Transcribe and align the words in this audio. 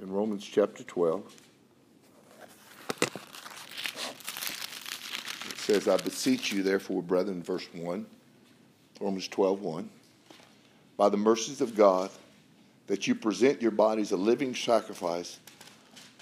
in 0.00 0.10
Romans 0.10 0.44
chapter 0.44 0.82
12. 0.82 1.22
It 5.50 5.58
says, 5.58 5.88
I 5.88 5.96
beseech 5.98 6.52
you, 6.52 6.62
therefore, 6.62 7.02
brethren, 7.02 7.42
verse 7.42 7.66
1, 7.74 8.06
Romans 9.00 9.28
12, 9.28 9.60
1, 9.60 9.90
by 10.96 11.08
the 11.08 11.16
mercies 11.16 11.60
of 11.60 11.76
God, 11.76 12.10
that 12.86 13.06
you 13.06 13.14
present 13.14 13.60
your 13.60 13.70
bodies 13.70 14.12
a 14.12 14.16
living 14.16 14.54
sacrifice, 14.54 15.38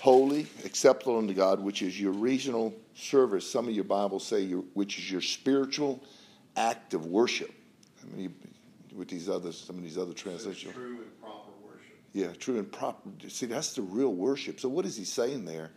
holy, 0.00 0.46
acceptable 0.64 1.18
unto 1.18 1.32
God, 1.32 1.60
which 1.60 1.82
is 1.82 2.00
your 2.00 2.12
reasonable 2.12 2.74
service. 2.94 3.48
Some 3.50 3.68
of 3.68 3.74
your 3.74 3.84
Bibles 3.84 4.26
say, 4.26 4.40
your, 4.42 4.62
which 4.74 4.98
is 4.98 5.10
your 5.10 5.20
spiritual 5.20 6.02
act 6.56 6.94
of 6.94 7.06
worship. 7.06 7.52
I 8.02 8.16
mean, 8.16 8.34
with 8.94 9.08
these 9.08 9.28
other, 9.28 9.52
some 9.52 9.76
of 9.76 9.82
these 9.82 9.98
other 9.98 10.12
translations. 10.12 10.74
True 10.74 10.98
and 10.98 11.20
proper. 11.20 11.37
Yeah, 12.12 12.28
true 12.38 12.58
and 12.58 12.70
proper. 12.70 13.10
See, 13.28 13.46
that's 13.46 13.74
the 13.74 13.82
real 13.82 14.14
worship. 14.14 14.60
So, 14.60 14.68
what 14.68 14.86
is 14.86 14.96
he 14.96 15.04
saying 15.04 15.44
there? 15.44 15.70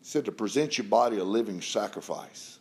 He 0.00 0.04
said 0.04 0.24
to 0.26 0.32
present 0.32 0.78
your 0.78 0.86
body 0.86 1.18
a 1.18 1.24
living 1.24 1.60
sacrifice. 1.60 2.58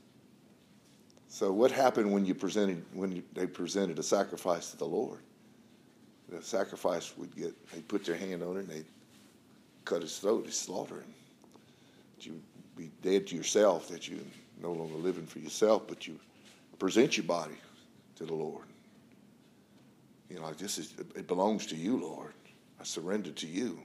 So, 1.28 1.52
what 1.52 1.72
happened 1.72 2.12
when 2.12 2.26
you 2.26 2.34
presented 2.34 2.84
when 2.94 3.24
they 3.34 3.46
presented 3.46 4.00
a 4.00 4.04
sacrifice 4.04 4.72
to 4.72 4.78
the 4.78 4.86
Lord? 4.86 5.20
The 6.30 6.42
sacrifice 6.42 7.16
would 7.18 7.36
get 7.36 7.54
they 7.72 7.82
put 7.82 8.04
their 8.04 8.18
hand 8.18 8.42
on 8.42 8.58
it 8.58 8.62
and 8.62 8.70
they 8.70 8.84
cut 9.84 10.02
his 10.02 10.18
throat, 10.18 10.46
they 10.46 10.52
slaughter 10.52 10.96
him. 10.96 11.14
That 12.16 12.26
you 12.26 12.42
be 12.76 12.90
dead 13.02 13.28
to 13.28 13.36
yourself, 13.36 13.88
that 13.90 14.08
you 14.08 14.20
no 14.62 14.72
longer 14.72 14.96
living 14.96 15.28
for 15.28 15.40
yourself, 15.40 15.84
but 15.88 16.08
you 16.08 16.20
present 16.80 17.18
your 17.18 17.26
body 17.26 17.58
to 18.16 18.26
the 18.26 18.34
Lord. 18.34 18.66
You 20.30 20.38
know, 20.38 20.44
like 20.44 20.58
this 20.58 20.78
is 20.78 20.94
it 21.16 21.28
belongs 21.28 21.66
to 21.68 21.76
you, 21.76 21.98
Lord. 21.98 22.34
Surrender 22.86 23.32
to 23.32 23.48
you. 23.48 23.80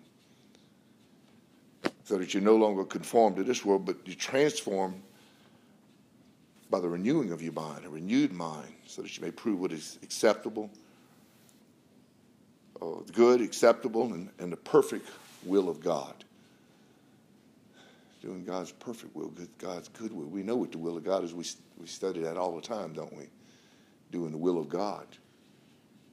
So 2.05 2.19
that 2.19 2.35
you 2.35 2.41
no 2.41 2.57
longer 2.57 2.85
conform 2.85 3.35
to 3.37 3.45
this 3.45 3.65
world, 3.65 3.87
but 3.87 3.97
you 4.05 4.15
transform 4.15 5.03
by 6.69 6.81
the 6.81 6.89
renewing 6.89 7.33
of 7.33 7.43
your 7.43 7.53
mind, 7.53 7.85
a 7.85 7.89
renewed 7.89 8.33
mind, 8.33 8.73
so 8.87 9.03
that 9.03 9.17
you 9.17 9.25
may 9.25 9.31
prove 9.31 9.61
what 9.61 9.73
is 9.73 9.99
acceptable, 10.03 10.71
uh, 12.83 12.87
good, 13.13 13.41
acceptable, 13.41 14.13
and, 14.13 14.29
and 14.39 14.53
the 14.53 14.57
perfect 14.57 15.09
will 15.45 15.69
of 15.69 15.81
God. 15.81 16.15
Doing 18.23 18.45
God's 18.45 18.73
perfect 18.73 19.17
will, 19.17 19.29
good, 19.29 19.49
God's 19.59 19.89
good 19.89 20.13
will. 20.13 20.27
We 20.27 20.43
know 20.43 20.57
what 20.57 20.73
the 20.73 20.79
will 20.79 20.97
of 20.97 21.05
God 21.05 21.25
is. 21.25 21.33
We, 21.33 21.45
we 21.81 21.87
study 21.87 22.21
that 22.21 22.37
all 22.37 22.55
the 22.55 22.63
time, 22.63 22.93
don't 22.93 23.17
we? 23.17 23.25
Doing 24.13 24.31
the 24.31 24.39
will 24.39 24.59
of 24.59 24.69
God 24.69 25.07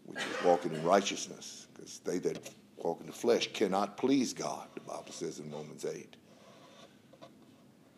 which 0.08 0.20
is 0.20 0.46
walking 0.46 0.74
in 0.74 0.84
righteousness, 0.84 1.68
because 1.74 2.00
they 2.00 2.18
that 2.18 2.50
walk 2.88 3.02
in 3.02 3.08
the 3.08 3.14
flesh 3.14 3.52
cannot 3.54 3.98
please 3.98 4.34
God, 4.34 4.68
the 4.74 4.82
Bible 4.82 5.12
says 5.12 5.40
in 5.40 5.52
Romans 5.52 5.86
8. 5.86 6.16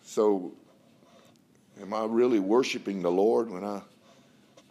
So, 0.02 0.52
am 1.80 1.94
I 1.94 2.06
really 2.06 2.40
worshiping 2.40 3.02
the 3.02 3.12
Lord 3.12 3.50
when 3.52 3.64
I 3.64 3.82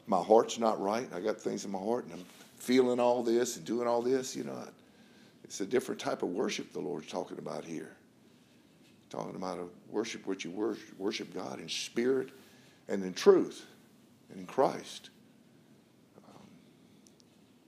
my 0.09 0.21
heart's 0.21 0.59
not 0.59 0.81
right? 0.81 1.09
I 1.15 1.21
got 1.21 1.39
things 1.39 1.65
in 1.65 1.71
my 1.71 1.79
heart 1.79 2.05
and 2.05 2.15
I'm 2.15 2.25
feeling 2.57 2.99
all 2.99 3.23
this 3.23 3.57
and 3.57 3.65
doing 3.65 3.87
all 3.87 4.03
this, 4.03 4.35
you 4.35 4.43
know. 4.43 4.67
It's 5.45 5.61
a 5.61 5.67
different 5.67 6.01
type 6.01 6.23
of 6.23 6.31
worship 6.31 6.73
the 6.73 6.81
Lord's 6.81 7.09
talking 7.09 7.39
about 7.39 7.65
here. 7.65 7.95
Talking 9.11 9.37
about 9.37 9.59
a 9.59 9.67
worship 9.91 10.27
which 10.27 10.45
you 10.45 10.51
worship, 10.51 10.99
worship 10.99 11.33
God 11.33 11.61
in 11.61 11.69
spirit 11.69 12.31
and 12.89 13.03
in 13.05 13.15
truth 13.15 13.65
and 14.31 14.41
in 14.41 14.47
Christ. 14.47 15.11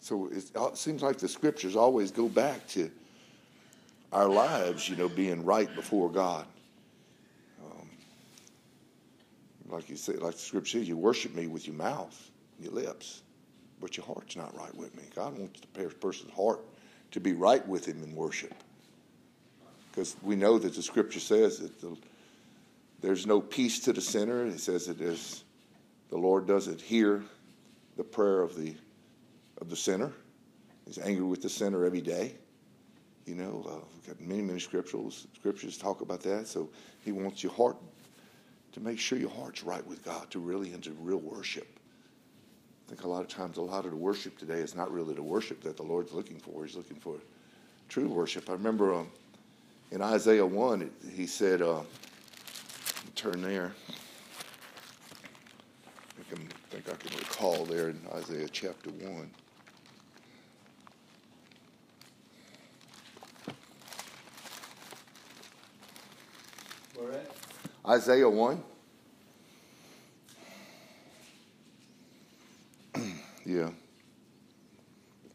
So 0.01 0.31
it 0.33 0.77
seems 0.77 1.03
like 1.03 1.19
the 1.19 1.29
scriptures 1.29 1.77
always 1.77 2.11
go 2.11 2.29
back 2.29 2.67
to 2.69 2.91
our 4.13 4.29
lives, 4.29 4.89
you 4.89 4.97
know, 4.97 5.09
being 5.09 5.45
right 5.45 5.73
before 5.75 6.11
God. 6.11 6.47
Um, 7.63 7.89
like 9.69 9.91
you 9.91 9.97
say, 9.97 10.15
like 10.15 10.33
the 10.33 10.41
scripture 10.41 10.79
says, 10.79 10.89
you 10.89 10.97
worship 10.97 11.35
me 11.35 11.47
with 11.47 11.67
your 11.67 11.77
mouth, 11.77 12.31
your 12.59 12.73
lips, 12.73 13.23
but 13.81 13.97
your 13.97 14.07
heart's 14.07 14.37
not 14.37 14.57
right 14.57 14.75
with 14.75 14.97
me. 14.97 15.03
God 15.15 15.39
wants 15.39 15.61
the 15.61 15.89
person's 15.89 16.33
heart 16.33 16.61
to 17.13 17.21
be 17.21 17.35
right 17.35 17.67
with 17.69 17.87
Him 17.87 18.03
in 18.03 18.15
worship, 18.15 18.55
because 19.91 20.17
we 20.23 20.35
know 20.35 20.59
that 20.59 20.75
the 20.75 20.83
scripture 20.83 21.21
says 21.21 21.59
that 21.59 21.81
the, 21.81 21.97
there's 23.01 23.27
no 23.27 23.41
peace 23.41 23.81
to 23.81 23.93
the 23.93 24.01
sinner. 24.01 24.47
It 24.47 24.61
says 24.61 24.87
that 24.87 24.99
the 24.99 26.17
Lord 26.17 26.47
doesn't 26.47 26.81
hear 26.81 27.23
the 27.97 28.05
prayer 28.05 28.43
of 28.43 28.57
the 28.57 28.75
of 29.61 29.69
the 29.69 29.77
sinner. 29.77 30.13
He's 30.87 30.99
angry 30.99 31.25
with 31.25 31.43
the 31.43 31.49
sinner 31.49 31.85
every 31.85 32.01
day. 32.01 32.35
You 33.27 33.35
know, 33.35 33.65
uh, 33.69 33.85
we've 33.95 34.07
got 34.07 34.21
many, 34.21 34.43
many 34.43 34.59
scriptures, 34.59 35.27
scriptures 35.37 35.79
talk 35.79 36.01
about 36.01 36.21
that. 36.23 36.47
So 36.49 36.69
he 37.05 37.13
wants 37.13 37.43
your 37.43 37.53
heart 37.53 37.77
to 38.73 38.81
make 38.81 38.99
sure 38.99 39.19
your 39.19 39.31
heart's 39.31 39.63
right 39.63 39.87
with 39.87 40.05
God, 40.05 40.31
to 40.31 40.39
really 40.39 40.73
into 40.73 40.93
real 41.01 41.19
worship. 41.19 41.69
I 42.87 42.91
think 42.91 43.05
a 43.05 43.09
lot 43.09 43.23
of 43.23 43.29
times, 43.29 43.57
a 43.57 43.63
lot 43.63 43.85
of 43.85 43.93
the 43.93 43.97
worship 43.97 44.37
today 44.39 44.59
is 44.59 44.75
not 44.75 44.91
really 44.91 45.15
the 45.15 45.23
worship 45.23 45.63
that 45.63 45.77
the 45.77 45.83
Lord's 45.83 46.13
looking 46.13 46.39
for. 46.39 46.65
He's 46.65 46.77
looking 46.77 46.97
for 46.97 47.17
true 47.89 48.09
worship. 48.09 48.49
I 48.49 48.55
remember 48.55 48.95
um, 48.95 49.09
in 49.93 50.03
Isaiah 50.03 50.47
1, 50.47 50.83
it, 50.83 50.93
he 51.15 51.27
said, 51.27 51.63
uh, 51.63 51.83
turn 53.15 53.43
there. 53.43 53.73
I 56.19 56.35
can 56.35 56.49
think 56.71 56.89
I 56.89 56.95
can 56.95 57.17
recall 57.19 57.65
there 57.65 57.91
in 57.91 58.01
Isaiah 58.15 58.49
chapter 58.51 58.91
1. 58.91 59.31
Isaiah 67.87 68.29
1. 68.29 68.63
yeah. 73.45 73.71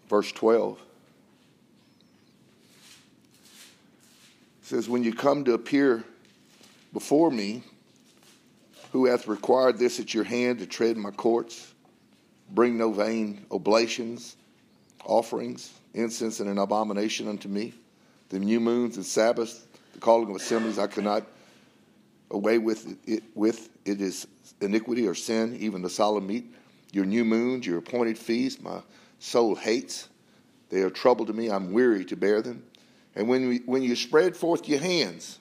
Verse 0.07 0.31
12. 0.31 0.79
It 4.61 4.67
says, 4.67 4.87
When 4.87 5.03
you 5.03 5.13
come 5.13 5.43
to 5.45 5.53
appear 5.53 6.03
before 6.93 7.29
me, 7.29 7.63
who 8.91 9.05
hath 9.05 9.27
required 9.27 9.77
this 9.77 9.99
at 9.99 10.13
your 10.13 10.23
hand 10.23 10.59
to 10.59 10.65
tread 10.65 10.95
my 10.95 11.11
courts? 11.11 11.73
Bring 12.51 12.77
no 12.77 12.91
vain 12.93 13.45
oblations, 13.51 14.37
offerings, 15.03 15.73
incense, 15.93 16.39
and 16.39 16.49
an 16.49 16.57
abomination 16.57 17.27
unto 17.27 17.49
me. 17.49 17.73
The 18.29 18.39
new 18.39 18.61
moons 18.61 18.95
and 18.95 19.05
Sabbaths, 19.05 19.65
the 19.93 19.99
calling 19.99 20.29
of 20.29 20.37
assemblies, 20.37 20.79
I 20.79 20.87
cannot 20.87 21.25
away 22.31 22.57
with 22.57 22.97
it, 23.07 23.23
with 23.33 23.69
it 23.85 24.01
is 24.01 24.27
iniquity 24.61 25.07
or 25.07 25.15
sin, 25.15 25.57
even 25.59 25.81
the 25.81 25.89
solemn 25.89 26.27
meat. 26.27 26.53
Your 26.91 27.05
new 27.05 27.25
moons, 27.25 27.65
your 27.67 27.77
appointed 27.77 28.17
feasts, 28.17 28.61
my 28.61 28.79
soul 29.19 29.55
hates. 29.55 30.07
They 30.69 30.81
are 30.81 30.89
trouble 30.89 31.25
to 31.25 31.33
me. 31.33 31.49
I'm 31.49 31.71
weary 31.71 32.05
to 32.05 32.15
bear 32.15 32.41
them. 32.41 32.63
And 33.15 33.27
when, 33.27 33.47
we, 33.47 33.57
when 33.59 33.83
you 33.83 33.95
spread 33.95 34.35
forth 34.35 34.67
your 34.67 34.79
hands, 34.79 35.39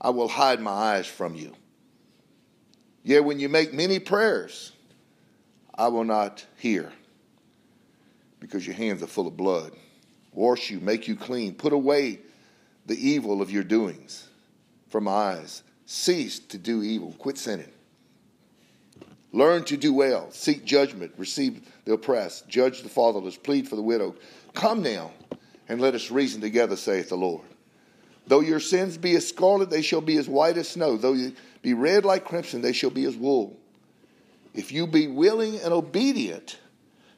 I 0.00 0.10
will 0.10 0.28
hide 0.28 0.60
my 0.60 0.70
eyes 0.70 1.06
from 1.06 1.34
you. 1.34 1.54
Yet 3.02 3.24
when 3.24 3.38
you 3.38 3.48
make 3.48 3.72
many 3.72 3.98
prayers, 3.98 4.72
I 5.74 5.88
will 5.88 6.04
not 6.04 6.44
hear, 6.58 6.92
because 8.38 8.66
your 8.66 8.76
hands 8.76 9.02
are 9.02 9.06
full 9.06 9.26
of 9.26 9.36
blood. 9.36 9.72
Wash 10.32 10.70
you, 10.70 10.80
make 10.80 11.08
you 11.08 11.16
clean, 11.16 11.54
put 11.54 11.72
away 11.72 12.20
the 12.86 12.96
evil 12.96 13.40
of 13.40 13.50
your 13.50 13.64
doings 13.64 14.29
from 14.90 15.04
my 15.04 15.12
eyes. 15.12 15.62
Cease 15.86 16.38
to 16.38 16.58
do 16.58 16.82
evil. 16.82 17.14
Quit 17.18 17.38
sinning. 17.38 17.72
Learn 19.32 19.64
to 19.64 19.76
do 19.76 19.92
well. 19.94 20.30
Seek 20.30 20.64
judgment. 20.64 21.12
Receive 21.16 21.62
the 21.84 21.94
oppressed. 21.94 22.48
Judge 22.48 22.82
the 22.82 22.88
fatherless. 22.88 23.36
Plead 23.36 23.68
for 23.68 23.76
the 23.76 23.82
widow. 23.82 24.14
Come 24.54 24.82
now 24.82 25.12
and 25.68 25.80
let 25.80 25.94
us 25.94 26.10
reason 26.10 26.40
together, 26.40 26.76
saith 26.76 27.08
the 27.08 27.16
Lord. 27.16 27.46
Though 28.26 28.40
your 28.40 28.60
sins 28.60 28.98
be 28.98 29.16
as 29.16 29.26
scarlet, 29.26 29.70
they 29.70 29.82
shall 29.82 30.00
be 30.00 30.16
as 30.16 30.28
white 30.28 30.56
as 30.56 30.68
snow. 30.68 30.96
Though 30.96 31.14
you 31.14 31.32
be 31.62 31.74
red 31.74 32.04
like 32.04 32.24
crimson, 32.24 32.60
they 32.60 32.72
shall 32.72 32.90
be 32.90 33.04
as 33.04 33.16
wool. 33.16 33.56
If 34.54 34.72
you 34.72 34.86
be 34.86 35.06
willing 35.06 35.60
and 35.60 35.72
obedient, 35.72 36.58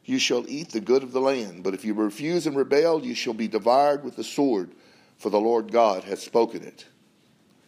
you 0.05 0.19
shall 0.19 0.47
eat 0.47 0.69
the 0.69 0.81
good 0.81 1.01
of 1.03 1.11
the 1.11 1.21
land. 1.21 1.63
But 1.63 1.73
if 1.73 1.83
you 1.83 1.93
refuse 1.93 2.45
and 2.45 2.55
rebel, 2.55 3.03
you 3.03 3.15
shall 3.15 3.33
be 3.33 3.47
devoured 3.47 4.03
with 4.03 4.15
the 4.15 4.23
sword, 4.23 4.71
for 5.17 5.29
the 5.29 5.39
Lord 5.39 5.71
God 5.71 6.03
hath 6.03 6.19
spoken 6.19 6.63
it. 6.63 6.85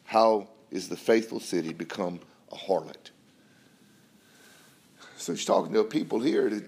How 0.06 0.48
is 0.72 0.88
the 0.88 0.98
faithful 0.98 1.40
city 1.40 1.74
become 1.74 2.20
a 2.52 2.56
harlot? 2.56 3.12
So 5.18 5.34
he's 5.34 5.46
talking 5.46 5.74
to 5.74 5.84
people 5.84 6.20
here 6.20 6.50
that 6.50 6.64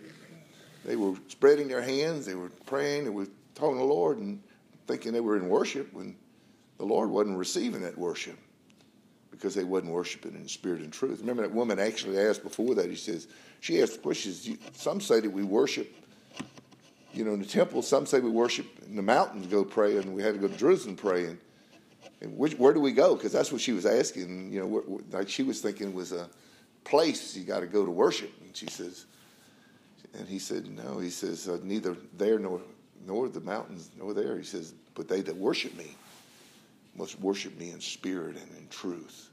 they 0.86 0.95
were 0.95 1.13
spreading 1.28 1.68
their 1.68 1.81
hands, 1.81 2.25
they 2.25 2.36
were 2.36 2.50
praying, 2.66 3.06
they 3.06 3.10
were 3.10 3.28
talking 3.56 3.75
to 3.75 3.80
the 3.80 3.86
Lord 3.86 4.18
and 4.18 4.42
thinking 4.88 5.12
they 5.12 5.19
were 5.19 5.38
in 5.38 5.50
worship 5.50 5.94
when 5.94 6.16
the 6.78 6.86
Lord 6.86 7.10
wasn't 7.10 7.38
receiving 7.38 7.81
that 7.81 7.98
worship 7.98 8.38
because 9.31 9.54
they 9.54 9.63
wasn't 9.63 9.92
worshiping 9.92 10.33
in 10.33 10.48
spirit 10.48 10.81
and 10.81 10.92
truth. 10.92 11.19
Remember 11.19 11.44
that 11.44 11.51
woman 11.51 11.80
actually 11.80 12.19
asked 12.19 12.44
before 12.44 12.75
that, 12.75 12.90
he 12.90 12.95
says, 12.95 13.28
she 13.60 13.81
asked 13.81 13.94
the 13.94 14.00
question, 14.00 14.57
some 14.74 15.01
say 15.01 15.19
that 15.19 15.30
we 15.30 15.44
worship 15.44 15.94
you 17.18 17.25
know, 17.25 17.33
in 17.33 17.40
the 17.40 17.45
temple, 17.45 17.81
some 17.81 18.06
say 18.06 18.19
we 18.19 18.30
worship 18.30 18.68
in 18.86 18.95
the 18.95 19.01
mountains, 19.01 19.48
go 19.48 19.63
pray, 19.63 19.98
and 19.98 20.13
we 20.13 20.22
had 20.22 20.36
to 20.36 20.40
go 20.40 20.48
to 20.48 20.56
Jerusalem 20.56 20.95
pray. 20.95 21.36
And 22.22 22.36
which, 22.38 22.56
where 22.56 22.74
do 22.74 22.80
we 22.80 22.92
go? 22.92 23.16
Because 23.16 23.31
that's 23.31 23.52
what 23.52 23.62
she 23.62 23.74
was 23.74 23.86
asking. 23.86 24.52
You 24.52 24.62
know, 24.62 25.02
like 25.12 25.30
she 25.30 25.44
was 25.44 25.62
thinking 25.62 25.94
was 25.94 26.12
a 26.12 26.28
place 26.84 27.36
you 27.36 27.44
got 27.44 27.60
to 27.60 27.68
go 27.68 27.86
to 27.86 27.92
worship. 27.92 28.31
And 28.44 28.56
she 28.56 28.68
says, 28.68 29.06
and 30.18 30.28
he 30.28 30.40
said, 30.40 30.68
no. 30.68 31.00
He 31.00 31.10
says, 31.10 31.48
uh, 31.48 31.60
neither 31.64 31.96
there 32.18 32.40
nor 32.40 32.62
nor 33.06 33.30
the 33.30 33.42
mountains 33.42 33.92
nor 33.98 34.14
there. 34.14 34.38
He 34.38 34.44
says, 34.44 34.74
but 34.96 35.08
they 35.08 35.22
that 35.22 35.36
worship 35.36 35.75
me 35.78 35.96
must 36.96 37.19
worship 37.19 37.58
me 37.60 37.72
in 37.72 37.80
spirit 37.80 38.36
and 38.36 38.58
in 38.58 38.68
truth. 38.69 39.30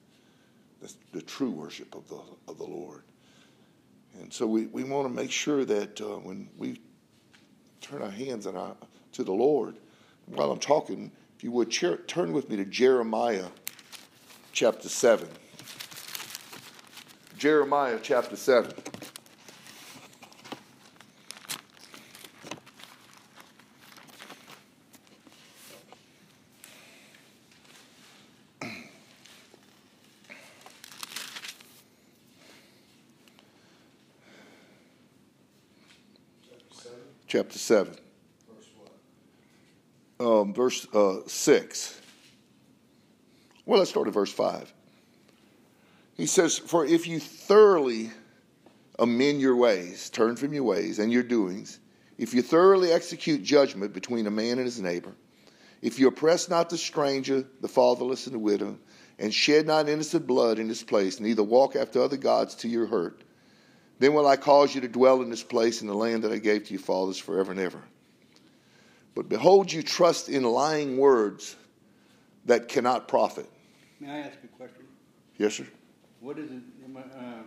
That's 0.82 0.96
the 1.12 1.22
true 1.22 1.50
worship 1.50 1.94
of 1.94 2.06
the 2.08 2.20
of 2.48 2.58
the 2.58 2.64
Lord. 2.64 3.02
And 4.20 4.32
so 4.32 4.46
we, 4.46 4.66
we 4.66 4.84
want 4.84 5.08
to 5.08 5.12
make 5.12 5.30
sure 5.30 5.64
that 5.64 6.00
uh, 6.00 6.18
when 6.18 6.48
we 6.56 6.80
turn 7.80 8.02
our 8.02 8.10
hands 8.10 8.46
and 8.46 8.56
our, 8.56 8.76
to 9.12 9.24
the 9.24 9.32
Lord, 9.32 9.76
while 10.26 10.52
I'm 10.52 10.60
talking, 10.60 11.10
you 11.44 11.50
would 11.50 11.70
turn 11.70 12.32
with 12.32 12.48
me 12.48 12.56
to 12.56 12.64
Jeremiah 12.64 13.48
chapter 14.52 14.88
7. 14.88 15.28
Jeremiah 17.36 17.98
chapter 18.02 18.34
7. 18.34 18.72
chapter 37.26 37.58
7. 37.58 38.03
Um, 40.24 40.54
verse 40.54 40.86
uh, 40.94 41.18
6. 41.26 42.00
Well, 43.66 43.78
let's 43.78 43.90
start 43.90 44.08
at 44.08 44.14
verse 44.14 44.32
5. 44.32 44.72
He 46.16 46.24
says, 46.24 46.56
For 46.56 46.86
if 46.86 47.06
you 47.06 47.20
thoroughly 47.20 48.10
amend 48.98 49.42
your 49.42 49.56
ways, 49.56 50.08
turn 50.08 50.36
from 50.36 50.54
your 50.54 50.62
ways 50.62 50.98
and 50.98 51.12
your 51.12 51.24
doings, 51.24 51.78
if 52.16 52.32
you 52.32 52.40
thoroughly 52.40 52.90
execute 52.90 53.42
judgment 53.42 53.92
between 53.92 54.26
a 54.26 54.30
man 54.30 54.52
and 54.52 54.64
his 54.64 54.80
neighbor, 54.80 55.12
if 55.82 55.98
you 55.98 56.08
oppress 56.08 56.48
not 56.48 56.70
the 56.70 56.78
stranger, 56.78 57.44
the 57.60 57.68
fatherless, 57.68 58.26
and 58.26 58.34
the 58.34 58.38
widow, 58.38 58.78
and 59.18 59.34
shed 59.34 59.66
not 59.66 59.90
innocent 59.90 60.26
blood 60.26 60.58
in 60.58 60.68
this 60.68 60.82
place, 60.82 61.20
neither 61.20 61.42
walk 61.42 61.76
after 61.76 62.00
other 62.00 62.16
gods 62.16 62.54
to 62.56 62.68
your 62.68 62.86
hurt, 62.86 63.22
then 63.98 64.14
will 64.14 64.26
I 64.26 64.36
cause 64.36 64.74
you 64.74 64.80
to 64.80 64.88
dwell 64.88 65.20
in 65.20 65.28
this 65.28 65.44
place 65.44 65.82
in 65.82 65.86
the 65.86 65.94
land 65.94 66.24
that 66.24 66.32
I 66.32 66.38
gave 66.38 66.64
to 66.64 66.72
your 66.72 66.80
fathers 66.80 67.18
forever 67.18 67.50
and 67.50 67.60
ever. 67.60 67.82
But 69.14 69.28
behold, 69.28 69.72
you 69.72 69.82
trust 69.82 70.28
in 70.28 70.42
lying 70.42 70.96
words 70.96 71.56
that 72.46 72.68
cannot 72.68 73.08
profit. 73.08 73.48
May 74.00 74.10
I 74.10 74.18
ask 74.18 74.38
a 74.42 74.48
question? 74.48 74.84
Yes, 75.38 75.54
sir. 75.54 75.66
What 76.20 76.38
is 76.38 76.50
it, 76.50 76.62
uh, 76.96 77.42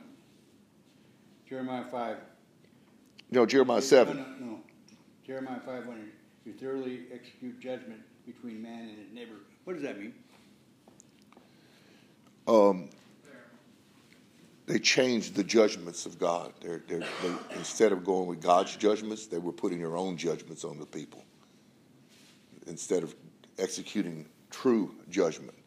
Jeremiah 1.48 1.86
5? 1.86 2.18
No, 3.32 3.46
Jeremiah 3.46 3.82
7. 3.82 4.16
No, 4.16 4.24
no, 4.24 4.46
no. 4.52 4.60
Jeremiah 5.26 5.60
5, 5.66 5.88
when 5.88 6.12
you 6.46 6.54
thoroughly 6.54 7.02
execute 7.14 7.60
judgment 7.60 8.00
between 8.26 8.62
man 8.62 8.90
and 8.90 8.98
his 8.98 9.12
neighbor. 9.14 9.36
What 9.66 9.74
does 9.74 9.84
that 9.84 10.00
mean? 10.00 10.14
Um, 12.48 12.90
they 14.66 14.80
changed 14.80 15.36
the 15.36 15.44
judgments 15.44 16.06
of 16.06 16.18
God. 16.20 16.54
They're, 16.62 16.82
they're, 16.88 17.00
they, 17.00 17.34
instead 17.58 17.92
of 17.92 18.06
going 18.06 18.28
with 18.28 18.42
God's 18.42 18.76
judgments, 18.76 19.28
they 19.28 19.38
were 19.38 19.52
putting 19.52 19.80
their 19.80 19.98
own 19.98 20.18
judgments 20.18 20.64
on 20.64 20.80
the 20.80 20.86
people. 20.86 21.24
Instead 22.68 23.04
of 23.04 23.16
executing 23.58 24.28
true 24.50 24.94
judgment, 25.10 25.58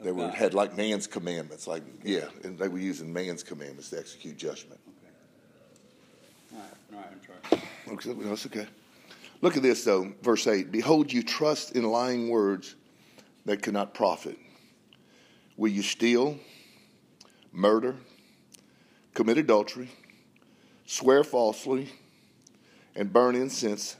they 0.00 0.12
were, 0.12 0.28
had 0.28 0.54
like 0.54 0.76
man's 0.76 1.06
commandments. 1.06 1.66
Like 1.66 1.82
yeah, 2.04 2.26
and 2.44 2.58
they 2.58 2.68
were 2.68 2.78
using 2.78 3.12
man's 3.12 3.42
commandments 3.42 3.90
to 3.90 3.98
execute 3.98 4.36
judgment. 4.36 4.80
Okay. 4.88 6.56
All 6.56 6.60
right, 6.60 6.70
all 6.92 7.00
right, 7.00 7.08
I'm 7.12 7.98
sorry. 8.06 8.14
Okay, 8.14 8.28
that's 8.28 8.46
okay. 8.46 8.66
Look 9.40 9.56
at 9.56 9.62
this 9.62 9.84
though, 9.84 10.12
verse 10.22 10.46
eight. 10.46 10.70
Behold, 10.72 11.12
you 11.12 11.22
trust 11.22 11.76
in 11.76 11.84
lying 11.84 12.28
words 12.28 12.74
that 13.44 13.62
cannot 13.62 13.94
profit. 13.94 14.36
Will 15.56 15.70
you 15.70 15.82
steal? 15.82 16.38
murder, 17.52 17.96
commit 19.14 19.38
adultery, 19.38 19.90
swear 20.86 21.24
falsely, 21.24 21.90
and 22.94 23.12
burn 23.12 23.34
incense 23.34 23.96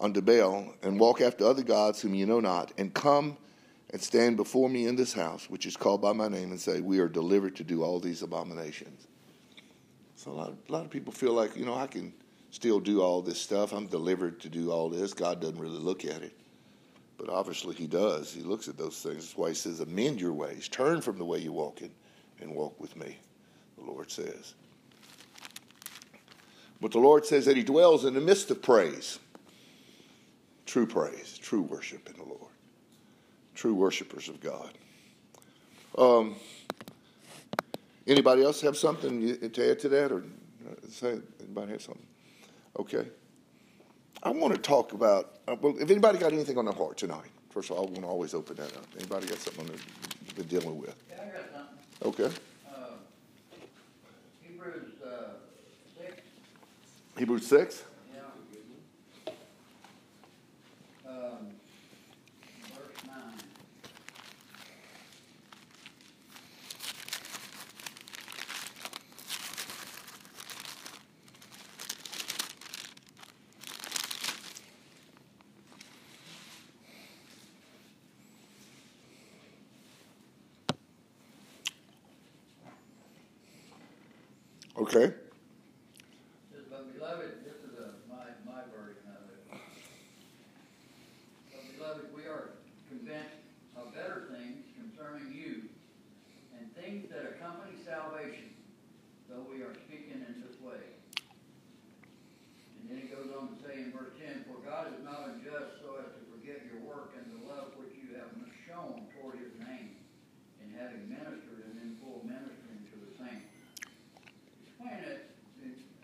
unto 0.00 0.20
Baal, 0.20 0.74
and 0.82 1.00
walk 1.00 1.20
after 1.20 1.46
other 1.46 1.62
gods 1.62 2.00
whom 2.00 2.14
you 2.14 2.26
know 2.26 2.40
not, 2.40 2.72
and 2.78 2.92
come 2.92 3.36
and 3.90 4.02
stand 4.02 4.36
before 4.36 4.68
me 4.68 4.86
in 4.86 4.96
this 4.96 5.12
house, 5.12 5.48
which 5.48 5.66
is 5.66 5.76
called 5.76 6.02
by 6.02 6.12
my 6.12 6.28
name, 6.28 6.50
and 6.50 6.60
say, 6.60 6.80
We 6.80 6.98
are 6.98 7.08
delivered 7.08 7.56
to 7.56 7.64
do 7.64 7.82
all 7.82 8.00
these 8.00 8.22
abominations. 8.22 9.06
So 10.16 10.30
a 10.30 10.34
lot, 10.34 10.48
of, 10.48 10.58
a 10.68 10.72
lot 10.72 10.84
of 10.84 10.90
people 10.90 11.12
feel 11.12 11.32
like, 11.32 11.56
you 11.56 11.64
know, 11.64 11.74
I 11.74 11.86
can 11.86 12.12
still 12.50 12.80
do 12.80 13.02
all 13.02 13.22
this 13.22 13.40
stuff. 13.40 13.72
I'm 13.72 13.86
delivered 13.86 14.40
to 14.40 14.48
do 14.48 14.70
all 14.70 14.88
this. 14.88 15.12
God 15.12 15.40
doesn't 15.40 15.58
really 15.58 15.78
look 15.78 16.04
at 16.04 16.22
it. 16.22 16.32
But 17.18 17.28
obviously, 17.28 17.74
He 17.74 17.86
does. 17.86 18.32
He 18.32 18.42
looks 18.42 18.68
at 18.68 18.76
those 18.76 19.00
things. 19.00 19.16
That's 19.16 19.36
why 19.36 19.48
He 19.50 19.54
says, 19.54 19.80
Amend 19.80 20.20
your 20.20 20.32
ways, 20.32 20.68
turn 20.68 21.00
from 21.00 21.18
the 21.18 21.24
way 21.24 21.38
you're 21.38 21.52
walking 21.52 21.90
and 22.40 22.54
walk 22.54 22.78
with 22.80 22.96
me, 22.96 23.18
the 23.78 23.84
Lord 23.84 24.10
says. 24.10 24.54
But 26.80 26.92
the 26.92 26.98
Lord 26.98 27.24
says 27.24 27.46
that 27.46 27.56
He 27.56 27.62
dwells 27.62 28.04
in 28.04 28.14
the 28.14 28.20
midst 28.20 28.50
of 28.50 28.60
praise. 28.60 29.18
True 30.66 30.86
praise, 30.86 31.38
true 31.38 31.62
worship 31.62 32.08
in 32.10 32.16
the 32.16 32.24
Lord. 32.24 32.50
True 33.54 33.74
worshipers 33.74 34.28
of 34.28 34.40
God. 34.40 34.70
Um, 35.96 36.36
anybody 38.06 38.42
else 38.42 38.60
have 38.60 38.76
something 38.76 39.50
to 39.50 39.70
add 39.70 39.78
to 39.80 39.88
that, 39.88 40.12
or 40.12 40.24
say 40.88 41.20
anybody 41.40 41.72
have 41.72 41.82
something? 41.82 42.06
Okay. 42.78 43.06
I 44.22 44.30
want 44.30 44.54
to 44.54 44.60
talk 44.60 44.92
about. 44.92 45.38
Uh, 45.46 45.56
well, 45.60 45.76
if 45.78 45.90
anybody 45.90 46.18
got 46.18 46.32
anything 46.32 46.58
on 46.58 46.64
their 46.64 46.74
heart 46.74 46.96
tonight, 46.96 47.30
first 47.50 47.70
of 47.70 47.76
all, 47.76 47.84
I 47.86 47.90
want 47.90 48.02
to 48.02 48.06
always 48.08 48.34
open 48.34 48.56
that 48.56 48.76
up. 48.76 48.86
Anybody 48.98 49.26
got 49.28 49.38
something 49.38 49.70
they're 50.34 50.44
dealing 50.44 50.78
with? 50.78 50.96
Yeah, 51.08 51.22
I 51.22 51.26
got 51.26 51.44
something. 52.02 52.26
Okay. 52.26 52.36
Uh, 52.74 52.78
Hebrews 54.42 54.92
uh, 55.04 55.08
6, 55.98 56.20
Hebrews 57.18 57.46
6? 57.46 57.84
yeah. 58.14 59.32
Um, 61.08 61.50
Verse 62.74 63.06
9. 63.06 63.14
Okay. 84.96 85.12
Says, 86.48 86.64
But 86.72 86.88
beloved, 86.96 87.44
this 87.44 87.60
is 87.68 87.76
a, 87.76 88.00
my, 88.08 88.32
my 88.48 88.64
version 88.72 89.04
of 89.12 89.28
it. 89.28 89.44
But 91.52 91.64
beloved, 91.76 92.16
we 92.16 92.24
are 92.24 92.56
convinced 92.88 93.44
of 93.76 93.92
better 93.92 94.32
things 94.32 94.64
concerning 94.72 95.36
you 95.36 95.68
and 96.56 96.64
things 96.80 97.12
that 97.12 97.28
accompany 97.36 97.76
salvation, 97.84 98.56
though 99.28 99.44
we 99.44 99.60
are 99.60 99.76
speaking 99.84 100.24
in 100.24 100.40
this 100.40 100.56
way. 100.64 100.80
And 102.80 102.88
then 102.88 102.96
he 102.96 103.12
goes 103.12 103.28
on 103.36 103.52
to 103.52 103.56
say 103.60 103.84
in 103.84 103.92
verse 103.92 104.16
10, 104.16 104.48
For 104.48 104.64
God 104.64 104.96
is 104.96 105.04
not 105.04 105.28
unjust 105.28 105.84
so 105.84 106.00
as 106.00 106.08
to 106.08 106.24
forget 106.32 106.64
your 106.72 106.80
work 106.80 107.12
and 107.20 107.28
the 107.36 107.44
love 107.44 107.76
which 107.76 107.92
you 108.00 108.16
have 108.16 108.32
shown 108.64 109.04
toward 109.20 109.44
his 109.44 109.52
name 109.60 109.92
in 110.64 110.72
having 110.72 111.04
ministered 111.04 111.68
and 111.68 111.84
in 111.84 112.00
full 112.00 112.24
ministering 112.24 112.80
to 112.88 112.96
the 112.96 113.12
saints. 113.20 113.52
Explain 114.78 115.04
it, 115.08 115.32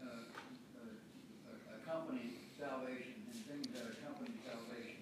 uh, 0.01 0.07
uh, 0.07 1.77
accompany 1.77 2.33
salvation 2.59 3.21
and 3.31 3.45
things 3.45 3.67
that 3.75 3.85
accompany 3.93 4.33
salvation. 4.49 4.97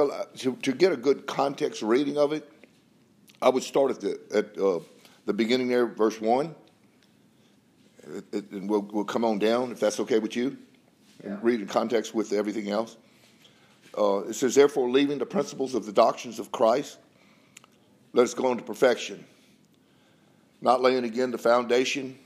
Well, 0.00 0.12
uh, 0.12 0.24
to, 0.38 0.56
to 0.62 0.72
get 0.72 0.92
a 0.92 0.96
good 0.96 1.26
context 1.26 1.82
reading 1.82 2.16
of 2.16 2.32
it, 2.32 2.50
I 3.42 3.50
would 3.50 3.62
start 3.62 3.90
at 3.90 4.00
the 4.00 4.18
at 4.32 4.58
uh, 4.58 4.80
the 5.26 5.34
beginning 5.34 5.68
there, 5.68 5.86
verse 5.86 6.18
one, 6.18 6.54
it, 8.06 8.24
it, 8.32 8.50
and 8.50 8.66
we'll 8.66 8.80
we'll 8.80 9.04
come 9.04 9.26
on 9.26 9.38
down 9.38 9.72
if 9.72 9.78
that's 9.78 10.00
okay 10.00 10.18
with 10.18 10.34
you. 10.34 10.56
Yeah. 11.22 11.32
And 11.32 11.44
read 11.44 11.60
in 11.60 11.66
context 11.66 12.14
with 12.14 12.32
everything 12.32 12.70
else. 12.70 12.96
Uh, 13.98 14.20
it 14.20 14.32
says, 14.32 14.54
therefore, 14.54 14.88
leaving 14.88 15.18
the 15.18 15.26
principles 15.26 15.74
of 15.74 15.84
the 15.84 15.92
doctrines 15.92 16.38
of 16.38 16.50
Christ, 16.50 16.96
let 18.14 18.22
us 18.22 18.32
go 18.32 18.52
into 18.52 18.64
perfection, 18.64 19.22
not 20.62 20.80
laying 20.80 21.04
again 21.04 21.30
the 21.30 21.36
foundation 21.36 22.18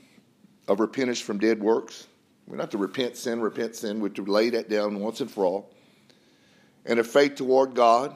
of 0.69 0.79
repentance 0.79 1.19
from 1.19 1.39
dead 1.39 1.59
works 1.59 2.07
We're 2.47 2.57
not 2.57 2.71
to 2.71 2.77
repent 2.77 3.17
sin, 3.17 3.41
repent 3.41 3.75
sin. 3.75 3.99
We're 3.99 4.09
to 4.09 4.23
lay 4.23 4.49
that 4.51 4.69
down 4.69 4.99
once 4.99 5.19
and 5.19 5.29
for 5.29 5.45
all. 5.45 5.74
And 6.85 6.99
a 6.99 7.03
faith 7.03 7.35
toward 7.35 7.73
God, 7.73 8.15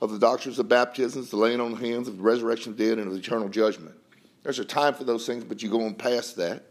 of 0.00 0.12
the 0.12 0.18
doctrines 0.18 0.58
of 0.58 0.68
baptisms, 0.68 1.30
the 1.30 1.36
laying 1.36 1.60
on 1.60 1.72
of 1.72 1.80
hands, 1.80 2.08
of 2.08 2.16
the 2.16 2.22
resurrection 2.22 2.72
of 2.72 2.78
the 2.78 2.88
dead, 2.88 2.98
and 2.98 3.10
of 3.10 3.16
eternal 3.16 3.48
judgment. 3.48 3.94
There's 4.42 4.58
a 4.58 4.64
time 4.64 4.94
for 4.94 5.04
those 5.04 5.26
things, 5.26 5.44
but 5.44 5.62
you 5.62 5.68
go 5.68 5.84
on 5.84 5.94
past 5.94 6.36
that. 6.36 6.64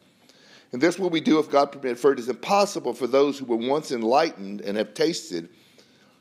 And 0.71 0.81
this 0.81 0.97
will 0.97 1.09
we 1.09 1.21
do 1.21 1.39
if 1.39 1.49
God 1.49 1.71
permit, 1.71 1.97
for 1.97 2.11
it 2.11 2.19
is 2.19 2.29
impossible 2.29 2.93
for 2.93 3.07
those 3.07 3.37
who 3.37 3.45
were 3.45 3.55
once 3.55 3.91
enlightened 3.91 4.61
and 4.61 4.77
have 4.77 4.93
tasted 4.93 5.49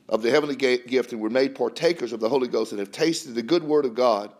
of 0.09 0.21
the 0.21 0.31
heavenly 0.31 0.55
gift 0.55 1.11
and 1.11 1.21
were 1.21 1.29
made 1.29 1.55
partakers 1.55 2.13
of 2.13 2.19
the 2.19 2.29
Holy 2.29 2.47
Ghost 2.47 2.71
and 2.71 2.79
have 2.79 2.91
tasted 2.91 3.35
the 3.35 3.41
good 3.41 3.63
word 3.63 3.85
of 3.85 3.93
God 3.93 4.31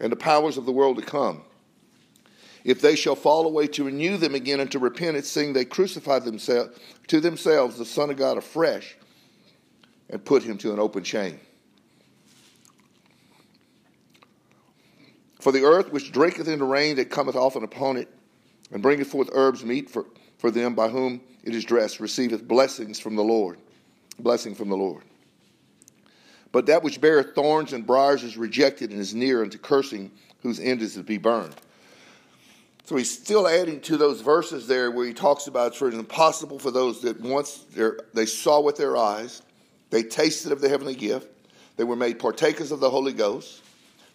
and 0.00 0.10
the 0.10 0.16
powers 0.16 0.56
of 0.56 0.64
the 0.64 0.72
world 0.72 0.96
to 0.96 1.02
come. 1.02 1.42
If 2.64 2.80
they 2.80 2.96
shall 2.96 3.14
fall 3.14 3.46
away 3.46 3.66
to 3.68 3.84
renew 3.84 4.16
them 4.16 4.34
again 4.34 4.60
unto 4.60 4.78
repentance, 4.78 5.28
seeing 5.28 5.52
they 5.52 5.64
crucify 5.64 6.20
themselves 6.20 6.78
to 7.08 7.20
themselves 7.20 7.78
the 7.78 7.84
Son 7.84 8.10
of 8.10 8.16
God 8.16 8.38
afresh 8.38 8.96
and 10.10 10.24
put 10.24 10.42
him 10.42 10.58
to 10.58 10.72
an 10.72 10.78
open 10.78 11.04
shame. 11.04 11.40
For 15.40 15.52
the 15.52 15.64
earth 15.64 15.92
which 15.92 16.12
drinketh 16.12 16.48
in 16.48 16.58
the 16.58 16.64
rain 16.64 16.96
that 16.96 17.10
cometh 17.10 17.36
often 17.36 17.62
upon 17.62 17.96
it, 17.96 18.08
and 18.70 18.82
bringeth 18.82 19.08
forth 19.08 19.30
herbs 19.32 19.64
meet 19.64 19.88
for, 19.88 20.06
for 20.36 20.50
them 20.50 20.74
by 20.74 20.88
whom 20.88 21.20
it 21.42 21.54
is 21.54 21.64
dressed, 21.64 22.00
receiveth 22.00 22.46
blessings 22.46 22.98
from 23.00 23.16
the 23.16 23.22
Lord. 23.22 23.58
Blessing 24.18 24.54
from 24.54 24.68
the 24.68 24.76
Lord. 24.76 25.04
But 26.50 26.66
that 26.66 26.82
which 26.82 27.00
beareth 27.00 27.34
thorns 27.34 27.72
and 27.72 27.86
briars 27.86 28.22
is 28.24 28.36
rejected 28.36 28.90
and 28.90 29.00
is 29.00 29.14
near 29.14 29.42
unto 29.42 29.58
cursing, 29.58 30.10
whose 30.40 30.60
end 30.60 30.82
is 30.82 30.94
to 30.94 31.02
be 31.02 31.18
burned. 31.18 31.54
So 32.84 32.96
he's 32.96 33.10
still 33.10 33.46
adding 33.46 33.80
to 33.82 33.98
those 33.98 34.22
verses 34.22 34.66
there 34.66 34.90
where 34.90 35.06
he 35.06 35.12
talks 35.12 35.46
about 35.46 35.72
it's 35.72 35.80
impossible 35.82 36.58
for 36.58 36.70
those 36.70 37.02
that 37.02 37.20
once 37.20 37.66
they 38.14 38.26
saw 38.26 38.60
with 38.60 38.76
their 38.76 38.96
eyes, 38.96 39.42
they 39.90 40.02
tasted 40.02 40.52
of 40.52 40.60
the 40.60 40.68
heavenly 40.68 40.94
gift, 40.94 41.28
they 41.76 41.84
were 41.84 41.96
made 41.96 42.18
partakers 42.18 42.72
of 42.72 42.80
the 42.80 42.90
Holy 42.90 43.12
Ghost, 43.12 43.62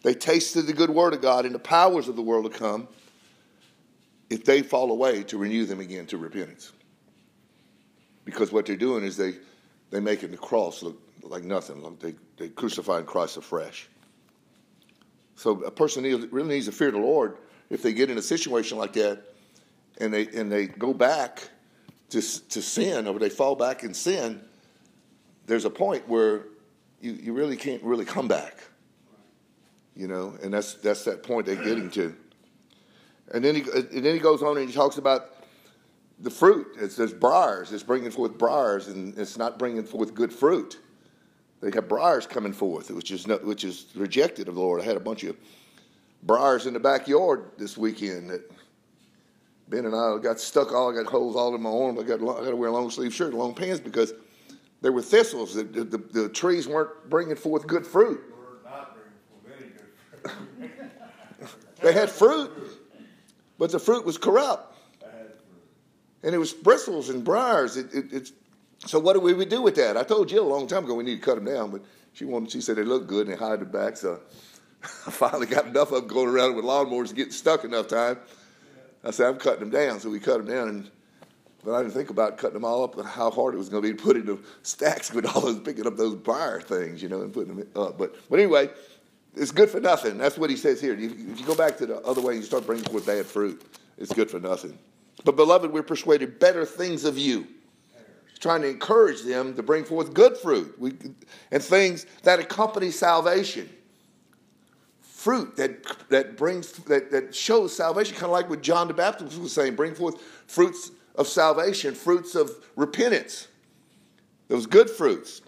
they 0.04 0.14
tasted 0.14 0.64
the 0.64 0.74
good 0.74 0.90
word 0.90 1.14
of 1.14 1.22
God 1.22 1.46
and 1.46 1.56
the 1.56 1.60
powers 1.60 2.08
of 2.08 2.16
the 2.16 2.22
world 2.22 2.52
to 2.52 2.58
come, 2.58 2.88
if 4.30 4.44
they 4.44 4.62
fall 4.62 4.92
away, 4.92 5.24
to 5.24 5.38
renew 5.38 5.66
them 5.66 5.80
again 5.80 6.06
to 6.08 6.18
repentance. 6.18 6.74
Because 8.26 8.52
what 8.52 8.66
they're 8.66 8.76
doing 8.76 9.04
is 9.04 9.18
they, 9.18 9.36
they're 9.90 10.02
making 10.02 10.32
the 10.32 10.38
cross 10.38 10.84
look 10.84 11.02
like 11.22 11.44
nothing. 11.44 11.82
Like 11.82 12.00
they, 12.00 12.16
they 12.38 12.50
crucifying 12.50 13.06
Christ 13.06 13.38
afresh. 13.38 13.88
So 15.36 15.64
a 15.64 15.72
person 15.72 16.04
really 16.32 16.56
needs 16.56 16.66
to 16.68 16.72
fear 16.72 16.92
the 16.92 16.98
Lord 16.98 17.38
if 17.70 17.82
they 17.82 17.94
get 17.94 18.10
in 18.10 18.18
a 18.18 18.22
situation 18.22 18.78
like 18.78 18.94
that 18.94 19.24
and 20.00 20.14
they, 20.14 20.28
and 20.28 20.52
they 20.52 20.68
go 20.68 20.94
back 20.94 21.50
to, 22.10 22.22
to 22.22 22.62
sin 22.62 23.08
or 23.08 23.18
they 23.20 23.30
fall 23.30 23.56
back 23.56 23.84
in 23.84 23.94
sin, 23.94 24.42
there's 25.46 25.66
a 25.66 25.70
point 25.70 26.08
where 26.08 26.46
you, 27.02 27.14
you 27.14 27.34
really 27.34 27.58
can't 27.58 27.84
really 27.84 28.06
come 28.06 28.28
back. 28.28 28.58
You 29.96 30.08
know, 30.08 30.36
and 30.42 30.54
that's, 30.54 30.74
that's 30.76 31.04
that 31.06 31.22
point 31.22 31.46
they're 31.46 31.56
getting 31.56 31.92
to. 31.92 32.16
And 33.32 33.44
then 33.44 33.56
he, 33.56 33.62
and 33.62 34.04
then 34.04 34.14
he 34.14 34.20
goes 34.20 34.42
on 34.42 34.58
and 34.58 34.68
he 34.68 34.74
talks 34.74 34.98
about 34.98 35.34
the 36.20 36.32
fruit. 36.32 36.68
It 36.82 36.92
says 36.92 37.14
briars. 37.14 37.72
It's 37.72 37.84
bringing 37.84 38.12
forth 38.12 38.38
briars, 38.38 38.88
and 38.88 39.18
it's 39.18 39.38
not 39.38 39.60
bringing 39.60 39.84
forth 39.84 40.16
good 40.16 40.34
fruit. 40.34 40.80
They 41.62 41.72
have 41.72 41.88
briars 41.88 42.28
coming 42.28 42.54
forth, 42.54 42.92
which 42.92 43.12
is 43.12 43.28
not, 43.28 43.44
which 43.46 43.64
is 43.64 43.86
rejected 43.96 44.48
of 44.48 44.56
the 44.56 44.62
Lord. 44.62 44.82
I 44.82 44.86
had 44.86 44.98
a 44.98 45.02
bunch 45.02 45.24
of 45.24 45.38
briars 46.24 46.66
in 46.66 46.74
the 46.74 46.80
backyard 46.80 47.52
this 47.58 47.78
weekend 47.78 48.30
that 48.32 48.52
Ben 49.70 49.86
and 49.86 49.96
I 49.96 50.18
got 50.22 50.40
stuck 50.40 50.74
all. 50.74 50.92
I 50.92 51.02
got 51.02 51.10
holes 51.10 51.36
all 51.36 51.56
in 51.56 51.62
my 51.62 51.70
arm. 51.70 51.98
I 51.98 52.04
got 52.04 52.22
I 52.22 52.44
got 52.44 52.50
to 52.50 52.56
wear 52.56 52.70
a 52.70 52.74
long 52.74 52.90
sleeve 52.90 53.14
shirt, 53.14 53.34
long 53.34 53.54
pants 53.54 53.80
because 53.80 54.14
there 54.84 54.92
were 54.92 55.02
thistles. 55.02 55.56
The, 55.56 55.64
the, 55.64 55.98
the, 55.98 56.30
trees 56.30 56.68
weren't 56.68 57.10
bringing 57.10 57.38
forth 57.38 57.66
good 57.66 57.88
fruit. 57.88 58.22
they 61.82 61.94
had 61.94 62.10
fruit, 62.10 62.52
but 63.58 63.72
the 63.72 63.80
fruit 63.80 64.06
was 64.06 64.18
corrupt. 64.18 64.78
And 66.22 66.36
it 66.36 66.38
was 66.38 66.52
bristles 66.54 67.10
and 67.10 67.24
briars. 67.24 67.78
It, 67.78 67.94
it, 67.94 68.14
it's, 68.14 68.34
so 68.86 69.00
what 69.00 69.14
do 69.14 69.22
we 69.22 69.46
do 69.46 69.62
with 69.62 69.76
that? 69.76 69.96
I 69.96 70.04
told 70.04 70.28
Jill 70.28 70.46
a 70.46 70.52
long 70.54 70.68
time 70.68 70.84
ago 70.84 70.96
we 70.96 71.06
need 71.06 71.16
to 71.16 71.22
cut 71.22 71.36
them 71.36 71.46
down, 71.46 71.72
but 71.72 71.82
she 72.12 72.26
wanted. 72.26 72.52
She 72.52 72.60
said 72.60 72.76
they 72.76 72.84
look 72.84 73.08
good 73.08 73.28
and 73.28 73.36
they 73.36 73.40
hide 73.40 73.62
the 73.62 73.66
back. 73.66 73.96
So 73.96 74.20
I 74.84 75.12
finally 75.12 75.48
got 75.48 75.66
enough 75.66 75.94
of 75.94 76.02
them 76.02 76.08
going 76.08 76.28
around 76.28 76.56
with 76.56 76.66
lawnmowers 76.66 77.16
getting 77.16 77.32
stuck 77.32 77.64
enough 77.64 77.88
time. 77.88 78.20
I 79.02 79.12
said 79.12 79.28
I'm 79.28 79.38
cutting 79.38 79.62
them 79.62 79.70
down, 79.70 80.02
so 80.02 80.10
we 80.10 80.20
cut 80.20 80.46
them 80.46 80.54
down. 80.54 80.68
And 80.68 80.92
but 81.64 81.74
I 81.74 81.82
didn't 81.82 81.94
think 81.94 82.10
about 82.10 82.38
cutting 82.38 82.56
them 82.56 82.66
all 82.66 82.84
up 82.84 82.98
and 82.98 83.08
how 83.08 83.32
hard 83.32 83.54
it 83.54 83.58
was 83.58 83.70
going 83.70 83.84
to 83.84 83.90
be 83.90 83.98
to 83.98 84.04
put 84.04 84.18
into 84.18 84.42
stacks 84.64 85.14
with 85.14 85.26
all 85.26 85.42
those 85.42 85.60
picking 85.60 85.88
up 85.88 85.96
those 85.96 86.16
briar 86.16 86.62
things, 86.62 87.02
you 87.02 87.10
know, 87.10 87.22
and 87.22 87.34
putting 87.34 87.56
them 87.56 87.68
up. 87.76 87.90
Uh, 87.90 87.92
but 87.94 88.16
but 88.30 88.40
anyway, 88.40 88.70
it's 89.36 89.52
good 89.52 89.70
for 89.70 89.80
nothing. 89.80 90.18
That's 90.18 90.38
what 90.38 90.50
he 90.50 90.56
says 90.56 90.80
here. 90.80 90.94
If 90.94 91.40
you 91.40 91.46
go 91.46 91.56
back 91.56 91.78
to 91.78 91.86
the 91.86 92.02
other 92.02 92.22
way 92.22 92.34
and 92.34 92.42
you 92.42 92.46
start 92.46 92.66
bringing 92.66 92.86
forth 92.86 93.06
bad 93.06 93.26
fruit, 93.26 93.64
it's 93.98 94.14
good 94.14 94.30
for 94.30 94.40
nothing. 94.40 94.78
But, 95.26 95.36
beloved, 95.36 95.72
we're 95.72 95.84
persuaded 95.84 96.40
better 96.40 96.66
things 96.66 97.06
of 97.06 97.18
you. 97.18 97.48
He's 98.30 98.40
trying 98.40 98.62
to 98.62 98.70
encourage 98.70 99.22
them 99.22 99.56
to 99.56 99.64
bring 99.64 99.86
forth 99.86 100.14
good 100.14 100.38
fruit 100.38 100.76
we, 100.80 100.94
and 101.52 101.64
things 101.64 102.06
that 102.24 102.40
accompany 102.40 102.92
salvation. 102.92 103.70
Fruit 105.02 105.56
that, 105.56 106.10
that 106.10 106.36
brings 106.36 106.74
that, 106.74 107.10
that 107.12 107.34
shows 107.34 107.74
salvation, 107.76 108.16
kind 108.16 108.26
of 108.26 108.32
like 108.32 108.50
what 108.50 108.62
John 108.62 108.90
the 108.90 108.94
Baptist 108.94 109.40
was 109.40 109.54
saying, 109.54 109.76
bring 109.76 109.96
forth 109.96 110.22
fruits 110.48 110.92
of 111.16 111.28
salvation, 111.28 111.94
fruits 111.94 112.36
of 112.36 112.52
repentance. 112.76 113.48
Those 114.48 114.66
good 114.66 114.90
fruits, 114.90 115.42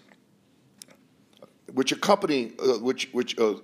which 1.72 1.92
accompany, 1.92 2.52
uh, 2.58 2.78
which 2.78 3.08
which 3.12 3.38
uh, 3.38 3.54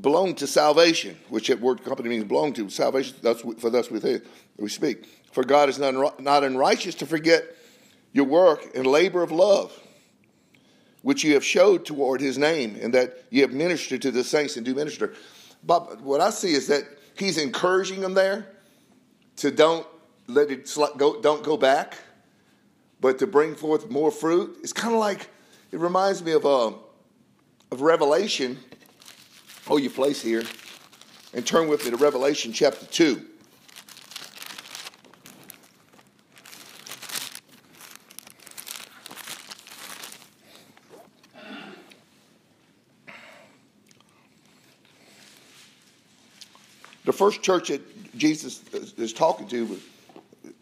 belong 0.00 0.34
to 0.36 0.46
salvation, 0.46 1.16
which 1.28 1.48
that 1.48 1.60
word 1.60 1.82
company 1.84 2.08
means 2.08 2.24
belong 2.24 2.52
to 2.54 2.68
salvation. 2.68 3.16
That's 3.22 3.40
for 3.58 3.70
thus 3.70 3.90
we, 3.90 4.20
we 4.56 4.68
speak. 4.68 5.06
For 5.32 5.44
God 5.44 5.68
is 5.68 5.78
not, 5.78 6.20
not 6.22 6.44
unrighteous 6.44 6.94
to 6.96 7.06
forget 7.06 7.44
your 8.12 8.24
work 8.24 8.74
and 8.74 8.86
labor 8.86 9.22
of 9.22 9.30
love, 9.30 9.78
which 11.02 11.24
you 11.24 11.34
have 11.34 11.44
showed 11.44 11.84
toward 11.84 12.20
His 12.20 12.38
name, 12.38 12.78
and 12.80 12.94
that 12.94 13.24
you 13.30 13.42
have 13.42 13.52
ministered 13.52 14.02
to 14.02 14.10
the 14.10 14.24
saints 14.24 14.56
and 14.56 14.64
do 14.64 14.74
minister. 14.74 15.14
But 15.64 16.00
what 16.00 16.20
I 16.20 16.30
see 16.30 16.52
is 16.52 16.68
that 16.68 16.84
He's 17.18 17.38
encouraging 17.38 18.00
them 18.00 18.14
there 18.14 18.46
to 19.36 19.50
don't 19.50 19.86
let 20.28 20.50
it 20.50 20.74
go, 20.96 21.20
don't 21.20 21.44
go 21.44 21.56
back, 21.56 21.98
but 23.00 23.18
to 23.18 23.26
bring 23.26 23.54
forth 23.54 23.90
more 23.90 24.10
fruit. 24.10 24.58
It's 24.62 24.72
kind 24.72 24.94
of 24.94 25.00
like 25.00 25.28
it 25.72 25.78
reminds 25.78 26.22
me 26.22 26.32
of 26.32 26.46
uh, 26.46 26.72
of 27.70 27.80
Revelation 27.80 28.58
hold 29.66 29.82
your 29.82 29.90
place 29.90 30.22
here 30.22 30.44
and 31.34 31.44
turn 31.44 31.68
with 31.68 31.84
me 31.84 31.90
to 31.90 31.96
Revelation 31.96 32.52
chapter 32.52 32.86
2. 32.86 33.20
The 47.04 47.12
first 47.12 47.42
church 47.42 47.68
that 47.68 48.16
Jesus 48.16 48.62
is 48.72 49.12
talking 49.12 49.46
to, 49.48 49.80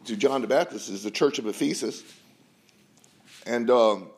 to 0.05 0.17
John 0.17 0.41
the 0.41 0.47
Baptist, 0.47 0.89
is 0.89 1.03
the 1.03 1.11
church 1.11 1.39
of 1.39 1.47
Ephesus. 1.47 2.03
And, 3.47 3.71
um, 3.71 4.09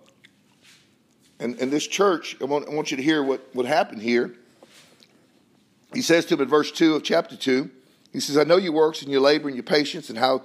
and, 1.38 1.58
and 1.60 1.72
this 1.72 1.86
church, 1.86 2.36
I 2.40 2.44
want, 2.44 2.68
I 2.68 2.74
want 2.74 2.90
you 2.90 2.96
to 2.96 3.02
hear 3.02 3.22
what, 3.22 3.48
what 3.54 3.66
happened 3.66 4.02
here. 4.02 4.34
He 5.92 6.02
says 6.02 6.26
to 6.26 6.34
him 6.34 6.42
in 6.42 6.48
verse 6.48 6.70
2 6.72 6.94
of 6.94 7.02
chapter 7.02 7.36
2, 7.36 7.70
he 8.12 8.20
says, 8.20 8.38
I 8.38 8.44
know 8.44 8.56
your 8.56 8.72
works 8.72 9.02
and 9.02 9.10
your 9.10 9.20
labor 9.20 9.48
and 9.48 9.56
your 9.56 9.64
patience 9.64 10.08
and 10.08 10.18
how 10.18 10.42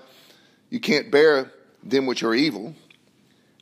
you 0.69 0.79
can't 0.79 1.12
bear 1.12 1.51
them 1.83 2.05
which 2.05 2.24
are 2.24 2.33
evil. 2.33 2.75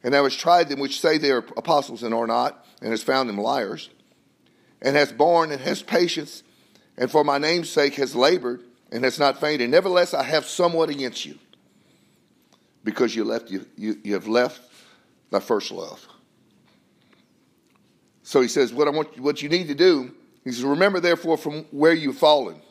And 0.03 0.13
thou 0.13 0.24
hast 0.24 0.39
tried 0.39 0.69
them 0.69 0.79
which 0.79 1.00
say 1.00 1.17
they 1.17 1.31
are 1.31 1.45
apostles 1.57 2.03
and 2.03 2.13
are 2.13 2.27
not, 2.27 2.65
and 2.81 2.91
hast 2.91 3.03
found 3.03 3.27
them 3.27 3.38
liars. 3.38 3.89
And 4.81 4.95
hast 4.95 5.17
borne 5.17 5.51
and 5.51 5.59
hast 5.59 5.88
patience, 5.88 6.43
and 6.98 7.12
for 7.12 7.24
my 7.24 7.38
name's 7.38 7.69
sake 7.69 7.95
has 7.95 8.15
labored 8.15 8.62
and 8.91 9.03
has 9.03 9.19
not 9.19 9.39
fainted. 9.41 9.69
Nevertheless, 9.69 10.13
I 10.13 10.24
have 10.24 10.45
somewhat 10.45 10.89
against 10.89 11.25
you, 11.25 11.38
because 12.83 13.15
you 13.15 13.24
left 13.24 13.50
you, 13.50 13.65
you, 13.75 14.00
you 14.03 14.13
have 14.13 14.27
left 14.27 14.62
thy 15.31 15.39
first 15.39 15.71
love. 15.71 16.05
So 18.24 18.41
he 18.41 18.48
says, 18.48 18.71
what 18.74 18.88
I 18.88 18.91
want 18.91 19.19
what 19.19 19.41
you 19.41 19.50
need 19.50 19.67
to 19.67 19.75
do 19.75 20.13
he 20.43 20.51
says, 20.51 20.63
Remember 20.63 21.00
therefore 21.00 21.38
from 21.38 21.65
where 21.71 21.93
you've 21.93 22.17
fallen 22.17 22.62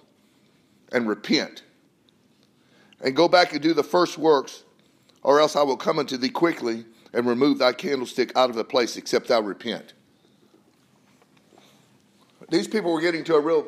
and 0.93 1.09
repent. 1.09 1.63
And 3.01 3.15
go 3.15 3.29
back 3.29 3.53
and 3.53 3.63
do 3.63 3.75
the 3.75 3.85
first 3.85 4.19
works, 4.19 4.65
or 5.23 5.41
else 5.41 5.55
I 5.55 5.63
will 5.63 5.77
come 5.77 5.99
unto 5.99 6.17
thee 6.17 6.31
quickly 6.31 6.85
and 7.13 7.27
remove 7.27 7.59
thy 7.59 7.73
candlestick 7.73 8.37
out 8.37 8.51
of 8.51 8.57
the 8.57 8.65
place, 8.65 8.97
except 8.97 9.29
thou 9.29 9.41
repent. 9.41 9.93
These 12.51 12.67
people 12.67 12.93
were 12.93 13.01
getting 13.01 13.23
to 13.25 13.37
a 13.37 13.41
real 13.41 13.67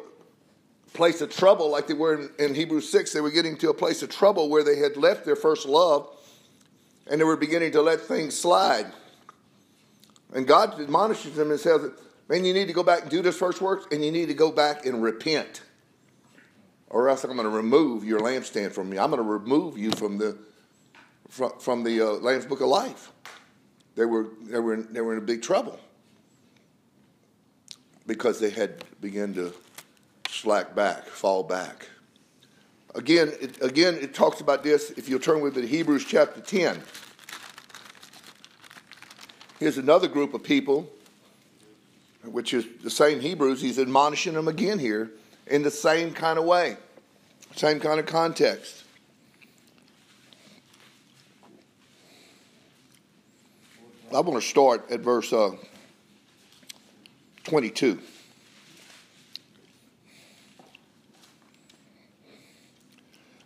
place 0.92 1.20
of 1.20 1.30
trouble, 1.30 1.70
like 1.70 1.86
they 1.86 1.94
were 1.94 2.14
in, 2.14 2.30
in 2.46 2.54
Hebrews 2.54 2.88
6. 2.88 3.12
They 3.12 3.20
were 3.20 3.30
getting 3.30 3.56
to 3.58 3.70
a 3.70 3.74
place 3.74 4.02
of 4.02 4.08
trouble 4.08 4.48
where 4.48 4.64
they 4.64 4.76
had 4.76 4.96
left 4.96 5.24
their 5.24 5.36
first 5.36 5.66
love 5.66 6.08
and 7.10 7.20
they 7.20 7.24
were 7.24 7.36
beginning 7.36 7.72
to 7.72 7.82
let 7.82 8.00
things 8.00 8.38
slide. 8.38 8.86
And 10.32 10.46
God 10.46 10.80
admonishes 10.80 11.34
them 11.34 11.50
and 11.50 11.58
says, 11.58 11.90
Man, 12.28 12.44
you 12.44 12.54
need 12.54 12.68
to 12.68 12.72
go 12.72 12.84
back 12.84 13.02
and 13.02 13.10
do 13.10 13.22
this 13.22 13.36
first 13.36 13.60
work, 13.60 13.92
and 13.92 14.04
you 14.04 14.12
need 14.12 14.26
to 14.26 14.34
go 14.34 14.52
back 14.52 14.86
and 14.86 15.02
repent. 15.02 15.62
Or 16.88 17.08
else 17.08 17.24
I'm 17.24 17.32
going 17.32 17.42
to 17.42 17.50
remove 17.50 18.04
your 18.04 18.20
lampstand 18.20 18.72
from 18.72 18.92
you. 18.92 19.00
I'm 19.00 19.10
going 19.10 19.22
to 19.22 19.28
remove 19.28 19.76
you 19.76 19.90
from 19.90 20.18
the 20.18 20.38
from, 21.28 21.52
from 21.58 21.82
the 21.82 22.00
uh, 22.00 22.10
Lamb's 22.14 22.46
Book 22.46 22.60
of 22.60 22.68
Life. 22.68 23.12
They 23.96 24.04
were, 24.04 24.28
they, 24.42 24.58
were 24.58 24.74
in, 24.74 24.92
they 24.92 25.00
were 25.00 25.16
in 25.16 25.24
big 25.24 25.42
trouble 25.42 25.78
because 28.06 28.40
they 28.40 28.50
had 28.50 28.84
begun 29.00 29.34
to 29.34 29.52
slack 30.28 30.74
back, 30.74 31.06
fall 31.06 31.42
back. 31.42 31.88
Again, 32.94 33.32
it, 33.40 33.62
again, 33.62 33.94
it 33.94 34.14
talks 34.14 34.40
about 34.40 34.62
this. 34.62 34.90
If 34.90 35.08
you'll 35.08 35.20
turn 35.20 35.40
with 35.40 35.56
me 35.56 35.62
to 35.62 35.68
Hebrews 35.68 36.04
chapter 36.04 36.40
10. 36.40 36.80
Here's 39.60 39.78
another 39.78 40.08
group 40.08 40.34
of 40.34 40.42
people, 40.42 40.90
which 42.24 42.52
is 42.52 42.66
the 42.82 42.90
same 42.90 43.20
Hebrews. 43.20 43.60
He's 43.60 43.78
admonishing 43.78 44.32
them 44.32 44.48
again 44.48 44.78
here 44.78 45.10
in 45.46 45.62
the 45.62 45.70
same 45.70 46.12
kind 46.12 46.38
of 46.38 46.44
way, 46.44 46.76
same 47.54 47.78
kind 47.78 48.00
of 48.00 48.06
context. 48.06 48.84
I 54.12 54.18
want 54.20 54.42
to 54.42 54.48
start 54.48 54.90
at 54.90 55.00
verse 55.00 55.32
uh, 55.32 55.52
22. 57.44 58.00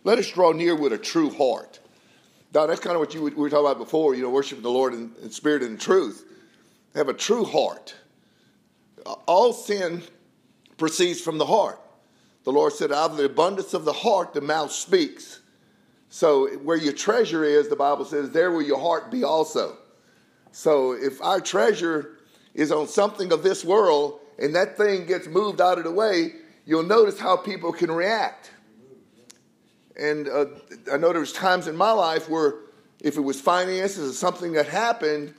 Let 0.05 0.19
us 0.19 0.31
draw 0.31 0.53
near 0.53 0.75
with 0.75 0.93
a 0.93 0.97
true 0.97 1.29
heart. 1.29 1.79
Now, 2.53 2.65
that's 2.67 2.79
kind 2.79 2.95
of 2.95 3.01
what 3.01 3.13
you 3.13 3.21
we 3.23 3.31
were 3.31 3.49
talking 3.49 3.65
about 3.65 3.79
before, 3.79 4.15
you 4.15 4.21
know, 4.21 4.29
worshiping 4.29 4.63
the 4.63 4.69
Lord 4.69 4.93
in, 4.93 5.11
in 5.21 5.29
spirit 5.29 5.61
and 5.61 5.71
in 5.71 5.77
truth. 5.77 6.25
Have 6.95 7.09
a 7.09 7.13
true 7.13 7.43
heart. 7.43 7.93
All 9.25 9.51
sin 9.51 10.03
proceeds 10.77 11.19
from 11.19 11.37
the 11.37 11.45
heart. 11.45 11.81
The 12.45 12.51
Lord 12.51 12.71
said, 12.71 12.93
out 12.93 13.11
of 13.11 13.17
the 13.17 13.25
abundance 13.25 13.73
of 13.73 13.83
the 13.83 13.91
heart, 13.91 14.33
the 14.33 14.39
mouth 14.39 14.71
speaks. 14.71 15.41
So, 16.07 16.47
where 16.59 16.77
your 16.77 16.93
treasure 16.93 17.43
is, 17.43 17.67
the 17.67 17.75
Bible 17.75 18.05
says, 18.05 18.29
there 18.29 18.51
will 18.51 18.61
your 18.61 18.79
heart 18.79 19.11
be 19.11 19.25
also. 19.25 19.77
So 20.55 20.93
if 20.93 21.21
our 21.21 21.41
treasure 21.41 22.19
is 22.53 22.71
on 22.71 22.87
something 22.87 23.33
of 23.33 23.43
this 23.43 23.65
world 23.65 24.21
and 24.39 24.55
that 24.55 24.77
thing 24.77 25.05
gets 25.05 25.27
moved 25.27 25.59
out 25.59 25.79
of 25.79 25.83
the 25.83 25.91
way, 25.91 26.35
you'll 26.65 26.83
notice 26.83 27.19
how 27.19 27.35
people 27.35 27.73
can 27.73 27.91
react. 27.91 28.51
And 29.97 30.27
uh, 30.27 30.45
I 30.91 30.97
know 30.97 31.11
there 31.11 31.21
was 31.21 31.31
times 31.31 31.67
in 31.67 31.75
my 31.75 31.91
life 31.91 32.29
where 32.29 32.55
if 32.99 33.17
it 33.17 33.21
was 33.21 33.39
finances 33.39 34.09
or 34.09 34.13
something 34.13 34.53
that 34.53 34.67
happened, 34.67 35.33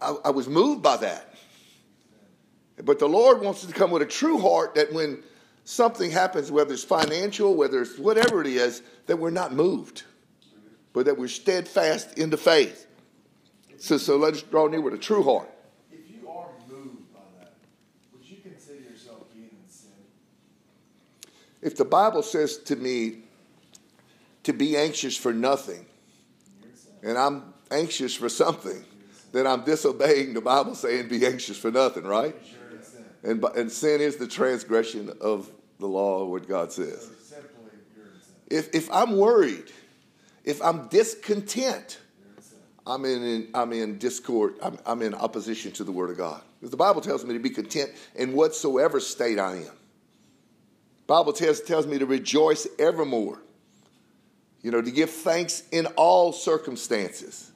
I, 0.00 0.16
I 0.26 0.30
was 0.30 0.48
moved 0.48 0.82
by 0.82 0.96
that. 0.98 1.34
But 2.82 2.98
the 2.98 3.08
Lord 3.08 3.42
wants 3.42 3.62
us 3.62 3.70
to 3.70 3.76
come 3.76 3.90
with 3.90 4.02
a 4.02 4.06
true 4.06 4.38
heart 4.38 4.74
that 4.74 4.92
when 4.92 5.22
something 5.64 6.10
happens, 6.10 6.50
whether 6.50 6.72
it's 6.72 6.84
financial, 6.84 7.54
whether 7.54 7.82
it's 7.82 7.98
whatever 7.98 8.40
it 8.40 8.46
is, 8.46 8.82
that 9.06 9.18
we're 9.18 9.30
not 9.30 9.52
moved, 9.52 10.04
but 10.92 11.04
that 11.04 11.18
we're 11.18 11.28
steadfast 11.28 12.18
in 12.18 12.30
the 12.30 12.36
faith. 12.36 12.86
So, 13.78 13.98
so 13.98 14.16
let's 14.16 14.42
draw 14.42 14.66
near 14.66 14.80
with 14.80 14.94
a 14.94 14.98
true 14.98 15.22
heart. 15.22 15.50
If 15.92 16.10
you 16.10 16.28
are 16.28 16.48
moved 16.68 17.12
by 17.12 17.20
that, 17.40 17.54
would 18.12 18.28
you 18.28 18.38
consider 18.38 18.80
yourself 18.80 19.32
being 19.32 19.50
in 19.50 19.70
sin? 19.70 19.90
If 21.62 21.76
the 21.76 21.84
Bible 21.84 22.22
says 22.22 22.58
to 22.58 22.76
me 22.76 23.24
to 24.50 24.58
be 24.58 24.76
anxious 24.76 25.16
for 25.16 25.32
nothing, 25.32 25.86
and 27.02 27.16
I'm 27.16 27.54
anxious 27.70 28.14
for 28.14 28.28
something, 28.28 28.84
then 29.32 29.46
I'm 29.46 29.64
disobeying 29.64 30.34
the 30.34 30.40
Bible 30.40 30.74
saying 30.74 31.08
be 31.08 31.24
anxious 31.24 31.56
for 31.56 31.70
nothing, 31.70 32.04
right? 32.04 32.34
And, 33.22 33.44
and 33.56 33.70
sin 33.70 34.00
is 34.00 34.16
the 34.16 34.26
transgression 34.26 35.12
of 35.20 35.50
the 35.78 35.86
law, 35.86 36.24
what 36.24 36.48
God 36.48 36.72
says. 36.72 37.10
If, 38.50 38.74
if 38.74 38.90
I'm 38.90 39.16
worried, 39.16 39.70
if 40.44 40.60
I'm 40.62 40.88
discontent, 40.88 42.00
I'm 42.86 43.04
in, 43.04 43.48
I'm 43.54 43.72
in 43.72 43.98
discord. 43.98 44.54
I'm, 44.60 44.78
I'm 44.84 45.02
in 45.02 45.14
opposition 45.14 45.70
to 45.72 45.84
the 45.84 45.92
Word 45.92 46.10
of 46.10 46.16
God. 46.16 46.42
Because 46.58 46.70
the 46.70 46.76
Bible 46.76 47.00
tells 47.00 47.24
me 47.24 47.34
to 47.34 47.38
be 47.40 47.50
content 47.50 47.90
in 48.16 48.32
whatsoever 48.32 48.98
state 48.98 49.38
I 49.38 49.58
am. 49.58 49.76
Bible 51.06 51.32
tells, 51.32 51.60
tells 51.60 51.86
me 51.86 51.98
to 51.98 52.06
rejoice 52.06 52.66
evermore. 52.78 53.40
You 54.62 54.70
know, 54.70 54.82
to 54.82 54.90
give 54.90 55.10
thanks 55.10 55.62
in 55.72 55.86
all 55.96 56.32
circumstances. 56.32 57.50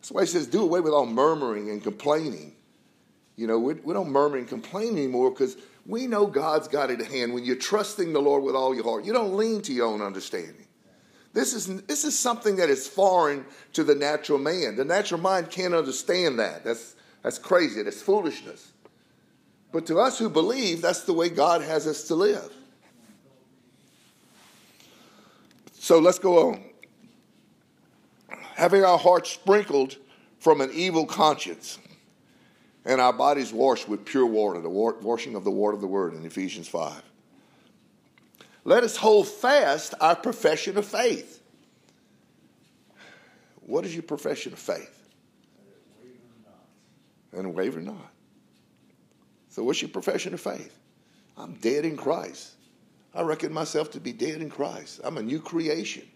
That's 0.00 0.10
why 0.10 0.22
he 0.22 0.26
says, 0.26 0.46
do 0.46 0.62
away 0.62 0.80
with 0.80 0.92
all 0.92 1.06
murmuring 1.06 1.70
and 1.70 1.82
complaining. 1.82 2.54
You 3.36 3.46
know, 3.46 3.58
we, 3.58 3.74
we 3.74 3.94
don't 3.94 4.10
murmur 4.10 4.38
and 4.38 4.48
complain 4.48 4.98
anymore 4.98 5.30
because 5.30 5.56
we 5.86 6.06
know 6.06 6.26
God's 6.26 6.68
got 6.68 6.90
it 6.90 7.00
at 7.00 7.06
hand. 7.06 7.32
When 7.32 7.44
you're 7.44 7.56
trusting 7.56 8.12
the 8.12 8.20
Lord 8.20 8.42
with 8.42 8.54
all 8.54 8.74
your 8.74 8.84
heart, 8.84 9.04
you 9.04 9.12
don't 9.12 9.36
lean 9.36 9.62
to 9.62 9.72
your 9.72 9.86
own 9.86 10.02
understanding. 10.02 10.66
This 11.32 11.54
is, 11.54 11.82
this 11.82 12.04
is 12.04 12.18
something 12.18 12.56
that 12.56 12.70
is 12.70 12.88
foreign 12.88 13.44
to 13.74 13.84
the 13.84 13.94
natural 13.94 14.38
man. 14.38 14.76
The 14.76 14.84
natural 14.84 15.20
mind 15.20 15.50
can't 15.50 15.74
understand 15.74 16.38
that. 16.38 16.64
That's, 16.64 16.96
that's 17.22 17.38
crazy. 17.38 17.82
That's 17.82 18.02
foolishness. 18.02 18.72
But 19.72 19.86
to 19.86 20.00
us 20.00 20.18
who 20.18 20.28
believe, 20.28 20.82
that's 20.82 21.04
the 21.04 21.12
way 21.12 21.28
God 21.28 21.62
has 21.62 21.86
us 21.86 22.08
to 22.08 22.14
live. 22.16 22.52
So 25.82 25.98
let's 25.98 26.18
go 26.18 26.50
on. 26.50 26.62
Having 28.54 28.84
our 28.84 28.98
hearts 28.98 29.30
sprinkled 29.30 29.96
from 30.38 30.60
an 30.60 30.70
evil 30.74 31.06
conscience 31.06 31.78
and 32.84 33.00
our 33.00 33.14
bodies 33.14 33.50
washed 33.50 33.88
with 33.88 34.04
pure 34.04 34.26
water, 34.26 34.60
the 34.60 34.68
washing 34.68 35.34
of 35.34 35.42
the 35.42 35.50
water 35.50 35.74
of 35.74 35.80
the 35.80 35.86
word 35.86 36.12
in 36.12 36.26
Ephesians 36.26 36.68
5. 36.68 37.02
Let 38.64 38.84
us 38.84 38.94
hold 38.94 39.26
fast 39.26 39.94
our 40.02 40.14
profession 40.14 40.76
of 40.76 40.84
faith. 40.84 41.42
What 43.62 43.86
is 43.86 43.94
your 43.94 44.02
profession 44.02 44.52
of 44.52 44.58
faith? 44.58 45.08
And 47.32 47.54
waver 47.54 47.80
not. 47.80 48.12
So, 49.48 49.64
what's 49.64 49.80
your 49.80 49.88
profession 49.88 50.34
of 50.34 50.42
faith? 50.42 50.78
I'm 51.38 51.54
dead 51.54 51.86
in 51.86 51.96
Christ. 51.96 52.52
I 53.14 53.22
reckon 53.22 53.52
myself 53.52 53.90
to 53.92 54.00
be 54.00 54.12
dead 54.12 54.40
in 54.40 54.50
Christ. 54.50 55.00
I'm 55.02 55.16
a 55.16 55.22
new 55.22 55.40
creation. 55.40 56.08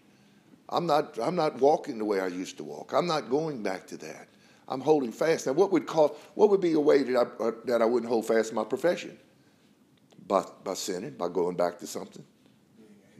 I'm 0.69 0.85
not, 0.85 1.19
I'm 1.21 1.35
not 1.35 1.59
walking 1.59 1.97
the 1.97 2.05
way 2.05 2.19
I 2.19 2.27
used 2.27 2.57
to 2.57 2.63
walk. 2.63 2.93
I'm 2.93 3.05
not 3.05 3.29
going 3.29 3.61
back 3.61 3.85
to 3.87 3.97
that. 3.97 4.29
I'm 4.67 4.81
holding 4.81 5.11
fast. 5.11 5.45
Now, 5.45 5.53
what 5.53 5.71
would 5.71 5.85
call, 5.85 6.17
what 6.33 6.49
would 6.49 6.61
be 6.61 6.73
a 6.73 6.79
way 6.79 7.03
that 7.03 7.15
I, 7.15 7.43
uh, 7.43 7.51
that 7.65 7.81
I 7.81 7.85
wouldn't 7.85 8.09
hold 8.09 8.25
fast 8.25 8.53
my 8.53 8.63
profession? 8.63 9.17
By, 10.27 10.43
by 10.63 10.73
sinning, 10.73 11.11
by 11.11 11.27
going 11.27 11.55
back 11.55 11.77
to 11.79 11.87
something. 11.87 12.25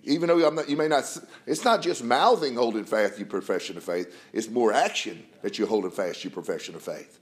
Even 0.04 0.30
though 0.30 0.50
not, 0.50 0.70
you 0.70 0.78
may 0.78 0.88
not, 0.88 1.04
it's 1.46 1.64
not 1.64 1.82
just 1.82 2.04
mouthing 2.04 2.56
holding 2.56 2.86
fast 2.86 3.20
your 3.20 3.28
profession 3.28 3.78
of 3.78 3.84
faith, 3.84 4.16
it's 4.34 4.50
more 4.50 4.74
action 4.74 5.24
that 5.42 5.60
you're 5.60 5.68
holding 5.68 5.92
fast 5.92 6.24
your 6.24 6.32
profession 6.32 6.76
of 6.76 6.82
faith. 6.82 7.20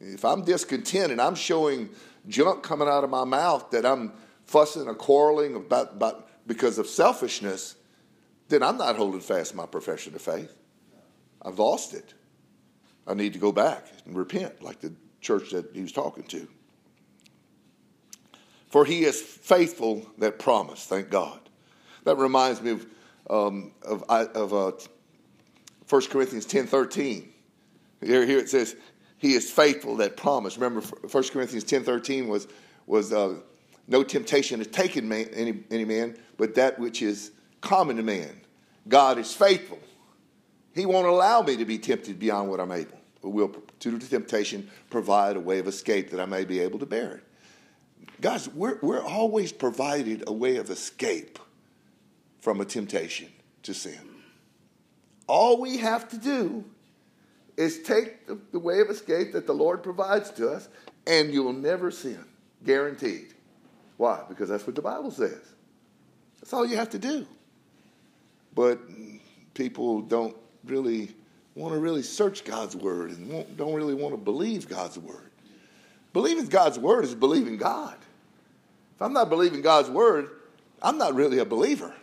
If 0.00 0.24
I'm 0.24 0.44
discontent 0.44 1.12
and 1.12 1.20
I'm 1.20 1.34
showing 1.34 1.90
junk 2.28 2.62
coming 2.62 2.88
out 2.88 3.04
of 3.04 3.10
my 3.10 3.24
mouth 3.24 3.70
that 3.70 3.84
I'm 3.84 4.12
fussing 4.44 4.86
or 4.86 4.94
quarreling 4.94 5.56
about, 5.56 5.92
about 5.92 6.28
because 6.46 6.78
of 6.78 6.86
selfishness, 6.86 7.76
then 8.48 8.62
I'm 8.62 8.76
not 8.76 8.96
holding 8.96 9.20
fast 9.20 9.54
my 9.54 9.66
profession 9.66 10.14
of 10.14 10.22
faith. 10.22 10.54
I've 11.42 11.58
lost 11.58 11.94
it. 11.94 12.14
I 13.06 13.14
need 13.14 13.32
to 13.34 13.38
go 13.38 13.52
back 13.52 13.86
and 14.06 14.16
repent, 14.16 14.62
like 14.62 14.80
the 14.80 14.92
church 15.20 15.50
that 15.50 15.70
he 15.74 15.82
was 15.82 15.92
talking 15.92 16.24
to. 16.24 16.48
For 18.68 18.84
he 18.84 19.04
is 19.04 19.20
faithful 19.20 20.06
that 20.18 20.38
promise, 20.38 20.84
thank 20.84 21.10
God. 21.10 21.40
That 22.04 22.16
reminds 22.16 22.60
me 22.60 22.72
of, 22.72 22.86
um, 23.30 23.72
of, 23.82 24.02
of 24.08 24.52
uh, 24.52 24.72
1 25.88 26.02
Corinthians 26.06 26.46
10 26.46 26.66
13. 26.66 27.32
Here, 28.02 28.26
here 28.26 28.38
it 28.38 28.48
says, 28.48 28.76
He 29.18 29.34
is 29.34 29.50
faithful 29.50 29.96
that 29.96 30.16
promise. 30.16 30.58
Remember, 30.58 30.80
1 30.80 31.24
Corinthians 31.28 31.64
10 31.64 31.84
13 31.84 32.28
was, 32.28 32.48
was 32.86 33.12
uh, 33.12 33.36
no 33.86 34.02
temptation 34.02 34.60
has 34.60 34.68
taken 34.68 35.08
man, 35.08 35.28
any, 35.34 35.62
any 35.70 35.84
man, 35.84 36.16
but 36.36 36.54
that 36.54 36.78
which 36.78 37.02
is 37.02 37.32
common 37.60 37.96
to 37.96 38.02
man. 38.02 38.40
God 38.88 39.18
is 39.18 39.32
faithful. 39.32 39.78
He 40.74 40.86
won't 40.86 41.06
allow 41.06 41.42
me 41.42 41.56
to 41.56 41.64
be 41.64 41.78
tempted 41.78 42.18
beyond 42.18 42.50
what 42.50 42.60
I'm 42.60 42.72
able, 42.72 42.98
but 43.22 43.30
will, 43.30 43.54
to 43.80 43.98
the 43.98 44.06
temptation, 44.06 44.70
provide 44.90 45.36
a 45.36 45.40
way 45.40 45.58
of 45.58 45.68
escape 45.68 46.10
that 46.10 46.20
I 46.20 46.24
may 46.26 46.44
be 46.44 46.60
able 46.60 46.78
to 46.80 46.86
bear 46.86 47.16
it. 47.16 47.24
Guys, 48.20 48.48
we're, 48.48 48.78
we're 48.80 49.02
always 49.02 49.52
provided 49.52 50.24
a 50.26 50.32
way 50.32 50.56
of 50.56 50.70
escape 50.70 51.38
from 52.40 52.60
a 52.60 52.64
temptation 52.64 53.28
to 53.62 53.74
sin. 53.74 54.00
All 55.26 55.60
we 55.60 55.78
have 55.78 56.08
to 56.10 56.18
do 56.18 56.64
is 57.56 57.82
take 57.82 58.26
the, 58.26 58.38
the 58.52 58.58
way 58.58 58.80
of 58.80 58.90
escape 58.90 59.32
that 59.32 59.46
the 59.46 59.52
Lord 59.52 59.82
provides 59.82 60.30
to 60.32 60.50
us, 60.50 60.68
and 61.06 61.32
you'll 61.32 61.52
never 61.52 61.90
sin. 61.90 62.24
Guaranteed. 62.64 63.33
Why? 63.96 64.22
Because 64.28 64.48
that's 64.48 64.66
what 64.66 64.76
the 64.76 64.82
Bible 64.82 65.10
says. 65.10 65.40
That's 66.40 66.52
all 66.52 66.66
you 66.66 66.76
have 66.76 66.90
to 66.90 66.98
do. 66.98 67.26
But 68.54 68.80
people 69.54 70.02
don't 70.02 70.36
really 70.64 71.14
want 71.54 71.74
to 71.74 71.80
really 71.80 72.02
search 72.02 72.44
God's 72.44 72.74
word 72.74 73.10
and 73.10 73.56
don't 73.56 73.74
really 73.74 73.94
want 73.94 74.12
to 74.14 74.18
believe 74.18 74.68
God's 74.68 74.98
word. 74.98 75.30
Believing 76.12 76.46
God's 76.46 76.78
word 76.78 77.04
is 77.04 77.14
believing 77.14 77.56
God. 77.56 77.96
If 78.94 79.02
I'm 79.02 79.12
not 79.12 79.28
believing 79.28 79.62
God's 79.62 79.90
word, 79.90 80.30
I'm 80.82 80.98
not 80.98 81.14
really 81.14 81.38
a 81.38 81.44
believer. 81.44 81.94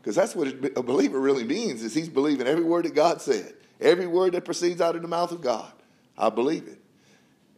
Because 0.00 0.16
that's 0.16 0.34
what 0.34 0.48
a 0.48 0.82
believer 0.82 1.20
really 1.20 1.44
means 1.44 1.82
is 1.82 1.94
he's 1.94 2.08
believing 2.08 2.46
every 2.46 2.64
word 2.64 2.84
that 2.84 2.94
God 2.94 3.20
said. 3.20 3.54
Every 3.80 4.06
word 4.06 4.32
that 4.32 4.44
proceeds 4.44 4.80
out 4.80 4.96
of 4.96 5.02
the 5.02 5.08
mouth 5.08 5.30
of 5.30 5.40
God. 5.40 5.70
I 6.16 6.30
believe 6.30 6.66
it. 6.66 6.78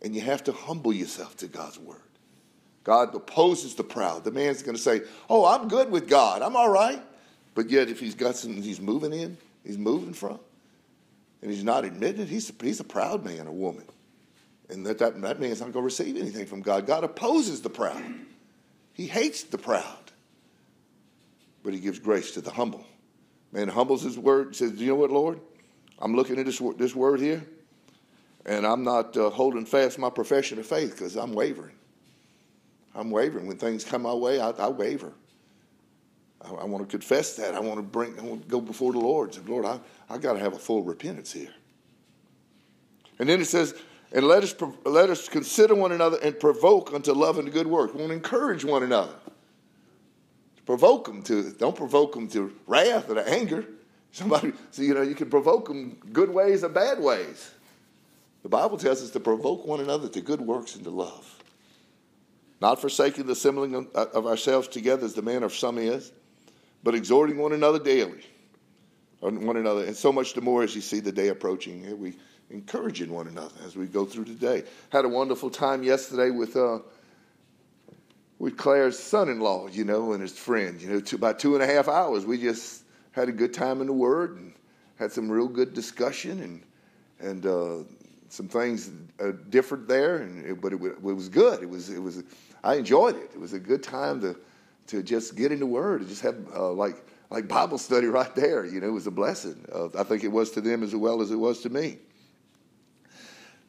And 0.03 0.14
you 0.14 0.20
have 0.23 0.44
to 0.44 0.53
humble 0.53 0.92
yourself 0.92 1.37
to 1.38 1.46
God's 1.46 1.79
word. 1.79 2.03
God 2.84 3.14
opposes 3.14 3.74
the 3.74 3.84
proud. 3.84 4.24
The 4.24 4.30
man's 4.30 4.62
going 4.62 4.76
to 4.76 4.82
say, 4.82 5.02
Oh, 5.28 5.44
I'm 5.44 5.68
good 5.68 5.90
with 5.90 6.08
God. 6.08 6.42
I'm 6.42 6.56
all 6.56 6.70
right. 6.70 7.02
But 7.54 7.68
yet, 7.68 7.88
if 7.88 8.00
he's 8.00 8.14
got 8.14 8.36
something 8.36 8.62
he's 8.62 8.80
moving 8.80 9.12
in, 9.12 9.36
he's 9.64 9.78
moving 9.78 10.12
from, 10.12 10.38
and 11.42 11.50
he's 11.50 11.64
not 11.64 11.84
admitting 11.84 12.22
it, 12.22 12.28
he's 12.28 12.50
a, 12.50 12.64
he's 12.64 12.80
a 12.80 12.84
proud 12.84 13.24
man 13.24 13.46
or 13.46 13.52
woman. 13.52 13.84
And 14.68 14.86
that, 14.86 14.98
that, 14.98 15.20
that 15.20 15.40
man's 15.40 15.60
not 15.60 15.72
going 15.72 15.82
to 15.82 15.86
receive 15.86 16.16
anything 16.16 16.46
from 16.46 16.62
God. 16.62 16.86
God 16.86 17.02
opposes 17.02 17.60
the 17.60 17.70
proud, 17.70 18.02
he 18.92 19.06
hates 19.06 19.42
the 19.42 19.58
proud. 19.58 19.96
But 21.62 21.74
he 21.74 21.80
gives 21.80 21.98
grace 21.98 22.30
to 22.32 22.40
the 22.40 22.50
humble. 22.50 22.86
Man 23.52 23.68
humbles 23.68 24.02
his 24.02 24.18
word, 24.18 24.56
says, 24.56 24.72
Do 24.72 24.78
you 24.78 24.90
know 24.90 24.94
what, 24.94 25.10
Lord? 25.10 25.40
I'm 25.98 26.14
looking 26.14 26.38
at 26.38 26.46
this, 26.46 26.62
this 26.78 26.94
word 26.94 27.20
here, 27.20 27.44
and 28.46 28.66
I'm 28.66 28.82
not 28.82 29.14
uh, 29.16 29.28
holding 29.28 29.66
fast 29.66 29.98
my 29.98 30.08
profession 30.08 30.58
of 30.58 30.66
faith 30.66 30.92
because 30.92 31.16
I'm 31.16 31.34
wavering. 31.34 31.74
I'm 32.94 33.11
wavering. 33.11 33.46
When 33.46 33.57
things 33.57 33.85
come 33.85 34.03
my 34.03 34.14
way, 34.14 34.40
I, 34.40 34.50
I 34.50 34.68
waver. 34.68 35.12
I, 36.42 36.50
I, 36.50 36.64
want 36.64 36.88
to 36.88 36.90
confess 36.90 37.37
that. 37.37 37.55
I 37.55 37.61
want 37.61 37.76
to 37.76 37.83
bring. 37.83 38.18
I 38.18 38.22
want 38.22 38.42
to 38.42 38.48
go 38.48 38.61
before 38.61 38.92
the 38.92 38.98
Lord. 38.98 39.35
Say, 39.35 39.42
Lord, 39.46 39.64
I 39.64 39.79
I 40.09 40.18
got 40.18 40.33
to 40.35 40.40
have 40.40 40.55
a 40.55 40.59
full 40.59 40.83
repentance 40.83 41.33
here. 41.33 41.55
And 43.18 43.29
then 43.29 43.40
it 43.40 43.46
says, 43.46 43.74
and 44.12 44.26
let 44.26 44.42
us 44.42 44.55
let 44.85 45.11
us 45.11 45.29
consider 45.29 45.74
one 45.74 45.92
another 45.92 46.18
and 46.22 46.38
provoke 46.38 46.92
unto 46.92 47.12
love 47.12 47.38
and 47.38 47.53
good 47.53 47.66
work. 47.66 47.94
We 47.94 48.00
want 48.00 48.11
to 48.11 48.16
encourage 48.16 48.64
one 48.64 48.83
another. 48.83 49.14
Provoke 50.66 51.07
them 51.07 51.22
to 51.24 51.53
don't 51.53 51.76
provoke 51.76 52.14
them 52.14 52.29
to 52.29 52.53
wrath 52.66 53.11
or 53.11 53.14
to 53.14 53.29
anger. 53.29 53.64
Somebody, 54.12 54.53
so 54.72 54.83
you 54.83 54.94
know, 54.94 55.03
you 55.03 55.14
can 55.14 55.31
provoke 55.31 55.68
them 55.68 55.96
good 56.12 56.31
ways 56.31 56.64
or 56.64 56.68
bad 56.68 56.98
ways. 56.98 57.53
The 58.42 58.48
Bible 58.48 58.76
tells 58.76 59.03
us 59.03 59.11
to 59.11 59.20
provoke 59.20 59.66
one 59.66 59.81
another 59.81 60.09
to 60.09 60.20
good 60.20 60.40
works 60.40 60.74
and 60.74 60.83
to 60.85 60.90
love. 60.90 61.39
Not 62.61 62.81
forsaking 62.81 63.27
the 63.27 63.33
assembling 63.33 63.88
of 63.94 64.27
ourselves 64.27 64.68
together 64.68 65.07
as 65.07 65.14
the 65.14 65.23
manner 65.23 65.46
of 65.46 65.55
some 65.55 65.79
is, 65.79 66.12
but 66.83 66.94
exhorting 66.94 67.38
one 67.38 67.53
another 67.53 67.79
daily. 67.79 68.20
One 69.20 69.57
another, 69.57 69.85
and 69.85 69.94
so 69.94 70.12
much 70.12 70.33
the 70.33 70.40
more 70.40 70.62
as 70.62 70.75
you 70.75 70.81
see 70.81 71.01
the 71.01 71.12
day 71.12 71.29
approaching. 71.29 71.99
We 72.01 72.14
encouraging 72.51 73.12
one 73.12 73.29
another 73.29 73.55
as 73.64 73.77
we 73.77 73.87
go 73.87 74.05
through 74.05 74.25
the 74.25 74.35
day. 74.35 74.64
Had 74.90 75.05
a 75.05 75.09
wonderful 75.09 75.51
time 75.51 75.83
yesterday 75.83 76.31
with 76.31 76.57
uh, 76.57 76.81
with 78.38 78.57
Claire's 78.57 78.99
son-in-law, 78.99 79.68
you 79.68 79.85
know, 79.85 80.12
and 80.12 80.23
his 80.23 80.37
friend. 80.37 80.81
You 80.81 80.88
know, 80.88 81.01
two, 81.01 81.16
about 81.16 81.38
two 81.38 81.55
and 81.55 81.62
a 81.62 81.66
half 81.66 81.88
hours. 81.88 82.25
We 82.25 82.38
just 82.38 82.85
had 83.12 83.29
a 83.29 83.33
good 83.33 83.53
time 83.53 83.81
in 83.83 83.87
the 83.87 83.92
Word 83.92 84.37
and 84.37 84.55
had 84.96 85.12
some 85.12 85.31
real 85.31 85.49
good 85.49 85.75
discussion 85.75 86.40
and 86.40 86.62
and 87.20 87.46
uh, 87.46 87.85
some 88.31 88.49
things 88.49 88.90
uh, 89.20 89.33
different 89.51 89.87
there. 89.87 90.18
And 90.18 90.46
it, 90.46 90.61
but 90.61 90.73
it, 90.73 90.83
it, 90.83 91.03
was 91.03 91.29
good. 91.29 91.62
It 91.62 91.68
was 91.68 91.90
it 91.90 92.03
was 92.03 92.23
I 92.62 92.75
enjoyed 92.75 93.16
it. 93.16 93.31
It 93.35 93.40
was 93.40 93.53
a 93.53 93.59
good 93.59 93.83
time 93.83 94.20
to 94.20 94.37
to 94.88 95.03
just 95.05 95.37
get 95.37 95.53
into 95.53 95.66
Word 95.66 96.01
and 96.01 96.09
just 96.09 96.23
have 96.23 96.37
uh, 96.55 96.73
like 96.73 97.05
like 97.31 97.49
Bible 97.49 97.79
study 97.79 98.07
right 98.18 98.35
there. 98.35 98.64
You 98.64 98.81
know, 98.81 98.88
it 98.88 98.92
was 98.92 99.07
a 99.07 99.12
blessing. 99.12 99.64
Uh, 99.73 99.88
I 99.99 100.03
think 100.03 100.25
it 100.25 100.33
was 100.33 100.51
to 100.53 100.61
them 100.61 100.83
as 100.83 100.94
well 100.94 101.23
as 101.23 101.31
it 101.31 101.37
was 101.37 101.61
to 101.62 101.70
me. 101.70 101.99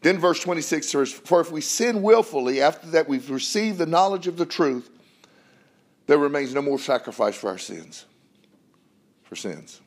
Then 0.02 0.18
verse 0.18 0.40
26 0.40 0.88
says, 0.88 1.12
For 1.14 1.42
if 1.42 1.52
we 1.52 1.62
sin 1.62 2.02
willfully, 2.02 2.60
after 2.60 2.88
that 2.88 3.08
we've 3.08 3.30
received 3.30 3.78
the 3.78 3.86
knowledge 3.86 4.26
of 4.26 4.36
the 4.36 4.48
truth, 4.48 4.90
there 6.08 6.18
remains 6.18 6.56
no 6.56 6.62
more 6.64 6.80
sacrifice 6.80 7.36
for 7.36 7.50
our 7.50 7.60
sins 7.60 8.06
for 9.32 9.38
sins. 9.38 9.80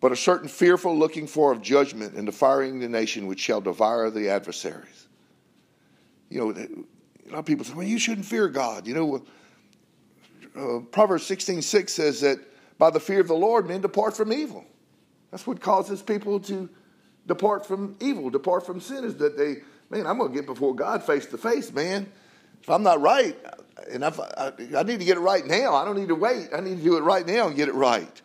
But 0.00 0.12
a 0.12 0.16
certain 0.16 0.48
fearful 0.48 0.96
looking 0.96 1.26
for 1.26 1.52
of 1.52 1.60
judgment 1.60 2.14
and 2.14 2.26
the 2.26 2.32
firing 2.32 2.80
the 2.80 2.88
nation 2.88 3.26
which 3.26 3.38
shall 3.38 3.60
devour 3.60 4.08
the 4.08 4.30
adversaries. 4.30 5.08
You 6.30 6.38
know, 6.38 6.84
a 7.32 7.36
lot 7.36 7.40
of 7.40 7.46
people 7.46 7.64
say, 7.64 7.72
well, 7.72 7.86
you 7.86 7.98
shouldn't 7.98 8.26
fear 8.26 8.48
God. 8.48 8.86
You 8.86 8.94
know, 8.94 9.24
uh, 10.54 10.80
Proverbs 10.90 11.24
16 11.24 11.62
6 11.62 11.92
says 11.92 12.20
that 12.20 12.38
by 12.78 12.90
the 12.90 13.00
fear 13.00 13.20
of 13.20 13.28
the 13.28 13.34
Lord, 13.34 13.66
men 13.66 13.80
depart 13.80 14.14
from 14.16 14.32
evil. 14.32 14.66
That's 15.30 15.46
what 15.46 15.60
causes 15.60 16.02
people 16.02 16.40
to 16.40 16.68
depart 17.26 17.66
from 17.66 17.96
evil, 18.00 18.28
depart 18.28 18.66
from 18.66 18.80
sin, 18.80 19.04
is 19.04 19.16
that 19.16 19.38
they, 19.38 19.56
man, 19.88 20.06
I'm 20.06 20.18
going 20.18 20.30
to 20.30 20.34
get 20.34 20.46
before 20.46 20.74
God 20.74 21.02
face 21.02 21.24
to 21.26 21.38
face, 21.38 21.72
man. 21.72 22.10
If 22.60 22.68
I'm 22.68 22.82
not 22.82 23.00
right, 23.00 23.36
and 23.90 24.04
I, 24.04 24.12
I 24.76 24.82
need 24.82 25.00
to 25.00 25.04
get 25.06 25.16
it 25.16 25.20
right 25.20 25.46
now. 25.46 25.74
I 25.74 25.86
don't 25.86 25.96
need 25.96 26.08
to 26.08 26.14
wait. 26.14 26.50
I 26.54 26.60
need 26.60 26.76
to 26.76 26.84
do 26.84 26.96
it 26.98 27.02
right 27.02 27.26
now 27.26 27.46
and 27.46 27.56
get 27.56 27.68
it 27.68 27.74
right. 27.74 28.22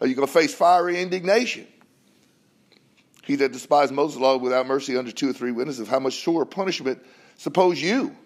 Are 0.00 0.06
you 0.06 0.14
going 0.14 0.26
to 0.26 0.32
face 0.32 0.54
fiery 0.54 1.00
indignation? 1.00 1.66
He 3.22 3.36
that 3.36 3.52
despised 3.52 3.92
Moses' 3.92 4.18
law 4.18 4.38
without 4.38 4.66
mercy 4.66 4.96
under 4.96 5.12
two 5.12 5.28
or 5.28 5.32
three 5.34 5.52
witnesses, 5.52 5.88
how 5.88 5.98
much 5.98 6.22
sore 6.22 6.46
punishment 6.46 7.04
suppose 7.36 7.82
you? 7.82 8.16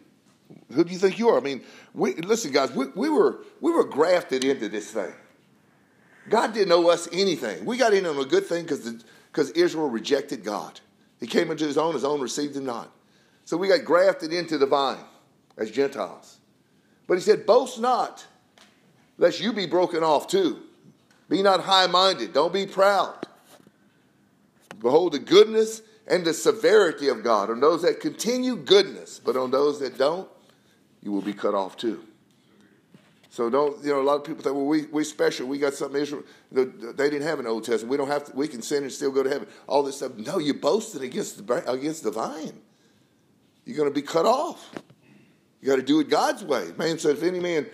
Who 0.73 0.85
do 0.85 0.93
you 0.93 0.99
think 0.99 1.19
you 1.19 1.29
are? 1.29 1.39
I 1.39 1.41
mean, 1.41 1.63
we, 1.95 2.15
listen, 2.15 2.53
guys, 2.53 2.73
we, 2.73 2.87
we, 2.95 3.09
were, 3.09 3.45
we 3.61 3.73
were 3.73 3.85
grafted 3.85 4.45
into 4.45 4.69
this 4.69 4.91
thing. 4.91 5.13
God 6.29 6.55
didn't 6.55 6.73
owe 6.73 6.89
us 6.89 7.09
anything. 7.13 7.65
We 7.65 7.77
got 7.77 7.93
in 7.93 8.07
on 8.07 8.19
a 8.19 8.25
good 8.25 8.47
thing 8.47 8.65
because 8.65 9.51
Israel 9.51 9.89
rejected 9.89 10.45
God. 10.45 10.81
He 11.19 11.27
came 11.27 11.51
into 11.51 11.65
his 11.65 11.77
own, 11.77 11.95
his 11.95 12.05
own 12.05 12.21
received 12.21 12.57
him 12.57 12.65
not. 12.65 12.91
So 13.45 13.57
we 13.57 13.69
got 13.69 13.85
grafted 13.85 14.33
into 14.33 14.59
the 14.59 14.67
vine 14.67 15.05
as 15.57 15.71
Gentiles. 15.71 16.39
But 17.07 17.15
he 17.15 17.21
said, 17.21 17.47
Boast 17.47 17.81
not, 17.81 18.25
lest 19.19 19.41
you 19.41 19.53
be 19.53 19.67
broken 19.67 20.05
off 20.05 20.29
too. 20.29 20.61
Be 21.29 21.43
not 21.43 21.61
high 21.61 21.87
minded, 21.87 22.33
don't 22.33 22.53
be 22.53 22.67
proud. 22.67 23.27
Behold 24.81 25.13
the 25.13 25.19
goodness 25.19 25.83
and 26.07 26.25
the 26.25 26.33
severity 26.33 27.09
of 27.09 27.23
God. 27.23 27.51
On 27.51 27.61
those 27.61 27.83
that 27.83 28.01
continue, 28.01 28.57
goodness, 28.57 29.21
but 29.23 29.37
on 29.37 29.51
those 29.51 29.79
that 29.81 29.99
don't, 29.99 30.29
you 31.03 31.13
will 31.13 31.23
be 31.23 31.33
cut 31.33 31.55
off 31.55 31.77
too. 31.77 32.05
So 33.31 33.49
don't, 33.49 33.83
you 33.85 33.91
know, 33.91 34.01
a 34.01 34.03
lot 34.03 34.17
of 34.17 34.25
people 34.25 34.43
think, 34.43 34.57
well, 34.57 34.67
we, 34.67 34.87
we 34.87 35.05
special. 35.05 35.47
We 35.47 35.59
got 35.59 35.75
something 35.75 36.01
Israel. 36.01 36.25
They 36.51 36.65
didn't 37.11 37.23
have 37.23 37.39
an 37.39 37.47
Old 37.47 37.65
Testament. 37.65 37.91
We 37.91 37.97
don't 37.97 38.09
have 38.09 38.25
to, 38.25 38.33
we 38.35 38.49
can 38.49 38.61
sin 38.61 38.83
and 38.83 38.91
still 38.91 39.13
go 39.13 39.23
to 39.23 39.31
heaven. 39.31 39.47
All 39.69 39.85
this 39.85 39.99
stuff. 39.99 40.17
No, 40.17 40.39
you're 40.39 40.55
boasting 40.55 41.03
against 41.03 41.47
the, 41.47 41.71
against 41.71 42.03
the 42.03 42.11
vine. 42.11 42.61
You're 43.65 43.77
going 43.77 43.89
to 43.89 43.95
be 43.95 44.03
cut 44.03 44.27
off. 44.27 44.73
You 45.61 45.69
got 45.69 45.77
to 45.77 45.83
do 45.83 46.01
it 46.01 46.11
God's 46.11 46.43
way. 46.43 46.73
Man 46.77 46.99
said, 46.99 47.19
if 47.19 47.23
any 47.23 47.39
man, 47.39 47.67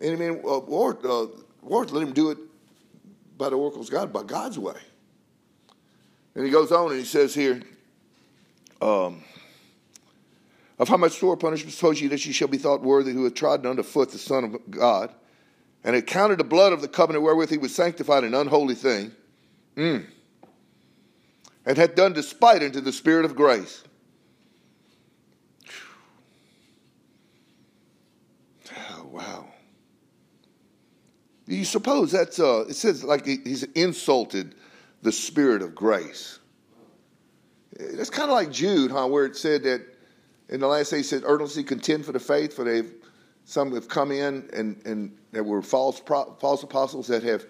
any 0.00 0.16
man 0.16 0.40
uh, 0.44 0.58
worth, 0.58 1.04
uh, 1.04 1.26
let 1.62 2.02
him 2.02 2.12
do 2.12 2.30
it 2.30 2.38
by 3.38 3.50
the 3.50 3.56
oracles 3.56 3.88
of 3.88 3.92
God, 3.92 4.12
by 4.12 4.24
God's 4.24 4.58
way. 4.58 4.80
And 6.34 6.44
he 6.44 6.50
goes 6.50 6.72
on 6.72 6.90
and 6.90 6.98
he 6.98 7.06
says 7.06 7.34
here, 7.34 7.62
um, 8.82 9.22
of 10.78 10.88
how 10.88 10.96
much 10.96 11.18
sore 11.18 11.36
punishment 11.36 11.72
suppose 11.72 12.00
you 12.00 12.08
that 12.08 12.24
ye 12.26 12.32
shall 12.32 12.48
be 12.48 12.58
thought 12.58 12.82
worthy 12.82 13.12
who 13.12 13.24
hath 13.24 13.34
trodden 13.34 13.66
under 13.66 13.82
foot 13.82 14.10
the 14.10 14.18
Son 14.18 14.44
of 14.44 14.70
God, 14.70 15.12
and 15.84 15.94
had 15.94 16.06
counted 16.06 16.38
the 16.38 16.44
blood 16.44 16.72
of 16.72 16.80
the 16.80 16.88
covenant 16.88 17.24
wherewith 17.24 17.50
he 17.50 17.58
was 17.58 17.74
sanctified 17.74 18.24
an 18.24 18.34
unholy 18.34 18.74
thing, 18.74 19.12
mm, 19.76 20.04
and 21.66 21.76
had 21.78 21.94
done 21.94 22.12
despite 22.12 22.62
unto 22.62 22.80
the 22.80 22.92
Spirit 22.92 23.24
of 23.24 23.36
grace 23.36 23.84
wow. 29.14 29.46
You 31.46 31.64
suppose 31.64 32.10
that's, 32.10 32.40
uh, 32.40 32.64
it 32.68 32.74
says 32.74 33.04
like 33.04 33.24
he's 33.26 33.62
insulted 33.74 34.56
the 35.02 35.12
spirit 35.12 35.62
of 35.62 35.74
grace. 35.74 36.40
That's 37.78 38.10
kind 38.10 38.30
of 38.30 38.34
like 38.34 38.50
Jude, 38.50 38.90
huh, 38.90 39.06
where 39.06 39.24
it 39.26 39.36
said 39.36 39.62
that 39.64 39.93
in 40.48 40.60
the 40.60 40.66
last 40.66 40.90
day, 40.90 40.98
he 40.98 41.02
said, 41.02 41.22
earnestly 41.24 41.64
contend 41.64 42.04
for 42.04 42.12
the 42.12 42.20
faith, 42.20 42.54
for 42.54 42.64
they've, 42.64 42.92
some 43.44 43.74
have 43.74 43.88
come 43.88 44.10
in 44.10 44.48
and, 44.52 44.80
and 44.86 45.16
there 45.32 45.44
were 45.44 45.62
false, 45.62 46.00
false 46.00 46.62
apostles 46.62 47.06
that 47.08 47.22
have 47.22 47.46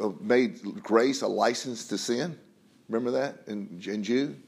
uh, 0.00 0.10
made 0.20 0.82
grace 0.82 1.22
a 1.22 1.28
license 1.28 1.86
to 1.88 1.98
sin. 1.98 2.38
Remember 2.88 3.10
that 3.10 3.42
in, 3.46 3.80
in 3.86 4.02
Jude? 4.02 4.42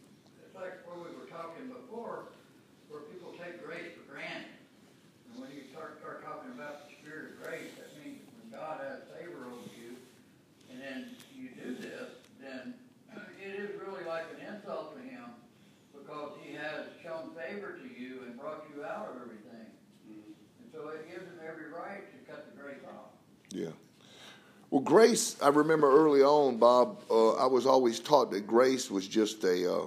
Well, 24.71 24.83
grace, 24.83 25.37
I 25.43 25.49
remember 25.49 25.91
early 25.91 26.23
on, 26.23 26.59
Bob, 26.59 27.03
uh, 27.11 27.33
I 27.33 27.47
was 27.47 27.67
always 27.67 27.99
taught 27.99 28.31
that 28.31 28.47
grace 28.47 28.89
was 28.89 29.09
just 29.09 29.43
a 29.43 29.73
uh, 29.73 29.87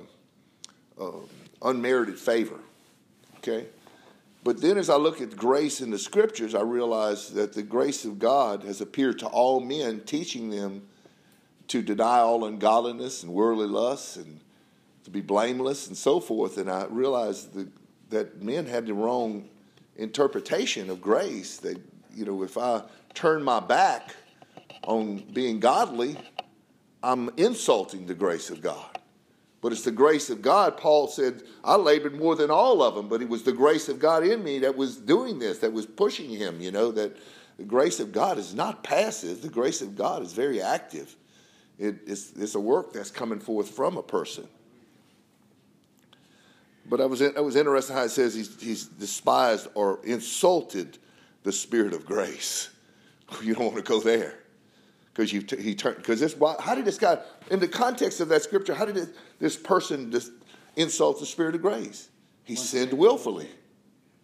uh, 1.00 1.12
unmerited 1.62 2.20
favor. 2.20 2.60
Okay? 3.38 3.68
But 4.44 4.60
then 4.60 4.78
as 4.78 4.90
I 4.90 4.98
look 4.98 5.22
at 5.22 5.38
grace 5.38 5.80
in 5.80 5.90
the 5.90 5.98
scriptures, 5.98 6.54
I 6.54 6.64
realize 6.64 7.30
that 7.30 7.54
the 7.54 7.64
grace 7.64 8.04
of 8.04 8.20
God 8.20 8.64
has 8.64 8.82
appeared 8.82 9.20
to 9.20 9.28
all 9.28 9.62
men, 9.62 10.02
teaching 10.02 10.50
them 10.50 10.82
to 11.70 11.82
deny 11.82 12.20
all 12.20 12.44
ungodliness 12.44 13.24
and 13.24 13.32
worldly 13.32 13.68
lusts 13.68 14.18
and 14.18 14.42
to 15.06 15.10
be 15.10 15.22
blameless 15.22 15.88
and 15.88 15.96
so 15.96 16.20
forth. 16.20 16.58
And 16.58 16.70
I 16.70 16.88
realized 16.90 17.54
that, 17.54 17.70
that 18.10 18.44
men 18.44 18.66
had 18.66 18.88
the 18.88 18.94
wrong 18.94 19.48
interpretation 19.96 20.90
of 20.90 21.02
grace. 21.02 21.56
That, 21.58 21.80
you 22.14 22.26
know, 22.26 22.44
if 22.44 22.58
I 22.58 22.84
turn 23.14 23.44
my 23.44 23.62
back 23.62 24.14
on 24.86 25.18
being 25.34 25.60
godly, 25.60 26.18
I'm 27.02 27.30
insulting 27.38 28.06
the 28.06 28.14
grace 28.14 28.50
of 28.50 28.62
God. 28.62 29.00
But 29.62 29.72
it's 29.72 29.84
the 29.84 29.92
grace 29.92 30.30
of 30.30 30.42
God. 30.42 30.78
Paul 30.78 31.08
said, 31.08 31.44
I 31.64 31.76
labored 31.76 32.20
more 32.20 32.36
than 32.36 32.52
all 32.52 32.84
of 32.84 32.96
them, 32.96 33.08
but 33.08 33.22
it 33.22 33.30
was 33.30 33.44
the 33.44 33.54
grace 33.54 33.88
of 33.88 34.00
God 34.00 34.26
in 34.26 34.44
me 34.44 34.60
that 34.60 34.76
was 34.76 34.98
doing 34.98 35.40
this, 35.40 35.60
that 35.60 35.72
was 35.72 35.86
pushing 35.86 36.30
him, 36.30 36.60
you 36.60 36.72
know, 36.72 36.92
that 36.92 37.16
the 37.58 37.64
grace 37.64 38.00
of 38.00 38.12
God 38.12 38.38
is 38.38 38.54
not 38.54 38.84
passive. 38.84 39.42
The 39.42 39.50
grace 39.50 39.82
of 39.82 39.96
God 39.96 40.22
is 40.22 40.34
very 40.34 40.62
active. 40.62 41.16
It, 41.80 41.96
it's, 42.06 42.34
it's 42.34 42.56
a 42.56 42.60
work 42.60 42.94
that's 42.94 43.12
coming 43.12 43.40
forth 43.40 43.70
from 43.70 43.98
a 43.98 44.04
person. 44.04 44.48
But 46.90 47.00
I 47.00 47.06
was, 47.06 47.22
I 47.22 47.40
was 47.40 47.56
interested 47.56 47.94
how 47.94 48.04
it 48.04 48.10
says 48.10 48.34
he's, 48.34 48.62
he's 48.62 48.86
despised 48.86 49.70
or 49.76 50.02
insulted 50.04 50.98
the 51.44 51.52
spirit 51.52 51.94
of 51.94 52.06
grace. 52.06 52.70
You 53.42 53.56
don't 53.56 53.74
want 53.74 53.78
to 53.78 53.82
go 53.82 54.00
there 54.00 54.43
because 55.14 55.32
you 55.32 55.42
t- 55.42 55.62
he 55.62 55.76
turned 55.76 55.98
because 55.98 56.20
this 56.20 56.36
how 56.60 56.76
did 56.76 56.86
this 56.86 56.98
guy 56.98 57.20
in 57.52 57.60
the 57.60 57.68
context 57.68 58.20
of 58.20 58.30
that 58.30 58.42
scripture 58.42 58.74
how 58.74 58.86
did 58.86 58.98
it, 58.98 59.10
this 59.40 59.56
person 59.56 60.12
just 60.12 60.32
insult 60.76 61.20
the 61.20 61.26
spirit 61.26 61.56
of 61.56 61.62
grace? 61.62 62.10
He 62.44 62.56
Once 62.56 62.70
sinned 62.70 62.94
willfully. 62.94 63.48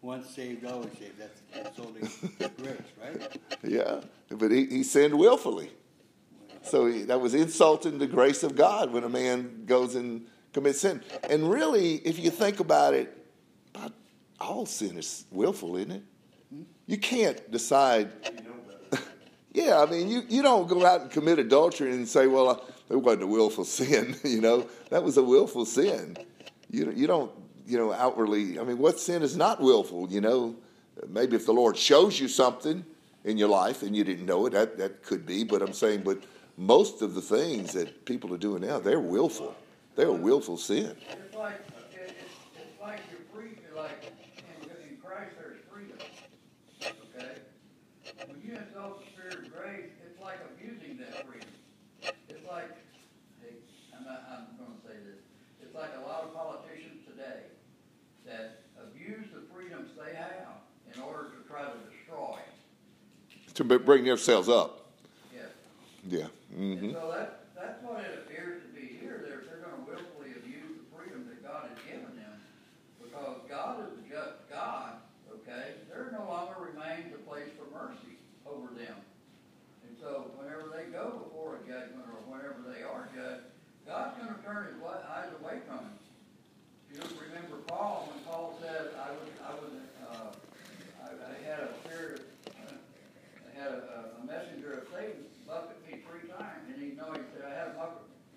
Once 0.01 0.29
saved 0.29 0.65
always 0.65 0.91
saved. 0.97 1.19
That's 1.19 1.41
insulting 1.67 2.09
grace 2.57 2.81
right? 3.01 3.37
Yeah 3.63 4.01
but 4.29 4.51
he, 4.51 4.65
he 4.65 4.83
sinned 4.83 5.17
willfully. 5.17 5.71
So 6.61 6.87
he, 6.87 7.03
that 7.03 7.19
was 7.19 7.33
insulting 7.33 7.97
the 7.97 8.07
grace 8.07 8.43
of 8.43 8.55
god 8.55 8.91
when 8.91 9.03
a 9.03 9.09
man 9.09 9.63
goes 9.65 9.95
and 9.95 10.25
commits 10.53 10.81
sin. 10.81 11.03
And 11.29 11.49
really 11.49 11.95
if 11.97 12.17
you 12.17 12.31
think 12.31 12.59
about 12.59 12.93
it 12.93 13.15
all 14.39 14.65
sin 14.65 14.97
is 14.97 15.25
willful 15.31 15.75
isn't 15.75 15.91
it? 15.91 16.03
Hmm? 16.49 16.61
you 16.87 16.97
can't 16.97 17.51
decide 17.51 18.11
yeah, 19.53 19.81
I 19.81 19.85
mean, 19.89 20.09
you, 20.09 20.23
you 20.29 20.41
don't 20.41 20.67
go 20.67 20.85
out 20.85 21.01
and 21.01 21.11
commit 21.11 21.39
adultery 21.39 21.91
and 21.91 22.07
say, 22.07 22.27
well, 22.27 22.65
it 22.89 22.95
wasn't 22.95 23.23
a 23.23 23.27
willful 23.27 23.65
sin, 23.65 24.15
you 24.23 24.41
know. 24.41 24.67
That 24.89 25.03
was 25.03 25.17
a 25.17 25.23
willful 25.23 25.65
sin. 25.65 26.17
You, 26.69 26.91
you 26.95 27.07
don't, 27.07 27.31
you 27.65 27.77
know, 27.77 27.93
outwardly, 27.93 28.59
I 28.59 28.63
mean, 28.63 28.77
what 28.77 28.99
sin 28.99 29.23
is 29.23 29.35
not 29.35 29.61
willful, 29.61 30.09
you 30.09 30.21
know? 30.21 30.55
Maybe 31.07 31.35
if 31.35 31.45
the 31.45 31.53
Lord 31.53 31.77
shows 31.77 32.19
you 32.19 32.27
something 32.27 32.85
in 33.23 33.37
your 33.37 33.49
life 33.49 33.83
and 33.83 33.95
you 33.95 34.03
didn't 34.03 34.25
know 34.25 34.45
it, 34.45 34.51
that, 34.51 34.77
that 34.77 35.03
could 35.03 35.25
be. 35.25 35.43
But 35.43 35.61
I'm 35.61 35.73
saying, 35.73 36.01
but 36.03 36.23
most 36.57 37.01
of 37.01 37.15
the 37.15 37.21
things 37.21 37.73
that 37.73 38.05
people 38.05 38.33
are 38.33 38.37
doing 38.37 38.61
now, 38.61 38.79
they're 38.79 38.99
willful. 38.99 39.55
They're 39.95 40.07
a 40.07 40.13
willful 40.13 40.57
sin. 40.57 40.95
It's 41.09 41.35
like, 41.35 41.59
it's, 41.93 42.13
it's 42.55 42.81
like 42.81 42.99
you're 43.11 43.19
like 43.75 44.03
in, 44.03 44.91
in 44.91 44.97
Christ 44.97 45.35
there's 45.39 45.59
freedom. 45.71 45.97
Okay? 46.83 47.39
When 48.27 48.41
you 48.43 48.59
insult 48.59 49.03
spirit 49.13 49.45
of 49.45 49.53
grace, 49.55 49.91
it's 50.03 50.19
like 50.21 50.39
abusing 50.51 50.97
that 50.97 51.27
freedom. 51.27 51.47
It's 52.27 52.47
like, 52.47 52.75
hey, 53.41 53.55
I'm, 53.95 54.03
not, 54.03 54.23
I'm 54.27 54.57
going 54.59 54.75
to 54.75 54.81
say 54.83 54.99
this. 54.99 55.23
It's 55.63 55.75
like 55.75 55.91
a 55.95 56.07
lot 56.07 56.23
of 56.23 56.33
politicians 56.33 57.07
today 57.07 57.47
that 58.25 58.67
abuse 58.75 59.27
the 59.33 59.47
freedoms 59.53 59.91
they 59.95 60.15
have 60.15 60.59
in 60.93 61.01
order 61.01 61.29
to 61.31 61.47
try 61.47 61.63
to 61.63 61.77
destroy. 61.87 62.39
To 63.59 63.67
bring 63.67 64.07
themselves 64.07 64.47
up. 64.47 64.87
Yes. 65.35 65.51
Yeah. 66.07 66.31
Mm-hmm. 66.55 66.79
And 66.79 66.93
so 66.95 67.11
that, 67.11 67.43
that's 67.59 67.83
what 67.83 67.99
it 68.07 68.23
appears 68.23 68.63
to 68.63 68.69
be 68.71 68.87
here. 68.95 69.19
They're, 69.27 69.43
they're 69.43 69.59
going 69.59 69.75
to 69.75 69.83
willfully 69.83 70.31
abuse 70.31 70.79
the 70.79 70.87
freedom 70.95 71.27
that 71.27 71.43
God 71.43 71.67
has 71.67 71.75
given 71.83 72.15
them 72.15 72.39
because 73.03 73.43
God 73.51 73.83
is 73.83 73.99
a 73.99 74.03
just 74.07 74.47
God, 74.47 75.03
okay? 75.27 75.75
There 75.91 76.07
no 76.15 76.23
longer 76.31 76.71
remains 76.71 77.11
a 77.11 77.19
place 77.27 77.51
for 77.59 77.67
mercy 77.75 78.15
over 78.47 78.71
them. 78.71 78.95
So 79.99 80.31
whenever 80.39 80.71
they 80.71 80.87
go 80.95 81.27
before 81.27 81.59
a 81.59 81.61
judgment 81.67 82.07
or 82.07 82.23
whenever 82.31 82.63
they 82.63 82.87
are 82.87 83.11
judged, 83.11 83.51
God's 83.83 84.15
going 84.15 84.31
to 84.31 84.39
turn 84.47 84.71
his 84.71 84.79
eyes 84.79 85.27
away 85.43 85.59
from 85.67 85.83
them. 85.83 85.99
You 86.95 87.03
remember 87.19 87.59
Paul 87.67 88.07
when 88.07 88.23
Paul 88.23 88.55
said, 88.63 88.95
"I 88.95 89.11
was, 89.11 89.27
I 89.43 89.51
was, 89.59 89.71
uh, 90.07 90.31
I, 91.03 91.07
I 91.11 91.35
had 91.43 91.67
a 91.67 91.71
spirit, 91.83 92.31
uh, 92.55 92.79
I 93.43 93.51
had 93.59 93.75
a, 93.75 94.23
a 94.23 94.25
messenger 94.25 94.81
of 94.81 94.83
Satan 94.95 95.27
buffet 95.45 95.77
me 95.85 95.99
three 96.07 96.31
times," 96.31 96.63
and 96.71 96.81
he 96.81 96.95
know 96.95 97.11
he 97.11 97.21
said, 97.35 97.43
"I 97.43 97.53
had 97.53 97.75
a 97.75 97.91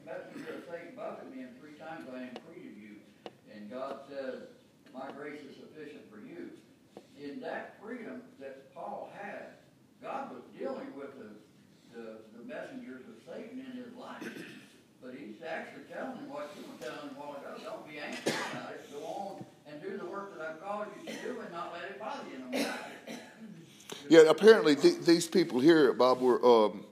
messenger 0.04 0.60
of 0.60 0.66
Satan 0.66 0.98
buffet 0.98 1.30
me, 1.30 1.46
and 1.46 1.54
three 1.62 1.78
times 1.78 2.10
I 2.10 2.28
entreated 2.28 2.74
you." 2.76 2.98
And 3.54 3.70
God 3.70 4.02
said, 4.10 4.50
"My 4.92 5.08
grace 5.16 5.40
is 5.46 5.56
sufficient 5.56 6.10
for 6.10 6.18
you." 6.18 6.50
In 7.16 7.40
that 7.40 7.78
freedom 7.80 8.20
that 8.42 8.74
Paul 8.74 9.14
had, 9.16 9.62
God 10.02 10.34
was 10.34 10.42
dealing 10.58 10.90
with 10.98 11.16
the 11.16 11.30
the, 11.92 12.24
the 12.36 12.44
messengers 12.48 13.04
of 13.04 13.16
Satan 13.28 13.60
in 13.60 13.76
his 13.76 13.92
life. 13.96 14.24
But 15.02 15.14
he's 15.18 15.42
actually 15.44 15.84
telling 15.92 16.16
him 16.16 16.30
what 16.30 16.50
you 16.56 16.62
were 16.64 16.78
telling 16.80 17.10
him 17.10 17.16
a 17.16 17.20
while 17.20 17.36
ago. 17.36 17.58
Don't 17.62 17.86
be 17.88 17.98
anxious 17.98 18.32
about 18.52 18.72
it. 18.72 18.86
Go 18.92 19.04
on 19.04 19.44
and 19.66 19.82
do 19.82 19.98
the 19.98 20.06
work 20.06 20.38
that 20.38 20.46
I've 20.46 20.62
called 20.62 20.86
you 20.94 21.12
to 21.12 21.22
do 21.22 21.40
and 21.40 21.52
not 21.52 21.74
let 21.74 21.90
it 21.90 21.98
bother 21.98 22.22
you 22.30 22.38
no 22.38 22.58
more. 22.58 22.70
Yeah, 24.12 24.28
apparently 24.28 24.76
th- 24.76 24.98
these 25.06 25.26
people 25.26 25.58
here, 25.58 25.94
Bob, 25.94 26.20
were 26.20 26.44
um, 26.44 26.84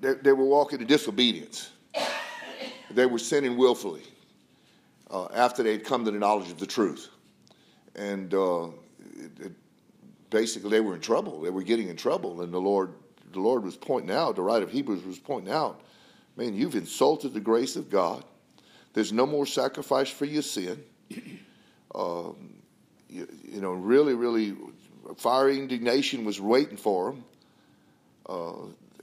they, 0.00 0.14
they, 0.14 0.32
were 0.32 0.46
walking 0.46 0.80
in 0.80 0.86
disobedience. 0.86 1.70
They 2.90 3.04
were 3.04 3.18
sinning 3.18 3.58
willfully 3.58 4.04
uh, 5.10 5.26
after 5.34 5.62
they 5.62 5.72
had 5.72 5.84
come 5.84 6.02
to 6.06 6.10
the 6.10 6.18
knowledge 6.18 6.50
of 6.50 6.58
the 6.58 6.66
truth, 6.66 7.10
and 7.94 8.32
uh, 8.32 8.68
it, 9.38 9.52
basically 10.30 10.70
they 10.70 10.80
were 10.80 10.94
in 10.94 11.02
trouble. 11.02 11.42
They 11.42 11.50
were 11.50 11.62
getting 11.62 11.90
in 11.90 11.96
trouble, 11.96 12.40
and 12.40 12.50
the 12.50 12.58
Lord 12.58 12.94
the 13.34 13.40
Lord 13.40 13.64
was 13.64 13.76
pointing 13.76 14.16
out, 14.16 14.36
the 14.36 14.42
writer 14.42 14.64
of 14.64 14.70
Hebrews 14.70 15.04
was 15.04 15.18
pointing 15.18 15.52
out, 15.52 15.82
man, 16.38 16.54
you've 16.54 16.74
insulted 16.74 17.34
the 17.34 17.40
grace 17.40 17.76
of 17.76 17.90
God. 17.90 18.24
There's 18.94 19.12
no 19.12 19.26
more 19.26 19.44
sacrifice 19.44 20.08
for 20.08 20.24
your 20.24 20.40
sin. 20.40 20.82
Um, 21.94 22.54
you, 23.08 23.28
you, 23.44 23.60
know, 23.60 23.70
really, 23.70 24.14
really, 24.14 24.56
fiery 25.16 25.58
indignation 25.58 26.24
was 26.24 26.40
waiting 26.40 26.76
for 26.76 27.10
him. 27.10 27.24
Uh, 28.28 28.52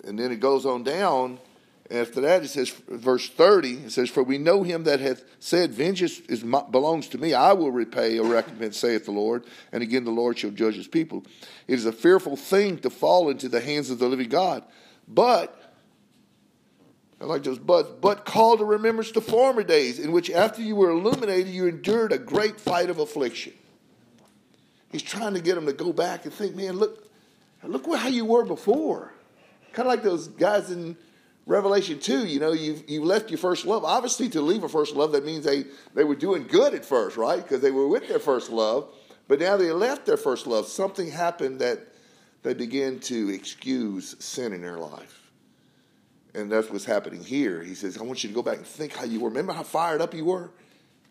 and 0.04 0.18
then 0.18 0.32
it 0.32 0.40
goes 0.40 0.66
on 0.66 0.84
down 0.84 1.40
after 1.92 2.22
that, 2.22 2.44
it 2.44 2.48
says, 2.48 2.70
verse 2.70 3.30
30, 3.30 3.74
it 3.74 3.92
says, 3.92 4.10
For 4.10 4.24
we 4.24 4.38
know 4.38 4.64
him 4.64 4.86
that 4.86 5.02
hath 5.02 5.24
said, 5.40 5.74
Vengeance 5.74 6.22
is, 6.22 6.42
belongs 6.42 7.10
to 7.10 7.18
me, 7.18 7.34
I 7.34 7.52
will 7.52 7.72
repay 7.72 8.18
a 8.18 8.24
recompense, 8.24 8.78
saith 8.78 9.06
the 9.06 9.12
Lord. 9.12 9.44
And 9.74 9.84
again, 9.84 10.06
the 10.06 10.12
Lord 10.12 10.40
shall 10.40 10.52
judge 10.52 10.76
his 10.76 10.88
people. 10.88 11.26
It 11.68 11.74
is 11.74 11.86
a 11.86 11.92
fearful 11.92 12.38
thing 12.38 12.78
to 12.80 12.90
fall 12.90 13.30
into 13.30 13.50
the 13.50 13.60
hands 13.60 13.90
of 13.90 14.00
the 14.00 14.08
living 14.08 14.30
God. 14.30 14.64
But, 15.06 15.74
I 17.20 17.26
like 17.26 17.44
those 17.44 17.60
buts, 17.60 17.90
but 18.00 18.24
call 18.24 18.58
to 18.58 18.64
remembrance 18.64 19.12
the 19.12 19.20
former 19.20 19.64
days, 19.64 20.00
in 20.00 20.14
which 20.14 20.32
after 20.32 20.62
you 20.62 20.78
were 20.78 20.92
illuminated, 20.92 21.50
you 21.50 21.68
endured 21.68 22.14
a 22.14 22.18
great 22.18 22.60
fight 22.60 22.90
of 22.90 23.00
affliction. 23.00 23.54
He's 24.92 25.02
trying 25.02 25.34
to 25.36 25.42
get 25.42 25.56
them 25.56 25.66
to 25.66 25.74
go 25.74 25.94
back 25.94 26.26
and 26.26 26.34
think, 26.34 26.56
man, 26.56 26.74
look, 26.74 27.08
look 27.64 27.86
how 27.96 28.10
you 28.10 28.26
were 28.26 28.44
before. 28.44 29.14
Kind 29.72 29.88
of 29.88 29.94
like 29.94 30.04
those 30.04 30.28
guys 30.28 30.70
in 30.70 30.98
Revelation 31.46 32.00
2, 32.00 32.28
you 32.28 32.40
know, 32.40 32.52
you've, 32.52 32.88
you 32.90 33.04
left 33.04 33.30
your 33.30 33.38
first 33.38 33.66
love. 33.66 33.86
Obviously, 33.86 34.28
to 34.30 34.42
leave 34.42 34.64
a 34.64 34.70
first 34.70 34.96
love, 34.96 35.14
that 35.14 35.26
means 35.26 35.46
they, 35.46 35.64
they 35.94 36.04
were 36.04 36.16
doing 36.16 36.46
good 36.46 36.74
at 36.74 36.84
first, 36.84 37.16
right? 37.16 37.42
Because 37.42 37.62
they 37.62 37.72
were 37.72 37.88
with 37.88 38.08
their 38.10 38.20
first 38.20 38.52
love. 38.52 38.90
But 39.28 39.40
now 39.40 39.56
they 39.56 39.72
left 39.72 40.06
their 40.06 40.18
first 40.18 40.46
love. 40.46 40.68
Something 40.68 41.10
happened 41.10 41.60
that 41.60 41.80
they 42.44 42.54
began 42.54 43.00
to 43.00 43.30
excuse 43.30 44.16
sin 44.24 44.52
in 44.52 44.62
their 44.62 44.78
life. 44.78 45.32
And 46.34 46.52
that's 46.52 46.70
what's 46.70 46.86
happening 46.86 47.24
here. 47.24 47.64
He 47.64 47.76
says, 47.76 47.98
I 47.98 48.04
want 48.04 48.24
you 48.24 48.30
to 48.30 48.36
go 48.36 48.42
back 48.42 48.58
and 48.58 48.66
think 48.66 48.96
how 48.96 49.06
you 49.06 49.22
were. 49.22 49.30
Remember 49.30 49.54
how 49.54 49.64
fired 49.64 50.02
up 50.02 50.14
you 50.14 50.26
were 50.26 50.52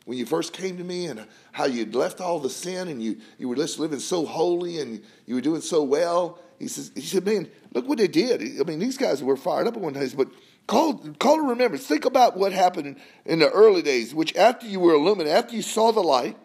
when 0.04 0.18
you 0.18 0.26
first 0.26 0.52
came 0.52 0.76
to 0.78 0.84
me 0.84 1.06
and 1.06 1.26
how 1.52 1.66
you'd 1.66 1.94
left 1.94 2.20
all 2.20 2.38
the 2.38 2.50
sin 2.50 2.88
and 2.88 3.02
you, 3.02 3.18
you 3.38 3.48
were 3.48 3.56
just 3.56 3.78
living 3.78 4.00
so 4.00 4.24
holy 4.24 4.80
and 4.80 5.02
you 5.26 5.34
were 5.34 5.40
doing 5.40 5.60
so 5.60 5.82
well 5.82 6.40
he 6.60 6.68
says, 6.68 6.92
he 6.94 7.00
said, 7.00 7.24
man, 7.24 7.50
look 7.72 7.88
what 7.88 7.98
they 7.98 8.06
did. 8.06 8.60
I 8.60 8.64
mean, 8.64 8.78
these 8.78 8.98
guys 8.98 9.22
were 9.22 9.36
fired 9.36 9.66
up 9.66 9.76
at 9.76 9.80
one 9.80 9.94
time, 9.94 10.10
but 10.14 10.28
call, 10.66 10.98
call 11.18 11.36
to 11.36 11.42
remembrance. 11.42 11.86
Think 11.86 12.04
about 12.04 12.36
what 12.36 12.52
happened 12.52 12.86
in, 12.86 12.96
in 13.24 13.38
the 13.38 13.48
early 13.48 13.80
days, 13.80 14.14
which 14.14 14.36
after 14.36 14.66
you 14.66 14.78
were 14.78 14.92
illuminated, 14.92 15.32
after 15.32 15.56
you 15.56 15.62
saw 15.62 15.90
the 15.90 16.02
light, 16.02 16.36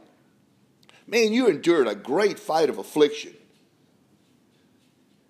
man, 1.05 1.33
you 1.33 1.47
endured 1.47 1.89
a 1.89 1.95
great 1.95 2.39
fight 2.39 2.69
of 2.69 2.77
affliction. 2.77 3.33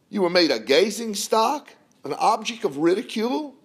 You 0.10 0.22
were 0.22 0.30
made 0.30 0.52
a 0.52 0.60
gazing 0.60 1.16
stock, 1.16 1.74
an 2.04 2.14
object 2.14 2.64
of 2.64 2.78
ridicule, 2.78 3.56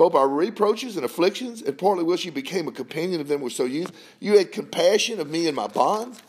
both 0.00 0.14
by 0.14 0.22
reproaches 0.22 0.96
and 0.96 1.04
afflictions, 1.04 1.60
and 1.60 1.76
partly 1.76 2.02
which 2.02 2.24
you 2.24 2.32
became 2.32 2.66
a 2.66 2.72
companion 2.72 3.20
of 3.20 3.28
them 3.28 3.42
were 3.42 3.50
so 3.50 3.66
used. 3.66 3.92
You 4.18 4.38
had 4.38 4.50
compassion 4.50 5.20
of 5.20 5.28
me 5.28 5.46
and 5.46 5.54
my 5.54 5.66
bonds, 5.66 6.22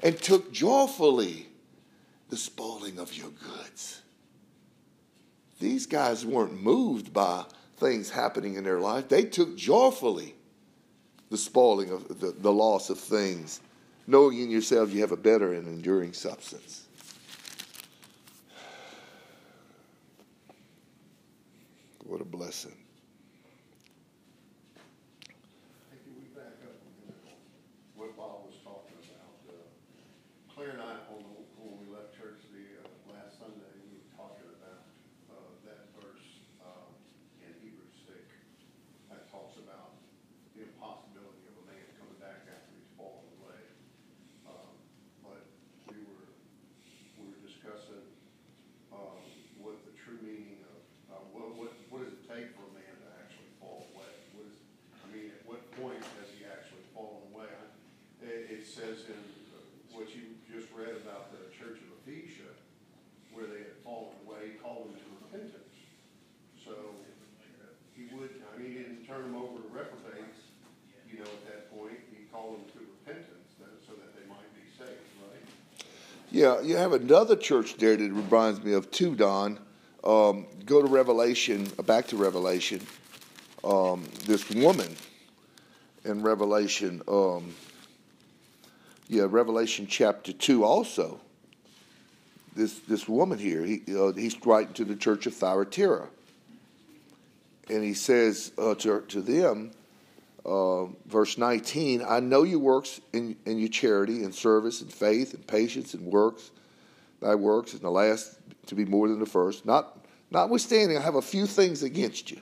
and 0.00 0.20
took 0.20 0.52
joyfully 0.52 1.46
the 2.28 2.36
spoiling 2.36 2.98
of 2.98 3.16
your 3.16 3.28
goods. 3.28 4.02
These 5.60 5.86
guys 5.86 6.26
weren't 6.26 6.60
moved 6.60 7.12
by 7.12 7.44
things 7.76 8.10
happening 8.10 8.56
in 8.56 8.64
their 8.64 8.80
life. 8.80 9.08
They 9.08 9.26
took 9.26 9.56
joyfully 9.56 10.34
the 11.30 11.38
spoiling 11.38 11.90
of 11.90 12.08
the, 12.18 12.32
the 12.32 12.52
loss 12.52 12.90
of 12.90 12.98
things, 12.98 13.60
knowing 14.08 14.40
in 14.40 14.50
yourselves 14.50 14.92
you 14.92 15.02
have 15.02 15.12
a 15.12 15.16
better 15.16 15.52
and 15.52 15.68
enduring 15.68 16.14
substance. 16.14 16.88
What 22.04 22.20
a 22.20 22.24
blessing. 22.24 22.74
Can 25.90 26.12
we 26.18 26.26
back 26.34 26.58
up 26.66 26.74
a 26.74 26.90
minute? 26.98 27.38
What 27.94 28.16
Bob 28.18 28.42
was 28.50 28.58
talking 28.66 28.98
about, 29.06 29.38
uh, 29.48 29.54
Claire 30.52 30.74
and 30.76 30.82
I, 30.82 30.98
on 31.14 31.22
the, 31.22 31.34
when 31.62 31.78
we 31.78 31.86
left 31.94 32.12
church 32.18 32.42
the, 32.50 32.82
uh, 32.82 33.14
last 33.14 33.38
Sunday, 33.38 33.70
we 33.86 34.02
were 34.02 34.10
talking 34.18 34.50
about, 34.50 34.82
uh, 35.30 35.54
that 35.64 35.94
verse, 36.02 36.26
um, 36.66 36.90
in 37.46 37.54
Hebrews 37.62 37.94
six. 38.02 38.26
That 39.08 39.30
talks 39.30 39.56
about 39.62 39.94
the 40.58 40.66
impossibility 40.66 41.46
of 41.48 41.54
a 41.62 41.64
man 41.70 41.86
coming 42.02 42.18
back 42.18 42.42
after 42.50 42.70
he's 42.74 42.90
fallen 42.98 43.24
away. 43.40 43.62
Um, 44.50 44.74
but 45.22 45.42
we 45.86 46.02
were, 46.02 46.26
we 47.22 47.30
were 47.30 47.40
discussing, 47.46 48.04
um, 48.90 49.22
what 49.62 49.78
the 49.86 49.94
true 49.96 50.18
meaning 50.20 50.60
of, 50.66 50.80
uh, 51.14 51.22
what, 51.30 51.54
what, 51.56 51.70
what 51.88 52.00
does 52.04 52.12
it 52.16 52.24
take 52.28 52.52
for 52.56 52.64
a 52.66 52.72
man 52.74 52.94
to 53.04 53.08
actually 53.20 53.48
fall 53.60 53.84
away? 53.92 54.12
What 54.36 54.48
is, 54.48 54.56
I 55.04 55.06
mean, 55.12 55.28
at 55.32 55.44
what 55.44 55.60
point 55.76 56.00
has 56.20 56.28
he 56.32 56.44
actually 56.48 56.84
fallen 56.96 57.20
away? 57.32 57.48
It, 58.24 58.48
it 58.48 58.64
says 58.64 59.04
in 59.12 59.20
uh, 59.52 59.60
what 59.92 60.08
you 60.16 60.36
just 60.48 60.72
read 60.72 60.96
about 61.04 61.32
the 61.36 61.52
church 61.52 61.80
of 61.84 61.88
Ephesia, 62.00 62.48
where 63.36 63.44
they 63.48 63.60
had 63.64 63.76
fallen 63.84 64.16
away, 64.24 64.56
he 64.56 64.60
called 64.60 64.88
them 64.88 64.96
to 64.96 65.08
repentance. 65.24 65.76
So, 66.64 66.96
he 67.92 68.08
would, 68.16 68.32
I 68.40 68.52
mean, 68.56 68.72
he 68.72 68.78
didn't 68.80 69.04
turn 69.04 69.28
them 69.28 69.36
over 69.36 69.60
to 69.60 69.68
reprobates, 69.68 70.48
you 71.04 71.20
know, 71.20 71.28
at 71.28 71.44
that 71.52 71.62
point, 71.68 72.00
he 72.08 72.24
called 72.32 72.56
them 72.56 72.66
to 72.72 72.80
repentance, 73.04 73.52
that- 73.60 73.78
so 73.84 73.92
that 74.00 74.16
they 74.16 74.24
might 74.32 74.48
be 74.56 74.64
saved, 74.80 75.12
right? 75.28 75.44
Yeah, 76.32 76.62
you 76.62 76.78
have 76.78 76.94
another 76.94 77.36
church 77.36 77.76
there 77.76 77.94
that 77.94 78.10
reminds 78.10 78.64
me 78.64 78.72
of 78.72 78.90
too, 78.90 79.14
Don. 79.14 79.58
Um, 80.02 80.46
go 80.64 80.80
to 80.80 80.88
Revelation, 80.88 81.70
uh, 81.78 81.82
back 81.82 82.06
to 82.06 82.16
Revelation. 82.16 82.80
Um, 83.62 84.04
this 84.24 84.48
woman 84.48 84.96
in 86.06 86.22
Revelation, 86.22 87.02
um, 87.06 87.54
yeah, 89.08 89.26
Revelation 89.28 89.86
chapter 89.86 90.32
two 90.32 90.64
also. 90.64 91.20
This 92.56 92.78
this 92.78 93.06
woman 93.06 93.38
here, 93.38 93.62
he 93.62 93.82
uh, 93.94 94.12
he's 94.12 94.34
writing 94.46 94.72
to 94.72 94.86
the 94.86 94.96
church 94.96 95.26
of 95.26 95.34
Thyatira, 95.34 96.08
and 97.68 97.84
he 97.84 97.92
says 97.92 98.52
uh, 98.56 98.74
to 98.76 99.02
to 99.02 99.20
them, 99.20 99.72
uh, 100.44 100.84
verse 101.06 101.38
19 101.38 102.02
i 102.08 102.18
know 102.20 102.42
your 102.42 102.58
works 102.58 103.00
in, 103.12 103.36
your 103.46 103.68
charity 103.68 104.24
and 104.24 104.34
service 104.34 104.80
and 104.80 104.92
faith 104.92 105.34
and 105.34 105.46
patience 105.46 105.94
and 105.94 106.04
works 106.04 106.50
thy 107.22 107.34
works 107.34 107.72
and 107.72 107.82
the 107.82 107.90
last 107.90 108.38
to 108.66 108.74
be 108.74 108.84
more 108.84 109.08
than 109.08 109.18
the 109.18 109.26
first. 109.26 109.64
Not 109.64 109.98
notwithstanding 110.30 110.96
i 110.96 111.00
have 111.00 111.14
a 111.14 111.22
few 111.22 111.46
things 111.46 111.82
against 111.82 112.30
you 112.30 112.40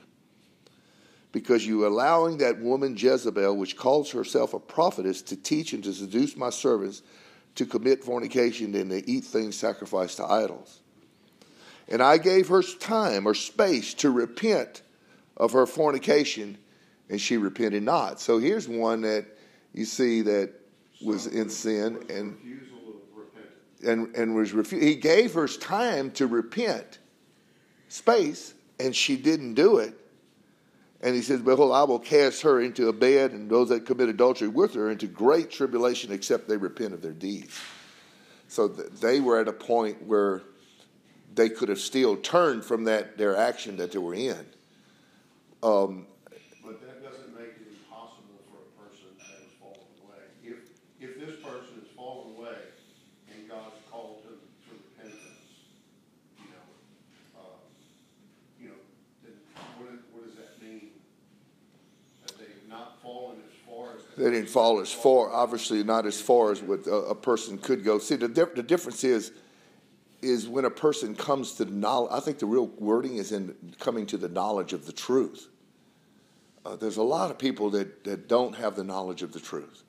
because 1.33 1.65
you 1.65 1.85
allowing 1.85 2.37
that 2.37 2.59
woman 2.59 2.95
jezebel 2.97 3.55
which 3.55 3.77
calls 3.77 4.11
herself 4.11 4.53
a 4.53 4.59
prophetess 4.59 5.21
to 5.21 5.35
teach 5.35 5.73
and 5.73 5.83
to 5.83 5.93
seduce 5.93 6.37
my 6.37 6.49
servants 6.49 7.01
to 7.55 7.65
commit 7.65 8.03
fornication 8.03 8.73
and 8.75 8.89
to 8.89 9.09
eat 9.09 9.25
things 9.25 9.57
sacrificed 9.57 10.17
to 10.17 10.25
idols. 10.25 10.79
And 11.87 12.01
i 12.01 12.17
gave 12.17 12.47
her 12.47 12.63
time 12.63 13.27
or 13.27 13.33
space 13.33 13.93
to 13.95 14.09
repent 14.09 14.81
of 15.37 15.51
her 15.51 15.65
fornication 15.65 16.57
and 17.11 17.21
she 17.21 17.37
repented 17.37 17.83
not. 17.83 18.19
So 18.19 18.39
here's 18.39 18.67
one 18.67 19.01
that 19.01 19.25
you 19.73 19.85
see 19.85 20.21
that 20.21 20.51
was 21.03 21.27
in 21.27 21.49
sin 21.49 21.97
and 22.09 22.33
Refusal 22.37 22.77
of 22.89 23.17
repentance. 23.17 23.81
and 23.85 24.15
and 24.15 24.33
was 24.35 24.51
refu- 24.53 24.81
he 24.81 24.95
gave 24.95 25.33
her 25.33 25.47
time 25.47 26.09
to 26.11 26.25
repent, 26.25 26.97
space, 27.89 28.53
and 28.79 28.95
she 28.95 29.15
didn't 29.17 29.53
do 29.55 29.77
it. 29.77 29.93
And 31.03 31.15
he 31.15 31.21
says, 31.23 31.41
Behold, 31.41 31.71
I 31.73 31.83
will 31.83 31.99
cast 31.99 32.43
her 32.43 32.61
into 32.61 32.87
a 32.87 32.93
bed, 32.93 33.31
and 33.31 33.49
those 33.49 33.69
that 33.69 33.85
commit 33.87 34.07
adultery 34.09 34.47
with 34.47 34.73
her 34.75 34.89
into 34.91 35.07
great 35.07 35.49
tribulation, 35.49 36.11
except 36.11 36.47
they 36.47 36.57
repent 36.57 36.93
of 36.93 37.01
their 37.01 37.11
deeds. 37.13 37.59
So 38.47 38.67
th- 38.69 38.89
they 39.01 39.19
were 39.19 39.39
at 39.39 39.47
a 39.47 39.53
point 39.53 40.03
where 40.05 40.43
they 41.33 41.49
could 41.49 41.69
have 41.69 41.79
still 41.79 42.17
turned 42.17 42.63
from 42.63 42.83
that 42.83 43.17
their 43.17 43.35
action 43.35 43.77
that 43.77 43.91
they 43.93 43.97
were 43.97 44.13
in. 44.13 44.45
Um, 45.63 46.05
But 46.63 46.81
that 46.81 47.01
doesn't 47.01 47.33
make 47.33 47.55
it 47.57 47.65
impossible 47.71 48.37
for 48.51 48.57
a 48.61 48.69
person 48.85 49.07
that 49.17 49.25
has 49.41 49.49
fallen 49.59 49.89
away. 50.05 50.21
If, 50.43 50.57
if 50.99 51.17
this 51.19 51.35
person 51.41 51.81
has 51.81 51.89
fallen 51.95 52.35
away 52.37 52.61
and 53.33 53.49
God's 53.49 53.79
called 53.89 54.21
them 54.25 54.37
to 54.37 54.69
repentance, 54.75 55.49
you 56.37 56.51
know, 56.51 57.39
uh, 57.39 57.57
you 58.61 58.67
know, 58.69 58.79
then 59.23 59.33
what, 59.79 59.93
is- 59.95 60.05
what 60.13 60.25
does 60.27 60.35
that 60.35 60.61
mean? 60.61 60.89
That 62.27 62.37
they've 62.37 62.67
not 62.69 63.01
fallen 63.01 63.37
as 63.47 63.55
far 63.65 63.95
as. 63.95 64.03
They 64.21 64.29
didn't 64.29 64.49
fall 64.49 64.79
as 64.79 64.93
far, 64.93 65.31
obviously 65.31 65.83
not 65.83 66.05
as 66.05 66.21
far 66.21 66.51
as 66.51 66.61
what 66.61 66.85
a, 66.85 66.93
a 66.93 67.15
person 67.15 67.57
could 67.57 67.83
go. 67.83 67.97
See, 67.97 68.15
the, 68.15 68.27
dif- 68.27 68.53
the 68.53 68.61
difference 68.61 69.03
is, 69.03 69.31
is 70.21 70.47
when 70.47 70.65
a 70.65 70.69
person 70.69 71.15
comes 71.15 71.53
to 71.53 71.65
knowledge, 71.65 72.11
I 72.13 72.19
think 72.19 72.37
the 72.37 72.45
real 72.45 72.67
wording 72.77 73.17
is 73.17 73.31
in 73.31 73.55
coming 73.79 74.05
to 74.05 74.17
the 74.17 74.29
knowledge 74.29 74.73
of 74.73 74.85
the 74.85 74.91
truth. 74.93 75.47
Uh, 76.63 76.75
there's 76.75 76.97
a 76.97 77.03
lot 77.03 77.31
of 77.31 77.39
people 77.39 77.71
that, 77.71 78.03
that 78.03 78.27
don't 78.27 78.53
have 78.55 78.75
the 78.75 78.83
knowledge 78.83 79.23
of 79.23 79.33
the 79.33 79.39
truth. 79.39 79.81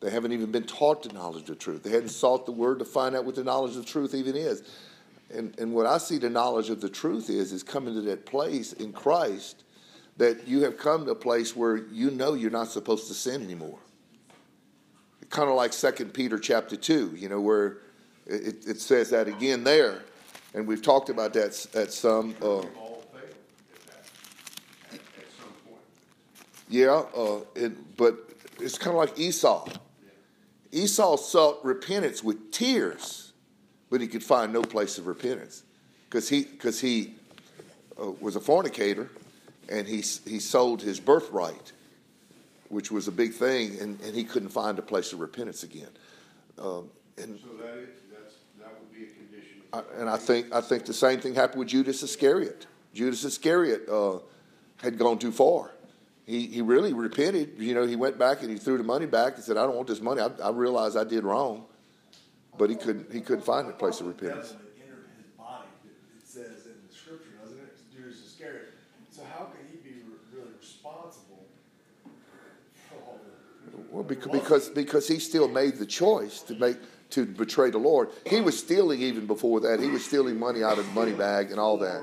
They 0.00 0.08
haven't 0.08 0.32
even 0.32 0.50
been 0.50 0.64
taught 0.64 1.02
the 1.02 1.12
knowledge 1.12 1.50
of 1.50 1.58
truth. 1.58 1.82
They 1.82 1.90
hadn't 1.90 2.08
sought 2.08 2.46
the 2.46 2.52
word 2.52 2.78
to 2.78 2.86
find 2.86 3.14
out 3.14 3.26
what 3.26 3.34
the 3.34 3.44
knowledge 3.44 3.76
of 3.76 3.84
truth 3.84 4.14
even 4.14 4.36
is. 4.36 4.62
And, 5.30 5.54
and 5.58 5.74
what 5.74 5.84
I 5.84 5.98
see 5.98 6.16
the 6.16 6.30
knowledge 6.30 6.70
of 6.70 6.80
the 6.80 6.88
truth 6.88 7.28
is, 7.28 7.52
is 7.52 7.62
coming 7.62 7.92
to 7.92 8.00
that 8.02 8.24
place 8.24 8.72
in 8.72 8.94
Christ 8.94 9.64
that 10.16 10.48
you 10.48 10.62
have 10.62 10.78
come 10.78 11.04
to 11.04 11.10
a 11.12 11.16
place 11.16 11.54
where 11.54 11.76
you 11.76 12.10
know 12.10 12.34
you're 12.34 12.50
not 12.50 12.68
supposed 12.68 13.08
to 13.08 13.14
sin 13.14 13.42
anymore. 13.42 13.78
Kind 15.28 15.48
of 15.48 15.56
like 15.56 15.72
Second 15.72 16.14
Peter 16.14 16.38
chapter 16.38 16.76
two, 16.76 17.12
you 17.16 17.28
know, 17.28 17.40
where 17.40 17.78
it, 18.26 18.66
it 18.66 18.80
says 18.80 19.10
that 19.10 19.28
again 19.28 19.64
there, 19.64 20.02
and 20.54 20.66
we've 20.66 20.82
talked 20.82 21.10
about 21.10 21.32
that 21.34 21.66
at 21.74 21.92
some. 21.92 22.34
Uh, 22.40 22.62
yeah, 26.68 27.02
uh, 27.16 27.40
it, 27.54 27.96
but 27.96 28.30
it's 28.60 28.78
kind 28.78 28.96
of 28.96 28.96
like 28.96 29.18
Esau. 29.18 29.68
Esau 30.72 31.16
sought 31.16 31.64
repentance 31.64 32.22
with 32.22 32.50
tears, 32.52 33.32
but 33.90 34.00
he 34.00 34.06
could 34.06 34.22
find 34.22 34.52
no 34.52 34.62
place 34.62 34.98
of 34.98 35.06
repentance 35.06 35.62
because 36.08 36.28
he 36.28 36.42
because 36.42 36.80
he 36.80 37.14
uh, 38.00 38.10
was 38.20 38.36
a 38.36 38.40
fornicator, 38.40 39.10
and 39.68 39.86
he 39.86 39.96
he 39.98 40.38
sold 40.40 40.82
his 40.82 41.00
birthright, 41.00 41.72
which 42.68 42.90
was 42.90 43.08
a 43.08 43.12
big 43.12 43.32
thing, 43.32 43.78
and, 43.80 44.00
and 44.00 44.14
he 44.14 44.24
couldn't 44.24 44.50
find 44.50 44.78
a 44.78 44.82
place 44.82 45.12
of 45.12 45.20
repentance 45.20 45.62
again. 45.62 45.88
Um, 46.58 46.90
and 47.18 47.38
So 47.38 47.48
that 47.62 47.78
is, 47.78 47.88
that's, 48.10 48.34
that 48.60 48.78
would 48.78 48.92
be 48.92 49.04
a 49.04 49.08
condition. 49.08 49.62
I, 49.72 49.82
and 50.00 50.08
I 50.10 50.16
think 50.16 50.52
I 50.52 50.60
think 50.60 50.84
the 50.86 50.94
same 50.94 51.20
thing 51.20 51.34
happened 51.34 51.60
with 51.60 51.68
Judas 51.68 52.02
Iscariot. 52.02 52.66
Judas 52.94 53.24
Iscariot 53.24 53.88
uh, 53.88 54.18
had 54.82 54.98
gone 54.98 55.18
too 55.18 55.32
far. 55.32 55.70
He 56.26 56.46
he 56.46 56.62
really 56.62 56.92
repented. 56.92 57.54
You 57.58 57.74
know, 57.74 57.86
he 57.86 57.96
went 57.96 58.18
back 58.18 58.42
and 58.42 58.50
he 58.50 58.56
threw 58.56 58.78
the 58.78 58.84
money 58.84 59.06
back 59.06 59.36
and 59.36 59.44
said, 59.44 59.56
"I 59.56 59.62
don't 59.64 59.76
want 59.76 59.88
this 59.88 60.00
money. 60.00 60.20
I, 60.20 60.30
I 60.42 60.50
realize 60.50 60.96
I 60.96 61.04
did 61.04 61.24
wrong," 61.24 61.66
but 62.58 62.68
he 62.68 62.76
couldn't 62.76 63.12
he 63.12 63.20
couldn't 63.20 63.44
find 63.44 63.68
a 63.68 63.72
place 63.72 64.00
of 64.00 64.06
repentance. 64.08 64.48
The 64.48 64.54
devil 64.54 64.66
had 64.78 64.88
entered 64.88 65.10
his 65.16 65.26
body, 65.38 65.68
it 65.84 65.90
it 66.18 66.26
says 66.26 66.66
in 66.66 66.74
the 66.88 66.94
scripture, 66.94 67.30
doesn't 67.40 67.58
it? 67.58 67.76
Judas 67.94 68.26
Iscariot. 68.26 68.72
So 69.16 69.22
how 69.34 69.44
can 69.44 69.66
he 69.70 69.76
be 69.78 69.96
really 70.30 70.50
responsible 70.60 71.46
for 72.90 72.96
all 72.96 73.18
the? 73.64 73.80
Well, 73.90 74.04
because 74.04 74.30
because 74.30 74.68
because 74.68 75.08
he 75.08 75.18
still 75.18 75.48
made 75.48 75.76
the 75.76 75.86
choice 75.86 76.42
to 76.42 76.54
make 76.56 76.76
to 77.10 77.24
betray 77.24 77.70
the 77.70 77.78
Lord. 77.78 78.10
He 78.26 78.42
was 78.42 78.58
stealing 78.58 79.00
even 79.00 79.26
before 79.26 79.60
that. 79.60 79.80
He 79.80 79.88
was 79.88 80.04
stealing 80.04 80.38
money 80.38 80.62
out 80.62 80.78
of 80.78 80.84
the 80.84 80.92
money 80.92 81.12
bag 81.14 81.50
and 81.50 81.58
all 81.58 81.78
that. 81.78 82.02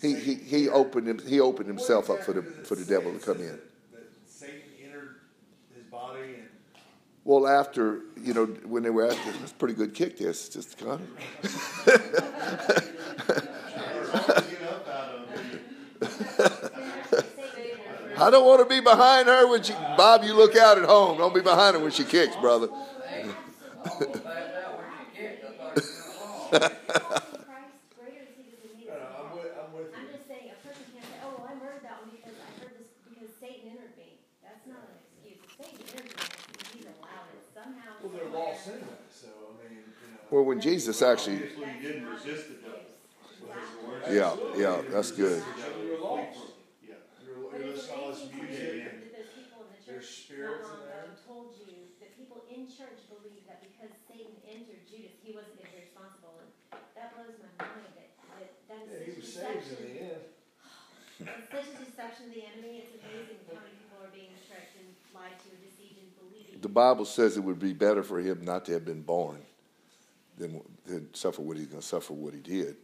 He 0.00 0.14
he, 0.14 0.34
he 0.34 0.68
opened 0.68 1.08
him, 1.08 1.18
he 1.26 1.40
opened 1.40 1.66
himself 1.66 2.10
up 2.10 2.22
for 2.22 2.32
the 2.32 2.42
for 2.42 2.76
the 2.76 2.84
devil 2.84 3.12
to 3.12 3.18
come 3.18 3.38
in. 3.40 3.58
Satan 4.24 4.60
entered 4.84 5.16
his 5.74 5.82
body 5.86 6.36
Well, 7.24 7.48
after 7.48 8.02
you 8.22 8.34
know, 8.34 8.46
when 8.46 8.84
they 8.84 8.90
were 8.90 9.06
at 9.06 9.18
this, 9.24 9.36
it's 9.42 9.50
a 9.50 9.54
pretty 9.56 9.74
good 9.74 9.94
kick. 9.94 10.16
This 10.16 10.48
just 10.48 10.78
kind 10.78 11.00
I 18.20 18.30
don't 18.30 18.44
want 18.44 18.60
to 18.60 18.66
be 18.66 18.80
behind 18.80 19.28
her 19.28 19.48
when 19.48 19.62
she. 19.62 19.72
Bob, 19.96 20.24
you 20.24 20.34
look 20.34 20.54
out 20.56 20.78
at 20.78 20.84
home. 20.84 21.18
Don't 21.18 21.34
be 21.34 21.40
behind 21.40 21.74
her 21.76 21.82
when 21.82 21.90
she 21.90 22.04
kicks, 22.04 22.36
brother. 22.36 22.68
Hey, 23.08 23.24
I'll 23.84 23.98
go 23.98 24.06
back 24.06 24.54
out 24.54 24.78
when 24.78 24.84
she 25.14 25.18
kicked. 25.18 25.40
Such 61.20 61.64
a 61.64 61.84
deception 61.84 62.26
of 62.26 62.34
the 62.34 62.44
enemy. 62.44 62.84
It's 62.84 62.96
amazing 63.04 63.36
how 63.48 63.60
many 63.60 63.76
people 63.76 64.04
are 64.04 64.12
being 64.14 64.32
tricked 64.48 64.76
and 64.78 64.88
lied 65.14 65.38
to 65.44 65.48
and 65.50 65.60
deceived 65.62 65.98
and 66.00 66.10
believing. 66.16 66.60
The 66.60 66.68
Bible 66.68 67.04
says 67.04 67.36
it 67.36 67.40
would 67.40 67.58
be 67.58 67.72
better 67.72 68.02
for 68.02 68.20
him 68.20 68.42
not 68.44 68.64
to 68.66 68.72
have 68.72 68.84
been 68.84 69.02
born 69.02 69.40
than, 70.38 70.60
than 70.86 71.12
suffer 71.14 71.42
what 71.42 71.56
he's 71.56 71.66
going 71.66 71.82
to 71.82 71.86
suffer 71.86 72.12
what 72.12 72.34
he 72.34 72.40
did. 72.40 72.76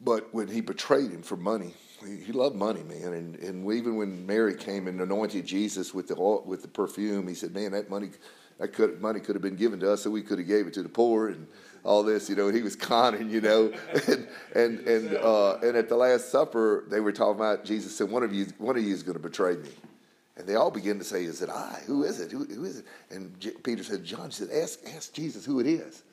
But 0.00 0.34
when 0.34 0.48
he 0.48 0.60
betrayed 0.60 1.10
him 1.10 1.22
for 1.22 1.36
money, 1.36 1.74
he, 2.04 2.16
he 2.16 2.32
loved 2.32 2.56
money, 2.56 2.82
man. 2.82 3.12
And, 3.12 3.36
and 3.36 3.72
even 3.72 3.96
when 3.96 4.26
Mary 4.26 4.54
came 4.54 4.88
and 4.88 5.00
anointed 5.00 5.46
Jesus 5.46 5.94
with 5.94 6.08
the 6.08 6.16
with 6.44 6.62
the 6.62 6.68
perfume, 6.68 7.28
he 7.28 7.34
said, 7.34 7.54
"Man, 7.54 7.72
that 7.72 7.88
money, 7.88 8.10
that 8.62 8.72
could 8.72 9.00
money 9.02 9.20
could 9.20 9.34
have 9.34 9.42
been 9.42 9.56
given 9.56 9.80
to 9.80 9.92
us, 9.92 10.02
so 10.02 10.10
we 10.10 10.22
could 10.22 10.38
have 10.38 10.48
gave 10.48 10.66
it 10.66 10.74
to 10.74 10.82
the 10.82 10.88
poor 10.88 11.28
and 11.28 11.46
all 11.84 12.02
this." 12.02 12.30
You 12.30 12.36
know, 12.36 12.46
And 12.46 12.56
he 12.56 12.62
was 12.62 12.76
conning, 12.90 13.28
you 13.28 13.40
know. 13.40 13.72
and 14.08 14.28
and 14.54 14.78
and 14.86 15.16
uh, 15.16 15.56
and 15.56 15.76
at 15.76 15.88
the 15.88 15.96
Last 15.96 16.30
Supper, 16.30 16.84
they 16.88 17.00
were 17.00 17.12
talking 17.12 17.36
about 17.40 17.64
Jesus 17.64 17.96
said, 17.96 18.10
"One 18.10 18.22
of 18.22 18.32
you, 18.32 18.46
one 18.58 18.76
of 18.76 18.82
you 18.82 18.94
is 18.94 19.02
going 19.02 19.16
to 19.16 19.22
betray 19.22 19.56
me." 19.56 19.70
And 20.36 20.46
they 20.46 20.54
all 20.54 20.70
begin 20.70 20.98
to 20.98 21.04
say, 21.04 21.24
"Is 21.24 21.42
it 21.42 21.50
I? 21.50 21.82
Who 21.86 22.04
is 22.04 22.20
it? 22.20 22.30
Who, 22.30 22.44
who 22.44 22.64
is 22.64 22.78
it?" 22.78 22.86
And 23.10 23.38
J- 23.38 23.50
Peter 23.62 23.84
said, 23.84 24.04
"John." 24.04 24.30
Said, 24.30 24.48
"Ask 24.50 24.78
ask 24.96 25.12
Jesus 25.12 25.44
who 25.44 25.60
it 25.60 25.66
is." 25.66 26.04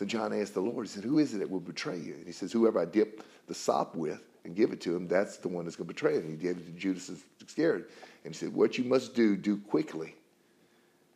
So 0.00 0.06
John 0.06 0.32
asked 0.32 0.54
the 0.54 0.62
Lord, 0.62 0.86
he 0.86 0.90
said, 0.90 1.04
Who 1.04 1.18
is 1.18 1.34
it 1.34 1.40
that 1.40 1.50
will 1.50 1.60
betray 1.60 1.98
you? 1.98 2.14
And 2.14 2.24
he 2.24 2.32
says, 2.32 2.50
Whoever 2.50 2.80
I 2.80 2.86
dip 2.86 3.22
the 3.46 3.54
sop 3.54 3.94
with 3.94 4.22
and 4.46 4.56
give 4.56 4.72
it 4.72 4.80
to 4.80 4.96
him, 4.96 5.06
that's 5.06 5.36
the 5.36 5.48
one 5.48 5.66
that's 5.66 5.76
going 5.76 5.88
to 5.88 5.92
betray 5.92 6.14
him. 6.14 6.26
He 6.26 6.36
gave 6.36 6.56
it 6.56 6.64
to 6.64 6.72
Judas 6.72 7.10
Iscariot. 7.46 7.90
And 8.24 8.34
he 8.34 8.38
said, 8.38 8.54
What 8.54 8.78
you 8.78 8.84
must 8.84 9.14
do, 9.14 9.36
do 9.36 9.58
quickly. 9.58 10.14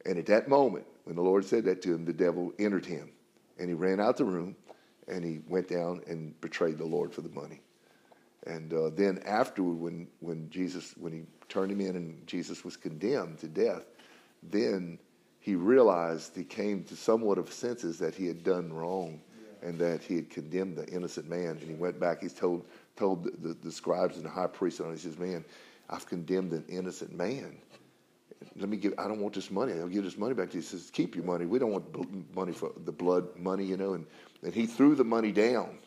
And 0.06 0.18
at 0.18 0.26
that 0.26 0.48
moment, 0.48 0.86
when 1.04 1.16
the 1.16 1.22
Lord 1.22 1.44
said 1.44 1.64
that 1.64 1.82
to 1.82 1.94
him, 1.94 2.04
the 2.04 2.12
devil 2.12 2.52
entered 2.58 2.86
him. 2.86 3.10
And 3.58 3.68
he 3.68 3.74
ran 3.74 4.00
out 4.00 4.16
the 4.16 4.24
room 4.24 4.56
and 5.06 5.24
he 5.24 5.40
went 5.48 5.68
down 5.68 6.02
and 6.06 6.38
betrayed 6.40 6.78
the 6.78 6.84
Lord 6.84 7.12
for 7.12 7.20
the 7.20 7.28
money. 7.28 7.60
And 8.46 8.72
uh, 8.72 8.90
then 8.90 9.20
afterward, 9.24 9.78
when, 9.78 10.08
when 10.20 10.50
Jesus, 10.50 10.94
when 10.98 11.12
he 11.12 11.22
turned 11.48 11.72
him 11.72 11.80
in 11.80 11.96
and 11.96 12.26
Jesus 12.26 12.64
was 12.64 12.76
condemned 12.76 13.38
to 13.38 13.48
death, 13.48 13.86
then 14.42 14.98
he 15.40 15.54
realized 15.54 16.36
he 16.36 16.44
came 16.44 16.84
to 16.84 16.96
somewhat 16.96 17.38
of 17.38 17.52
senses 17.52 17.98
that 17.98 18.14
he 18.14 18.26
had 18.26 18.42
done 18.42 18.72
wrong 18.72 19.20
and 19.62 19.78
that 19.78 20.02
he 20.02 20.16
had 20.16 20.28
condemned 20.28 20.76
the 20.76 20.86
innocent 20.88 21.28
man. 21.28 21.50
And 21.50 21.62
he 21.62 21.74
went 21.74 21.98
back, 21.98 22.20
he's 22.20 22.34
told, 22.34 22.66
told 22.96 23.24
the, 23.24 23.48
the, 23.48 23.54
the 23.54 23.72
scribes 23.72 24.16
and 24.16 24.24
the 24.24 24.30
high 24.30 24.46
priest, 24.46 24.80
and 24.80 24.90
he 24.92 24.98
says, 24.98 25.18
Man, 25.18 25.44
I've 25.88 26.06
condemned 26.06 26.52
an 26.52 26.64
innocent 26.68 27.14
man. 27.14 27.56
Let 28.56 28.68
me 28.68 28.76
give, 28.76 28.94
I 28.98 29.08
don't 29.08 29.20
want 29.20 29.34
this 29.34 29.50
money. 29.50 29.72
I'll 29.74 29.88
give 29.88 30.04
this 30.04 30.18
money 30.18 30.34
back 30.34 30.50
to 30.50 30.56
you. 30.56 30.62
He 30.62 30.66
says, 30.66 30.90
Keep 30.92 31.14
your 31.16 31.24
money. 31.24 31.46
We 31.46 31.58
don't 31.58 31.72
want 31.72 31.92
bl- 31.92 32.04
money 32.34 32.52
for 32.52 32.72
the 32.84 32.92
blood 32.92 33.28
money, 33.36 33.64
you 33.64 33.76
know. 33.76 33.94
And, 33.94 34.06
and 34.42 34.54
he 34.54 34.66
threw 34.66 34.94
the 34.94 35.04
money 35.04 35.32
down 35.32 35.78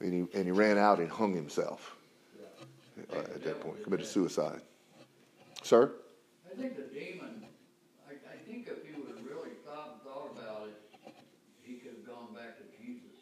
and 0.00 0.12
he, 0.12 0.38
and 0.38 0.44
he 0.46 0.50
ran 0.50 0.78
out 0.78 0.98
and 0.98 1.10
hung 1.10 1.34
himself 1.34 1.96
uh, 3.12 3.18
at 3.18 3.42
that 3.44 3.60
point, 3.60 3.82
committed 3.82 4.06
suicide. 4.06 4.60
Sir? 5.62 5.92
I 6.50 6.60
think 6.60 6.76
the 6.76 6.90
demon, 6.92 7.46
I, 8.04 8.18
I 8.28 8.36
think 8.44 8.68
if 8.68 8.82
he 8.84 8.98
would 8.98 9.14
have 9.14 9.24
really 9.24 9.54
thought 9.64 9.96
and 9.96 10.00
thought 10.02 10.34
about 10.34 10.68
it, 10.68 10.76
he 11.62 11.80
could 11.80 12.02
have 12.02 12.06
gone 12.06 12.34
back 12.34 12.58
to 12.58 12.66
Jesus, 12.76 13.14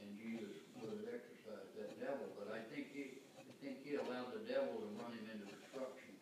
and 0.00 0.08
Jesus 0.16 0.54
would 0.80 0.96
have 0.96 1.04
exorcised 1.04 1.74
that 1.76 1.92
devil, 2.00 2.24
but 2.38 2.54
I 2.54 2.62
think 2.72 2.94
he, 2.94 3.20
I 3.36 3.44
think 3.60 3.82
he 3.82 3.98
allowed 3.98 4.32
the 4.32 4.46
devil 4.46 4.80
to 4.80 4.88
run 4.96 5.12
him 5.12 5.26
into 5.28 5.50
destruction. 5.50 6.14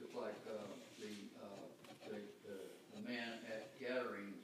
Just 0.00 0.16
like, 0.16 0.34
uh, 0.48 0.66
the, 0.98 1.12
uh, 1.38 1.62
the, 2.10 2.18
the, 2.48 2.56
the 2.98 3.00
man 3.06 3.44
at 3.46 3.70
Gadarenes, 3.78 4.42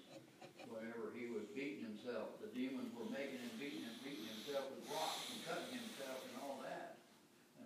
whenever 0.70 1.10
he 1.18 1.32
was 1.34 1.48
beating 1.56 1.82
himself, 1.82 2.36
the 2.38 2.52
demons 2.54 2.94
were 2.94 3.10
making 3.10 3.42
him 3.42 3.50
beating 3.58 3.82
him, 3.82 3.96
beating 4.06 4.28
himself 4.38 4.70
with 4.70 4.86
rocks 4.94 5.26
and 5.34 5.42
cutting 5.50 5.82
himself 5.82 6.22
and 6.30 6.34
all 6.46 6.62
that, 6.62 6.94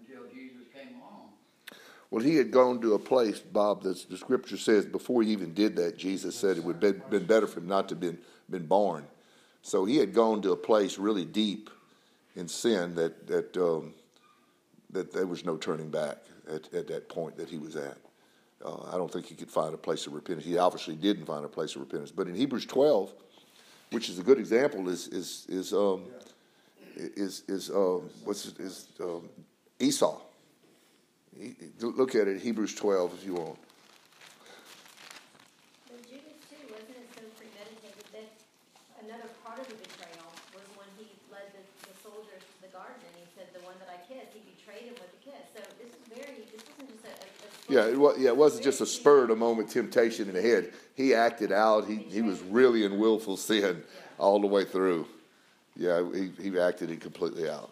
until 0.00 0.24
Jesus 0.32 0.64
came 0.72 0.96
along. 1.04 1.36
Well, 2.22 2.30
he 2.30 2.36
had 2.36 2.52
gone 2.52 2.80
to 2.82 2.94
a 2.94 3.00
place, 3.00 3.40
Bob, 3.40 3.82
that 3.82 4.08
the 4.08 4.16
scripture 4.16 4.56
says 4.56 4.86
before 4.86 5.24
he 5.24 5.30
even 5.32 5.54
did 5.54 5.74
that, 5.74 5.98
Jesus 5.98 6.36
said 6.36 6.56
it 6.56 6.62
would 6.62 6.80
have 6.80 7.10
been, 7.10 7.26
better 7.26 7.48
for 7.48 7.58
him 7.58 7.66
not 7.66 7.88
to 7.88 7.96
have 7.96 8.00
been, 8.00 8.18
been 8.48 8.64
born. 8.64 9.04
So 9.62 9.84
he 9.84 9.96
had 9.96 10.14
gone 10.14 10.40
to 10.42 10.52
a 10.52 10.56
place 10.56 10.98
really 10.98 11.24
deep 11.24 11.68
in 12.36 12.46
sin 12.46 12.94
that, 12.94 13.26
that, 13.26 13.56
um, 13.56 13.92
that 14.90 15.12
there 15.12 15.26
was 15.26 15.44
no 15.44 15.56
turning 15.56 15.90
back 15.90 16.18
at, 16.48 16.72
at 16.72 16.86
that 16.86 17.08
point 17.08 17.36
that 17.38 17.50
he 17.50 17.58
was 17.58 17.74
at. 17.74 17.96
Uh, 18.64 18.82
I 18.92 18.98
don't 18.98 19.12
think 19.12 19.26
he 19.26 19.34
could 19.34 19.50
find 19.50 19.74
a 19.74 19.78
place 19.78 20.06
of 20.06 20.12
repentance. 20.12 20.46
He 20.46 20.58
obviously 20.58 20.94
didn't 20.94 21.26
find 21.26 21.44
a 21.44 21.48
place 21.48 21.74
of 21.74 21.80
repentance. 21.80 22.12
But 22.12 22.28
in 22.28 22.36
Hebrews 22.36 22.66
12, 22.66 23.12
which 23.90 24.08
is 24.08 24.20
a 24.20 24.22
good 24.22 24.38
example, 24.38 24.88
is, 24.88 25.08
is, 25.08 25.44
is, 25.48 25.72
um, 25.72 26.04
is, 26.94 27.42
is, 27.48 27.68
um, 27.70 28.08
what's, 28.22 28.46
is 28.46 28.86
um, 29.00 29.28
Esau. 29.80 30.20
Look 31.80 32.14
at 32.14 32.28
it, 32.28 32.41
Hebrews 32.41 32.74
12, 32.74 33.14
if 33.14 33.24
you 33.24 33.35
want. 33.35 33.59
But 35.89 36.03
Judas 36.05 36.39
too, 36.47 36.61
wasn't 36.70 37.01
it 37.01 37.09
so 37.16 37.24
premeditated 37.41 38.07
that 38.12 38.28
another 39.03 39.28
part 39.43 39.59
of 39.59 39.66
the 39.66 39.74
betrayal 39.80 40.28
was 40.53 40.62
when 40.76 40.87
he 41.01 41.09
led 41.33 41.49
the, 41.57 41.64
the 41.89 41.95
soldiers 42.05 42.45
to 42.45 42.59
the 42.62 42.70
garden 42.70 43.01
and 43.01 43.14
he 43.16 43.26
said, 43.35 43.49
the 43.57 43.64
one 43.64 43.74
that 43.80 43.89
I 43.89 43.99
kissed, 44.07 44.30
he 44.37 44.45
betrayed 44.45 44.93
him 44.93 44.97
with 45.01 45.11
a 45.11 45.20
kiss. 45.24 45.43
So 45.57 45.61
this 45.80 45.91
is 45.91 46.05
very, 46.12 46.47
this 46.53 46.62
wasn't 46.68 46.93
just 47.03 47.09
a 47.09 47.72
Yeah, 47.72 47.89
it 47.89 47.99
was, 47.99 48.18
yeah, 48.20 48.28
it 48.28 48.37
wasn't 48.37 48.64
just 48.64 48.80
a 48.80 48.87
spur 48.87 49.22
of 49.22 49.28
the 49.28 49.37
moment 49.37 49.70
temptation 49.70 50.28
in 50.28 50.35
the 50.35 50.43
head. 50.43 50.72
He 50.95 51.14
acted 51.14 51.51
out. 51.51 51.89
He, 51.89 51.97
he 51.97 52.22
was 52.22 52.41
really 52.43 52.85
in 52.85 52.99
willful 52.99 53.37
sin 53.37 53.83
all 54.18 54.41
the 54.41 54.47
way 54.47 54.64
through. 54.64 55.09
Yeah, 55.76 56.05
he, 56.12 56.30
he 56.41 56.59
acted 56.59 56.91
it 56.91 57.01
completely 57.01 57.49
out. 57.49 57.70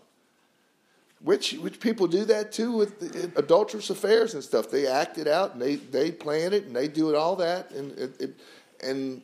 Which, 1.23 1.53
which 1.53 1.81
people 1.81 2.07
do 2.07 2.25
that 2.25 2.51
too 2.51 2.73
with 2.73 3.37
adulterous 3.37 3.91
affairs 3.91 4.33
and 4.33 4.43
stuff. 4.43 4.71
They 4.71 4.87
act 4.87 5.18
it 5.18 5.29
out 5.29 5.53
and 5.53 5.61
they, 5.61 5.77
they 5.77 6.11
plan 6.11 6.55
it 6.55 6.64
and 6.64 6.75
they 6.75 6.89
do 6.89 7.11
it 7.11 7.14
all 7.14 7.37
that 7.37 7.71
and 7.73 7.93
it, 7.99 8.21
it, 8.21 8.35
and 8.83 9.21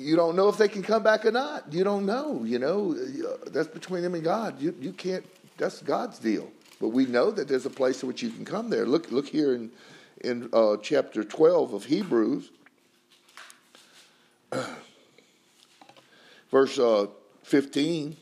you 0.00 0.16
don't 0.16 0.34
know 0.34 0.48
if 0.48 0.56
they 0.56 0.68
can 0.68 0.82
come 0.82 1.02
back 1.02 1.26
or 1.26 1.30
not. 1.30 1.72
You 1.72 1.84
don't 1.84 2.06
know. 2.06 2.42
You 2.44 2.58
know 2.58 2.94
that's 3.46 3.68
between 3.68 4.02
them 4.02 4.14
and 4.14 4.24
God. 4.24 4.60
You 4.60 4.74
you 4.80 4.92
can't. 4.92 5.24
That's 5.58 5.82
God's 5.82 6.18
deal. 6.18 6.50
But 6.80 6.88
we 6.88 7.04
know 7.04 7.30
that 7.30 7.46
there's 7.48 7.66
a 7.66 7.70
place 7.70 8.02
in 8.02 8.08
which 8.08 8.22
you 8.22 8.30
can 8.30 8.44
come 8.44 8.70
there. 8.70 8.86
Look 8.86 9.10
look 9.10 9.28
here 9.28 9.54
in 9.54 9.70
in 10.22 10.48
uh, 10.52 10.78
chapter 10.78 11.22
twelve 11.22 11.74
of 11.74 11.84
Hebrews, 11.84 12.50
verse 16.50 16.78
uh, 16.78 17.06
fifteen. 17.42 18.16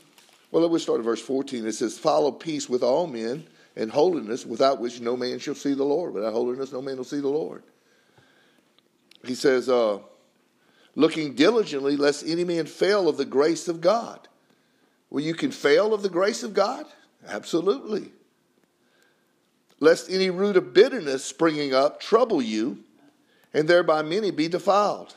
Well, 0.50 0.68
let's 0.68 0.84
start 0.84 0.98
at 0.98 1.04
verse 1.04 1.20
fourteen. 1.20 1.66
It 1.66 1.72
says, 1.72 1.98
"Follow 1.98 2.32
peace 2.32 2.68
with 2.68 2.82
all 2.82 3.06
men 3.06 3.46
and 3.76 3.90
holiness, 3.90 4.46
without 4.46 4.80
which 4.80 5.00
no 5.00 5.16
man 5.16 5.38
shall 5.38 5.54
see 5.54 5.74
the 5.74 5.84
Lord. 5.84 6.14
Without 6.14 6.32
holiness, 6.32 6.72
no 6.72 6.82
man 6.82 6.96
will 6.96 7.04
see 7.04 7.20
the 7.20 7.28
Lord." 7.28 7.62
He 9.24 9.34
says. 9.34 9.68
Uh, 9.68 9.98
looking 10.94 11.34
diligently 11.34 11.96
lest 11.96 12.26
any 12.26 12.42
man 12.42 12.66
fail 12.66 13.08
of 13.08 13.16
the 13.16 13.24
grace 13.24 13.68
of 13.68 13.80
God. 13.80 14.26
Well, 15.10 15.22
you 15.22 15.32
can 15.32 15.52
fail 15.52 15.94
of 15.94 16.02
the 16.02 16.08
grace 16.08 16.42
of 16.42 16.54
God? 16.54 16.86
Absolutely. 17.24 18.10
Lest 19.78 20.10
any 20.10 20.28
root 20.28 20.56
of 20.56 20.74
bitterness 20.74 21.24
springing 21.24 21.72
up 21.72 22.00
trouble 22.00 22.42
you, 22.42 22.82
and 23.54 23.68
thereby 23.68 24.02
many 24.02 24.32
be 24.32 24.48
defiled. 24.48 25.14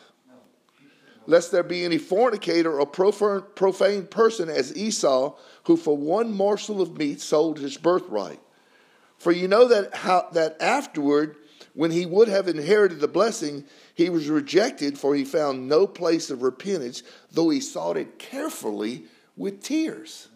Lest 1.27 1.51
there 1.51 1.63
be 1.63 1.85
any 1.85 1.97
fornicator 1.97 2.79
or 2.79 2.85
profane, 2.85 4.07
person 4.07 4.49
as 4.49 4.75
Esau, 4.75 5.35
who 5.65 5.77
for 5.77 5.95
one 5.95 6.33
morsel 6.33 6.81
of 6.81 6.97
meat 6.97 7.21
sold 7.21 7.59
his 7.59 7.77
birthright. 7.77 8.39
For 9.17 9.31
you 9.31 9.47
know 9.47 9.67
that 9.67 9.93
how 9.93 10.29
that 10.31 10.59
afterward, 10.59 11.35
when 11.75 11.91
he 11.91 12.07
would 12.07 12.27
have 12.27 12.47
inherited 12.47 12.99
the 12.99 13.07
blessing, 13.07 13.65
he 13.93 14.09
was 14.09 14.29
rejected, 14.29 14.97
for 14.97 15.13
he 15.13 15.23
found 15.23 15.67
no 15.67 15.85
place 15.85 16.31
of 16.31 16.41
repentance, 16.41 17.03
though 17.31 17.49
he 17.49 17.59
sought 17.59 17.97
it 17.97 18.17
carefully 18.17 19.03
with 19.37 19.61
tears. 19.61 20.27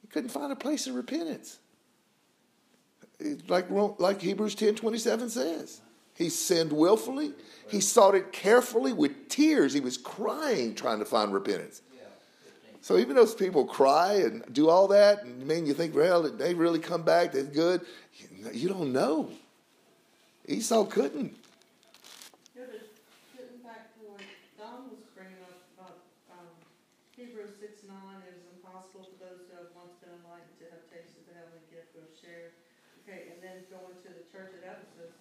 He 0.00 0.08
couldn't 0.08 0.30
find 0.30 0.50
a 0.50 0.56
place 0.56 0.86
of 0.86 0.94
repentance. 0.94 1.58
Like, 3.48 3.66
like 3.70 4.22
Hebrews 4.22 4.54
10 4.54 4.76
27 4.76 5.28
says. 5.28 5.81
He 6.14 6.28
sinned 6.28 6.72
willfully. 6.72 7.32
He 7.68 7.80
sought 7.80 8.14
it 8.14 8.32
carefully 8.32 8.92
with 8.92 9.28
tears. 9.28 9.72
He 9.72 9.80
was 9.80 9.96
crying 9.96 10.74
trying 10.74 10.98
to 10.98 11.04
find 11.04 11.32
repentance. 11.32 11.82
So 12.82 12.98
even 12.98 13.14
those 13.14 13.34
people 13.34 13.64
cry 13.64 14.26
and 14.26 14.42
do 14.52 14.68
all 14.68 14.88
that, 14.88 15.22
and 15.22 15.46
man, 15.46 15.66
you 15.66 15.72
think, 15.72 15.94
well, 15.94 16.24
did 16.24 16.36
they 16.36 16.52
really 16.52 16.80
come 16.80 17.02
back? 17.02 17.30
They're 17.30 17.44
good. 17.44 17.86
You 18.52 18.68
don't 18.68 18.92
know. 18.92 19.30
Esau 20.48 20.84
couldn't. 20.84 21.38
Was 25.78 25.94
um, 26.34 26.50
Hebrews 27.14 27.54
six 27.62 27.86
nine, 27.86 28.18
it 28.26 28.34
is 28.34 28.50
impossible 28.58 29.06
for 29.06 29.30
those 29.30 29.46
who 29.46 29.54
have 29.62 29.70
once 29.78 29.94
been 30.02 30.10
enlightened 30.18 30.58
to 30.58 30.66
have 30.74 30.82
tasted 30.90 31.22
the 31.30 31.38
heavenly 31.38 31.62
gift 31.70 31.94
of 31.94 32.10
share. 32.18 32.50
Okay, 33.06 33.30
and 33.30 33.38
then 33.38 33.62
going 33.70 33.94
to 33.94 34.10
the 34.10 34.26
church 34.34 34.58
at 34.58 34.66
Ephesus, 34.66 35.14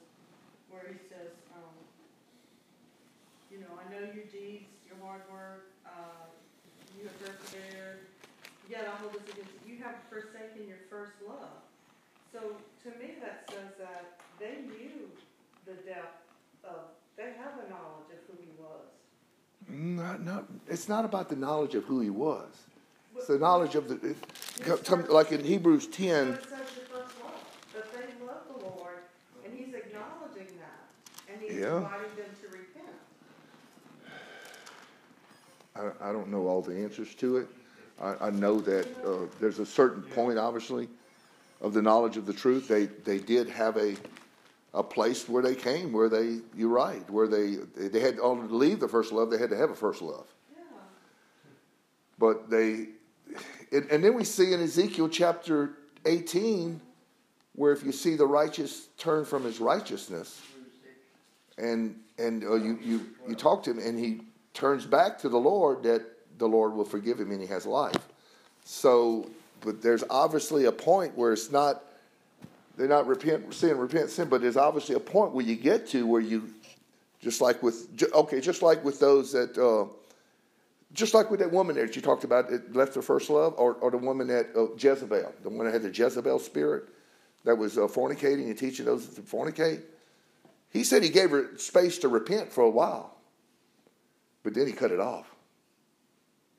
where 0.72 0.88
he 0.88 1.00
says, 1.08 1.32
um, 1.54 1.76
you 3.52 3.60
know, 3.60 3.72
I 3.76 3.86
know 3.92 4.02
your 4.16 4.26
deeds, 4.32 4.72
your 4.88 4.98
hard 5.04 5.22
work, 5.32 5.72
uh, 5.86 6.26
you 6.98 7.06
have 7.08 7.18
persevered, 7.20 8.08
yet 8.70 8.88
I 8.88 8.96
hold 9.02 9.14
this 9.14 9.28
against 9.34 9.52
you, 9.68 9.76
you 9.76 9.84
have 9.84 9.96
forsaken 10.10 10.68
your 10.68 10.82
first 10.90 11.14
love. 11.28 11.62
So 12.32 12.40
to 12.84 12.90
me, 12.98 13.16
that 13.22 13.50
says 13.52 13.76
that 13.78 14.20
they 14.40 14.64
knew 14.66 15.12
the 15.66 15.74
depth 15.84 16.24
of, 16.64 16.96
they 17.18 17.36
have 17.38 17.60
a 17.60 17.70
knowledge 17.70 18.10
of 18.16 18.20
who 18.28 18.36
he 18.40 18.52
was. 18.58 18.88
Not, 19.68 20.24
not, 20.24 20.46
it's 20.68 20.88
not 20.90 21.06
about 21.06 21.30
the 21.30 21.36
knowledge 21.36 21.76
of 21.76 21.84
who 21.84 22.00
he 22.00 22.10
was. 22.10 22.48
It's 23.16 23.28
the 23.28 23.38
knowledge 23.38 23.76
of 23.76 23.88
the, 23.90 23.96
it, 24.12 25.10
like 25.10 25.32
in 25.32 25.44
Hebrews 25.44 25.88
10. 25.88 26.26
So 26.26 26.32
it 26.34 26.44
says 26.44 26.50
the 26.50 26.82
first 26.82 27.16
love, 27.22 27.34
that 27.74 27.92
they 27.94 28.26
love 28.26 28.44
the 28.48 28.66
Lord, 28.66 29.00
and 29.46 29.54
he's 29.54 29.74
acknowledging 29.76 30.48
that, 30.58 31.32
and 31.32 31.42
he's 31.42 31.51
Yeah. 31.62 31.78
inviting 31.78 32.16
them 32.18 32.26
to 32.42 32.48
repent. 32.48 32.96
I, 35.76 36.10
I 36.10 36.12
don't 36.12 36.30
know 36.30 36.48
all 36.48 36.64
the 36.64 36.76
answers 36.76 37.14
to 37.16 37.38
it. 37.38 37.48
I, 38.02 38.28
I 38.28 38.30
know 38.32 38.60
that 38.62 38.88
uh, 39.06 39.28
there's 39.40 39.60
a 39.60 39.66
certain 39.66 40.02
point, 40.02 40.40
obviously, 40.40 40.90
of 41.62 41.74
the 41.74 41.82
knowledge 41.82 42.18
of 42.18 42.26
the 42.26 42.34
truth. 42.34 42.68
They 42.68 42.86
they 42.86 43.20
did 43.20 43.48
have 43.50 43.78
a 43.78 43.96
a 44.74 44.82
place 44.82 45.30
where 45.30 45.44
they 45.44 45.54
came, 45.54 45.94
where 45.94 46.10
they 46.10 46.40
you're 46.56 46.70
right, 46.70 47.08
where 47.12 47.28
they 47.28 47.58
they 47.76 48.00
had 48.00 48.18
to 48.18 48.28
leave 48.28 48.80
the 48.80 48.88
first 48.88 49.12
love. 49.12 49.30
They 49.30 49.38
had 49.38 49.52
to 49.52 49.58
have 49.58 49.70
a 49.70 49.76
first 49.76 50.02
love. 50.02 50.26
Yeah. 50.58 50.64
But 52.18 52.50
they, 52.50 52.88
and, 53.72 53.88
and 53.92 54.04
then 54.04 54.16
we 54.16 54.24
see 54.24 54.54
in 54.54 54.62
Ezekiel 54.62 55.10
chapter 55.10 55.74
18, 56.06 56.82
where 57.54 57.72
if 57.72 57.84
you 57.84 57.92
see 57.92 58.16
the 58.16 58.26
righteous 58.26 58.88
turn 58.98 59.26
from 59.26 59.44
his 59.44 59.60
righteousness, 59.60 60.42
and 61.62 61.96
and 62.18 62.44
uh, 62.44 62.56
you 62.56 62.78
you 62.82 63.10
you 63.28 63.36
talk 63.36 63.64
to 63.64 63.72
him, 63.72 63.80
and 63.80 63.98
he 63.98 64.22
turns 64.54 64.86
back 64.86 65.20
to 65.20 65.30
the 65.30 65.38
Lord, 65.38 65.84
that 65.84 66.04
the 66.38 66.48
Lord 66.48 66.74
will 66.74 66.86
forgive 66.86 67.20
him 67.20 67.32
and 67.32 67.42
he 67.42 67.48
has 67.48 67.66
life. 67.66 68.08
So, 68.66 69.30
but 69.62 69.82
there's 69.82 70.04
obviously 70.10 70.66
a 70.66 70.72
point 70.72 71.18
where 71.18 71.34
it's 71.34 71.52
not. 71.52 71.84
They're 72.78 72.88
not 72.88 73.06
repent 73.06 73.54
sin, 73.54 73.78
repent 73.78 74.10
sin, 74.10 74.30
but 74.30 74.42
there's 74.42 74.58
obviously 74.58 74.96
a 74.96 75.00
point 75.00 75.34
where 75.34 75.46
you 75.46 75.56
get 75.56 75.88
to 75.88 76.08
where 76.08 76.22
you, 76.22 76.50
just 77.22 77.42
like 77.42 77.62
with 77.62 77.88
okay, 78.14 78.42
just 78.42 78.62
like 78.62 78.84
with 78.84 79.00
those 79.00 79.32
that. 79.34 79.58
Uh, 79.58 79.94
just 80.94 81.14
like 81.14 81.32
with 81.32 81.40
that 81.40 81.50
woman 81.50 81.78
that 81.78 81.96
you 81.96 82.02
talked 82.02 82.26
about 82.26 82.50
that 82.50 82.76
left 82.76 82.96
her 82.96 83.02
first 83.02 83.30
love, 83.30 83.54
or, 83.58 83.76
or 83.76 83.92
the 83.92 83.98
woman 83.98 84.28
that 84.28 84.48
uh, 84.58 84.68
Jezebel, 84.76 85.34
the 85.42 85.50
one 85.50 85.66
that 85.66 85.72
had 85.72 85.84
the 85.84 85.90
Jezebel 85.90 86.38
spirit 86.40 86.84
that 87.46 87.58
was 87.58 87.78
uh, 87.78 87.82
fornicating 87.82 88.48
and 88.48 88.58
teaching 88.58 88.86
those 88.86 89.08
to 89.08 89.22
fornicate. 89.22 89.84
He 90.72 90.84
said 90.84 91.04
he 91.04 91.10
gave 91.10 91.32
her 91.32 91.58
space 91.58 91.98
to 92.00 92.08
repent 92.08 92.52
for 92.52 92.64
a 92.64 92.70
while, 92.70 93.18
but 94.44 94.54
then 94.54 94.68
he 94.68 94.74
cut 94.74 94.92
it 94.92 95.00
off. 95.00 95.28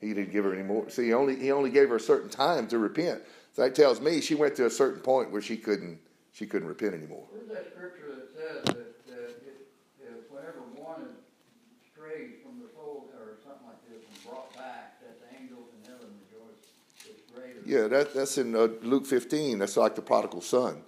He 0.01 0.09
didn't 0.13 0.33
give 0.33 0.45
her 0.45 0.53
any 0.53 0.63
more. 0.65 0.91
See, 0.91 1.07
he 1.07 1.13
only 1.15 1.37
he 1.37 1.51
only 1.51 1.71
gave 1.71 1.89
her 1.89 1.97
a 1.97 2.01
certain 2.01 2.29
time 2.29 2.67
to 2.69 2.79
repent. 2.79 3.23
So 3.55 3.63
that 3.63 3.75
tells 3.75 4.01
me 4.01 4.21
she 4.21 4.35
went 4.35 4.57
to 4.57 4.67
a 4.67 4.71
certain 4.71 5.01
point 5.01 5.31
where 5.31 5.41
she 5.41 5.57
couldn't 5.57 5.99
she 6.33 6.47
couldn't 6.47 6.69
repent 6.69 6.95
anymore. 6.95 7.25
Where's 7.31 7.49
that 7.49 7.73
scripture 7.75 8.17
that 8.17 8.29
says 8.35 8.65
that, 8.65 9.07
that 9.07 9.31
if, 9.47 10.03
if 10.03 10.31
whenever 10.31 10.61
one 10.77 11.03
is 11.03 11.17
strayed 11.93 12.43
from 12.43 12.61
the 12.61 12.69
fold 12.75 13.11
or 13.19 13.37
something 13.45 13.67
like 13.67 13.81
this 13.89 14.03
and 14.03 14.29
brought 14.29 14.53
back, 14.55 15.01
that 15.01 15.21
the 15.21 15.37
angels 15.41 15.69
in 15.79 15.91
heaven 15.91 16.09
rejoice. 16.29 17.65
Yeah, 17.65 17.89
that, 17.89 18.15
that's 18.15 18.39
in 18.39 18.55
uh, 18.57 18.69
Luke 18.83 19.07
15. 19.07 19.59
That's 19.59 19.77
like 19.77 19.95
the 19.95 20.03
prodigal 20.03 20.41
son. 20.41 20.83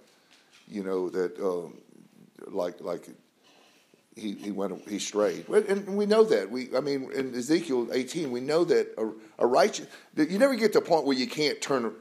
You 0.67 0.83
know 0.83 1.09
that, 1.09 1.39
um, 1.39 1.77
like 2.47 2.81
like 2.81 3.07
he 4.15 4.33
he 4.33 4.51
went 4.51 4.87
he 4.87 4.99
strayed, 4.99 5.47
and 5.49 5.97
we 5.97 6.05
know 6.05 6.23
that. 6.23 6.49
We 6.49 6.69
I 6.75 6.79
mean 6.79 7.11
in 7.11 7.35
Ezekiel 7.35 7.89
18, 7.91 8.31
we 8.31 8.41
know 8.41 8.63
that 8.65 8.93
a, 8.97 9.43
a 9.43 9.47
righteous. 9.47 9.87
You 10.15 10.39
never 10.39 10.55
get 10.55 10.73
to 10.73 10.79
a 10.79 10.81
point 10.81 11.05
where 11.05 11.17
you 11.17 11.27
can't 11.27 11.59
turn 11.61 11.93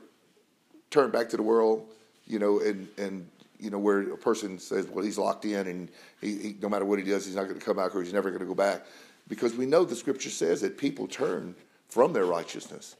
turn 0.91 1.11
back 1.11 1.29
to 1.31 1.37
the 1.37 1.43
world. 1.43 1.89
You 2.27 2.39
know, 2.39 2.61
and 2.61 2.89
and 2.97 3.29
you 3.59 3.71
know 3.71 3.79
where 3.79 4.13
a 4.13 4.17
person 4.17 4.59
says, 4.59 4.87
well, 4.87 5.05
he's 5.05 5.19
locked 5.19 5.45
in, 5.45 5.67
and 5.67 5.91
he, 6.21 6.39
he 6.39 6.57
no 6.61 6.69
matter 6.69 6.85
what 6.85 6.99
he 6.99 7.05
does, 7.05 7.27
he's 7.27 7.37
not 7.37 7.45
going 7.45 7.59
to 7.59 7.65
come 7.65 7.77
back, 7.77 7.95
or 7.95 8.03
he's 8.03 8.13
never 8.13 8.31
going 8.31 8.41
to 8.41 8.47
go 8.47 8.55
back, 8.55 8.87
because 9.29 9.55
we 9.55 9.67
know 9.67 9.85
the 9.85 9.97
scripture 9.97 10.31
says 10.31 10.61
that 10.63 10.79
people 10.79 11.07
turn 11.07 11.55
from 11.89 12.13
their 12.13 12.25
righteousness 12.25 12.97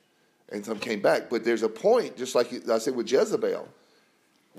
and 0.51 0.65
some 0.65 0.79
came 0.79 1.01
back. 1.01 1.29
But 1.31 1.45
there's 1.45 1.63
a 1.63 1.69
point, 1.69 2.17
just 2.17 2.35
like 2.35 2.53
I 2.69 2.79
said 2.79 2.95
with 2.95 3.11
Jezebel, 3.11 3.69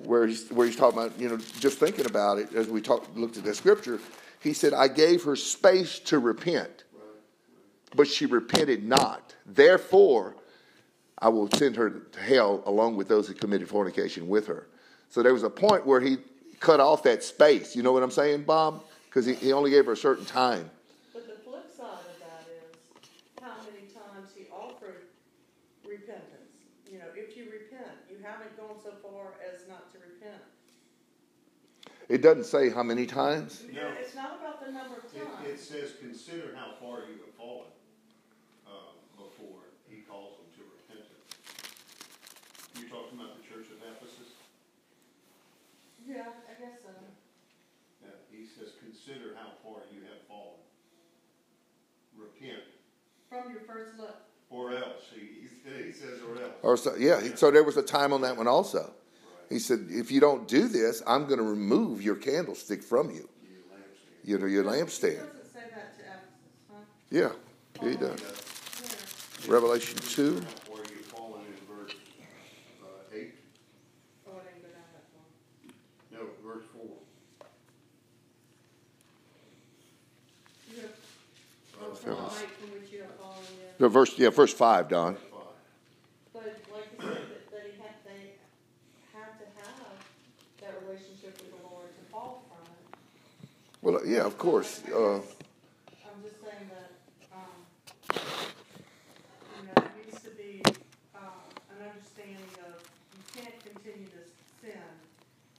where 0.04 0.28
he's, 0.28 0.50
where 0.50 0.68
he's 0.68 0.76
talking 0.76 1.00
about, 1.00 1.20
you 1.20 1.30
know, 1.30 1.38
just 1.60 1.80
thinking 1.80 2.06
about 2.06 2.38
it 2.38 2.54
as 2.54 2.68
we 2.68 2.82
talked, 2.82 3.16
looked 3.18 3.38
at 3.38 3.44
that 3.44 3.56
scripture. 3.56 4.00
He 4.42 4.54
said, 4.54 4.74
I 4.74 4.88
gave 4.88 5.24
her 5.24 5.36
space 5.36 6.00
to 6.00 6.20
repent, 6.20 6.84
but 7.96 8.08
she 8.08 8.26
repented 8.26 8.84
not. 8.84 9.36
Therefore, 9.46 10.36
I 11.18 11.30
will 11.30 11.50
send 11.52 11.78
her 11.78 11.90
to 11.90 12.20
hell 12.20 12.62
along 12.66 12.98
with 12.98 13.08
those 13.08 13.28
who 13.28 13.34
committed 13.34 13.70
fornication 13.70 14.28
with 14.28 14.48
her. 14.48 14.68
So 15.10 15.24
there 15.24 15.34
was 15.34 15.44
a 15.44 15.50
point 15.50 15.86
where 15.86 16.02
he 16.02 16.18
cut 16.60 16.80
off 16.80 17.04
that 17.04 17.24
space. 17.24 17.76
You 17.76 17.84
know 17.84 17.94
what 17.94 18.04
I'm 18.04 18.12
saying, 18.12 18.44
Bob? 18.44 18.84
Because 19.06 19.26
he, 19.26 19.34
he 19.36 19.54
only 19.54 19.72
gave 19.72 19.86
her 19.86 19.94
a 19.94 19.98
certain 19.98 20.26
time. 20.26 20.70
But 21.14 21.28
the 21.28 21.42
flip 21.42 21.72
side 21.76 21.86
of 21.86 22.20
that 22.20 22.46
is 22.52 22.76
how 23.42 23.56
many 23.72 23.88
times 23.88 24.32
he 24.36 24.48
offered 24.52 25.04
repentance. 25.88 26.52
You 26.92 27.00
know, 27.00 27.06
if 27.16 27.38
you 27.38 27.46
repent, 27.46 27.88
haven't 28.26 28.58
gone 28.58 28.82
so 28.82 28.92
far 29.06 29.38
as 29.46 29.70
not 29.70 29.94
to 29.94 29.98
repent. 30.02 30.42
It 32.10 32.22
doesn't 32.22 32.46
say 32.46 32.70
how 32.70 32.82
many 32.84 33.06
times. 33.06 33.64
No. 33.74 33.94
It's 34.02 34.14
not 34.16 34.42
about 34.42 34.66
the 34.66 34.72
number 34.72 34.98
of 34.98 35.06
It, 35.14 35.26
it 35.46 35.60
says, 35.60 35.94
consider 36.02 36.54
how 36.58 36.74
far 36.82 37.06
you 37.06 37.22
have 37.26 37.34
fallen, 37.38 37.70
uh, 38.66 38.94
before 39.18 39.70
he 39.90 40.02
calls 40.06 40.38
them 40.38 40.50
to 40.58 40.62
repentance. 40.66 41.34
You're 42.78 42.90
talking 42.90 43.18
about 43.18 43.38
the 43.38 43.46
church 43.46 43.70
of 43.74 43.82
Ephesus? 43.82 44.38
Yeah, 46.06 46.30
I 46.46 46.54
guess 46.62 46.82
so. 46.86 46.94
Yeah, 48.06 48.14
he 48.30 48.46
says, 48.46 48.78
consider 48.82 49.34
how 49.34 49.58
far 49.66 49.82
you 49.90 50.06
have 50.06 50.22
fallen. 50.30 50.62
Repent, 52.18 52.70
From 53.30 53.50
your 53.50 53.62
first 53.66 53.98
look. 53.98 54.18
Or 54.50 54.72
else, 54.74 55.04
he, 55.14 55.20
he 55.22 55.84
he 55.88 55.92
says, 55.92 56.20
or 56.22 56.42
else. 56.42 56.54
Or 56.64 56.78
so, 56.78 56.96
yeah, 56.98 57.22
he- 57.22 57.36
so 57.36 57.52
there 57.52 57.64
was 57.64 57.78
a 57.78 57.82
time 57.84 58.14
on 58.14 58.22
that 58.22 58.38
one 58.38 58.48
also. 58.48 58.94
He 59.50 59.60
said, 59.60 59.88
if 59.90 60.12
you 60.12 60.20
don't 60.20 60.48
do 60.48 60.68
this, 60.68 61.04
I'm 61.06 61.26
going 61.26 61.38
to 61.38 61.44
remove 61.44 62.02
your 62.02 62.16
candlestick 62.16 62.82
from 62.84 63.10
you. 63.12 63.28
You 63.44 63.60
lampstand. 63.72 64.28
You 64.30 64.40
know, 64.40 64.46
your 64.48 64.64
He 64.64 64.70
lampstand. 64.70 65.18
doesn't 65.18 65.54
say 65.54 65.60
that 65.74 65.98
to 65.98 66.04
Ephesus, 66.04 66.32
huh? 66.72 66.78
Yeah, 67.12 67.30
yeah, 67.84 67.90
he 67.92 67.96
does. 67.98 68.20
Where? 69.48 69.60
Revelation 69.60 69.98
2. 70.00 70.34
Where 70.72 70.82
you've 70.90 71.06
fallen 71.06 71.42
in 71.42 71.76
verse, 71.76 71.92
uh, 72.82 72.88
eight, 73.16 73.34
Oh, 74.28 74.32
I 74.32 74.44
didn't 74.50 74.62
go 74.64 74.70
down 74.70 74.90
that 74.94 75.06
far. 75.14 76.20
no, 76.20 76.54
verse 76.54 76.66
four. 76.74 76.98
You 80.74 80.82
have, 80.82 80.92
oh, 81.82 81.90
that 81.90 81.98
from 82.00 82.16
the 82.16 82.22
was- 82.24 82.34
height 82.40 82.50
from 82.60 82.72
which 82.82 82.92
you 82.92 83.02
have 83.04 83.12
yeah. 83.80 83.88
Verse, 83.88 84.18
yeah, 84.18 84.30
verse 84.30 84.54
5, 84.54 84.90
Don. 84.90 85.18
But 86.34 86.44
like 86.74 86.88
you 86.92 87.00
said, 87.00 87.10
that, 87.16 87.52
that 87.52 87.64
he 87.66 87.82
had, 87.82 87.96
they 88.06 88.36
had 89.14 89.38
to 89.40 89.46
have 89.64 89.96
that 90.62 90.82
relationship 90.86 91.38
with 91.42 91.52
the 91.52 91.68
Lord 91.70 91.88
to 91.96 92.04
fall 92.12 92.44
from 92.50 92.64
it. 92.72 93.00
Well, 93.82 94.00
yeah, 94.06 94.26
of 94.26 94.38
course. 94.38 94.82
Uh, 94.92 95.16
I'm 95.16 96.22
just 96.24 96.42
saying 96.44 96.68
that, 96.72 96.92
um, 97.32 97.56
you 99.60 99.68
know, 99.68 99.76
there 99.76 99.92
needs 100.06 100.22
to 100.24 100.32
be, 100.36 100.62
uh, 101.16 101.20
an 101.72 101.80
understanding 101.88 102.52
of, 102.68 102.80
you 103.16 103.24
can't 103.42 103.56
continue 103.64 104.08
to 104.12 104.22
sin 104.64 104.88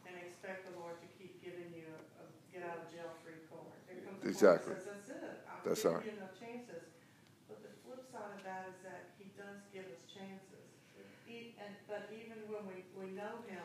and 0.09 0.13
expect 0.17 0.69
the 0.73 0.75
Lord 0.81 0.97
to 1.01 1.09
keep 1.17 1.37
giving 1.45 1.69
you 1.73 1.85
a, 1.89 2.01
a 2.21 2.25
get 2.53 2.65
out 2.69 2.85
of 2.85 2.89
jail 2.93 3.13
free 3.25 3.41
card. 3.49 3.65
There 3.89 4.01
comes 4.05 4.17
a 4.17 4.25
point 4.25 4.25
where 4.25 4.33
Exactly. 4.33 4.75
says, 4.77 4.85
that's 4.89 5.11
it, 5.13 5.37
I'm 5.49 5.61
That's 5.65 5.83
giving 5.83 5.97
right. 5.97 6.05
you 6.05 6.13
enough 6.21 6.37
chances. 6.41 6.86
Side 8.17 8.33
of 8.33 8.45
that 8.49 8.65
is 8.73 8.81
that 8.81 9.13
he 9.21 9.29
does 9.37 9.61
give 9.77 9.85
us 9.93 10.01
chances. 10.09 10.65
He, 11.29 11.53
and, 11.61 11.77
but 11.85 12.09
even 12.17 12.41
when 12.49 12.65
we, 12.65 12.81
we 12.97 13.13
know 13.13 13.45
him, 13.45 13.61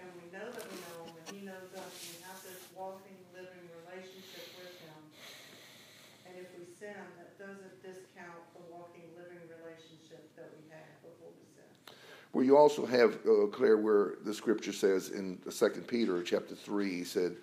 and 0.00 0.08
we 0.16 0.32
know 0.32 0.48
that 0.48 0.64
we 0.64 0.80
know 0.80 1.12
him, 1.12 1.12
and 1.20 1.26
he 1.28 1.44
knows 1.44 1.68
us, 1.76 1.92
and 1.92 2.08
we 2.08 2.18
have 2.24 2.40
this 2.40 2.64
walking, 2.72 3.20
living 3.36 3.68
relationship 3.84 4.48
with 4.56 4.72
him. 4.80 5.00
And 6.24 6.40
if 6.40 6.48
we 6.56 6.64
sin, 6.64 6.96
that 7.20 7.36
doesn't 7.36 7.76
discount 7.84 8.40
the 8.56 8.64
walking, 8.72 9.12
living 9.12 9.44
relationship 9.44 10.24
that 10.40 10.48
we 10.56 10.72
had 10.72 10.88
before 11.04 11.36
we 11.36 11.44
sin. 11.52 11.68
Well, 12.32 12.48
you 12.48 12.56
also 12.56 12.88
have, 12.88 13.20
uh, 13.28 13.52
Claire, 13.52 13.76
where 13.76 14.16
the 14.24 14.32
scripture 14.32 14.72
says 14.72 15.10
in 15.10 15.36
Second 15.52 15.86
Peter 15.86 16.22
chapter 16.22 16.54
three, 16.54 16.96
he 16.96 17.04
said 17.04 17.36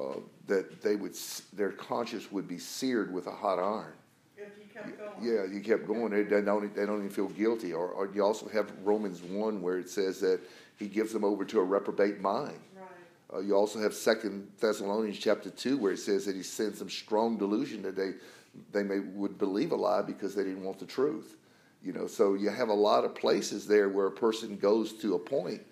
uh, 0.00 0.18
that 0.48 0.82
they 0.82 0.96
would, 0.96 1.14
their 1.52 1.70
conscience 1.70 2.32
would 2.32 2.48
be 2.48 2.58
seared 2.58 3.14
with 3.14 3.28
a 3.28 3.34
hot 3.34 3.60
iron. 3.60 3.94
If 4.74 4.86
you 4.86 4.92
kept 4.92 4.98
going. 4.98 5.34
Yeah, 5.34 5.44
you 5.52 5.60
kept 5.60 5.86
going. 5.86 6.10
They, 6.12 6.22
they 6.22 6.42
don't. 6.42 6.74
They 6.74 6.86
don't 6.86 6.98
even 6.98 7.10
feel 7.10 7.28
guilty. 7.28 7.72
Or, 7.72 7.88
or 7.88 8.08
you 8.14 8.22
also 8.22 8.48
have 8.48 8.70
Romans 8.84 9.22
one 9.22 9.60
where 9.62 9.78
it 9.78 9.90
says 9.90 10.20
that 10.20 10.40
he 10.78 10.86
gives 10.86 11.12
them 11.12 11.24
over 11.24 11.44
to 11.44 11.60
a 11.60 11.64
reprobate 11.64 12.20
mind. 12.20 12.58
Right. 12.76 12.86
Uh, 13.34 13.40
you 13.40 13.54
also 13.54 13.80
have 13.80 13.94
Second 13.94 14.48
Thessalonians 14.60 15.18
chapter 15.18 15.50
two 15.50 15.76
where 15.76 15.92
it 15.92 15.98
says 15.98 16.24
that 16.26 16.36
he 16.36 16.42
sends 16.42 16.78
some 16.78 16.90
strong 16.90 17.36
delusion 17.36 17.82
that 17.82 17.96
they 17.96 18.12
they 18.72 18.82
may 18.82 19.00
would 19.00 19.38
believe 19.38 19.72
a 19.72 19.76
lie 19.76 20.02
because 20.02 20.34
they 20.34 20.44
didn't 20.44 20.64
want 20.64 20.78
the 20.78 20.86
truth. 20.86 21.36
You 21.82 21.92
know, 21.92 22.06
so 22.06 22.34
you 22.34 22.50
have 22.50 22.68
a 22.68 22.74
lot 22.74 23.04
of 23.04 23.14
places 23.14 23.66
there 23.66 23.88
where 23.88 24.06
a 24.06 24.10
person 24.12 24.56
goes 24.56 24.92
to 24.94 25.14
a 25.14 25.18
point 25.18 25.62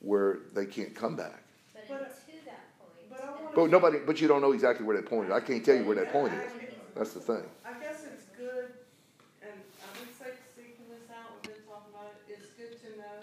where 0.00 0.38
they 0.54 0.66
can't 0.66 0.94
come 0.94 1.16
back. 1.16 1.42
But 1.74 1.88
But- 1.88 1.98
to 1.98 2.44
that 2.46 2.78
point. 2.78 3.10
but 3.10 3.54
But 3.54 3.70
nobody, 3.70 3.98
but 4.06 4.20
you 4.20 4.28
don't 4.28 4.40
know 4.40 4.52
exactly 4.52 4.86
where 4.86 4.96
that 4.96 5.06
point 5.06 5.26
is. 5.28 5.32
I 5.32 5.40
can't 5.40 5.64
tell 5.64 5.74
you 5.74 5.84
where 5.84 5.96
that 5.96 6.12
point 6.12 6.32
is. 6.32 6.52
That's 6.94 7.12
the 7.12 7.20
thing. 7.20 7.42
I 7.64 7.72
guess 7.78 8.04
it's 8.06 8.26
good, 8.36 8.70
and 9.42 9.54
I 9.82 9.88
would 9.98 10.14
say 10.14 10.30
seeking 10.54 10.86
this 10.90 11.06
out, 11.10 11.42
we've 11.42 11.54
been 11.54 11.62
talking 11.66 11.90
about 11.94 12.10
it, 12.10 12.38
it's 12.38 12.50
good 12.58 12.74
to 12.86 12.98
know 12.98 13.18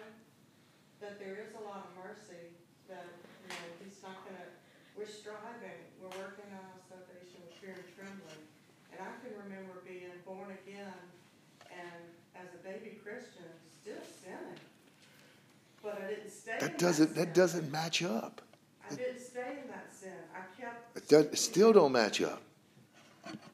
that 0.99 1.19
there 1.19 1.39
is 1.39 1.55
a 1.55 1.63
lot 1.63 1.87
of 1.87 1.91
mercy, 1.99 2.51
that, 2.87 3.03
you 3.43 3.51
know, 3.51 3.63
he's 3.83 3.99
not 4.03 4.23
gonna, 4.27 4.47
we're 4.95 5.11
striving, 5.25 5.81
we're 5.97 6.13
working 6.21 6.45
on 6.53 6.61
our 6.69 6.81
salvation 6.85 7.41
with 7.41 7.57
fear 7.57 7.73
and 7.73 7.89
trembling. 7.97 8.41
And 8.93 9.01
I 9.01 9.09
can 9.25 9.33
remember 9.41 9.81
being 9.81 10.13
born 10.21 10.53
again 10.61 11.01
and 11.73 12.01
as 12.37 12.53
a 12.53 12.61
baby 12.61 13.01
Christian, 13.01 13.49
still 13.81 14.05
sinning. 14.21 14.61
But 15.81 15.97
I 16.05 16.13
didn't 16.13 16.29
stay 16.29 16.53
in 16.53 16.59
That 16.59 16.77
that 16.77 16.77
doesn't. 16.77 17.07
sin. 17.07 17.15
That 17.15 17.33
doesn't 17.33 17.71
match 17.71 18.03
up. 18.03 18.41
I 18.85 18.93
didn't 18.93 19.19
stay 19.19 19.65
in 19.65 19.67
that 19.73 19.89
sin, 19.91 20.13
I 20.29 20.61
kept. 20.61 20.95
It 20.95 21.07
does, 21.09 21.39
still 21.39 21.73
don't 21.73 21.91
match 21.91 22.21
up. 22.21 22.43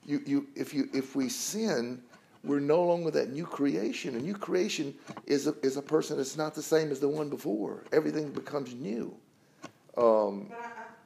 You, 0.05 0.21
you, 0.25 0.47
if 0.57 0.73
you, 0.73 0.89
if 0.93 1.15
we 1.15 1.29
sin, 1.29 2.01
we're 2.43 2.59
no 2.59 2.83
longer 2.83 3.11
that 3.11 3.31
new 3.31 3.45
creation. 3.45 4.15
A 4.15 4.19
new 4.19 4.35
creation 4.35 4.93
is 5.25 5.47
a, 5.47 5.55
is 5.63 5.77
a 5.77 5.81
person 5.81 6.17
that's 6.17 6.35
not 6.35 6.53
the 6.53 6.61
same 6.61 6.91
as 6.91 6.99
the 6.99 7.07
one 7.07 7.29
before. 7.29 7.85
Everything 7.93 8.29
becomes 8.31 8.73
new. 8.75 9.15
Um, 9.97 10.47
But 10.49 10.59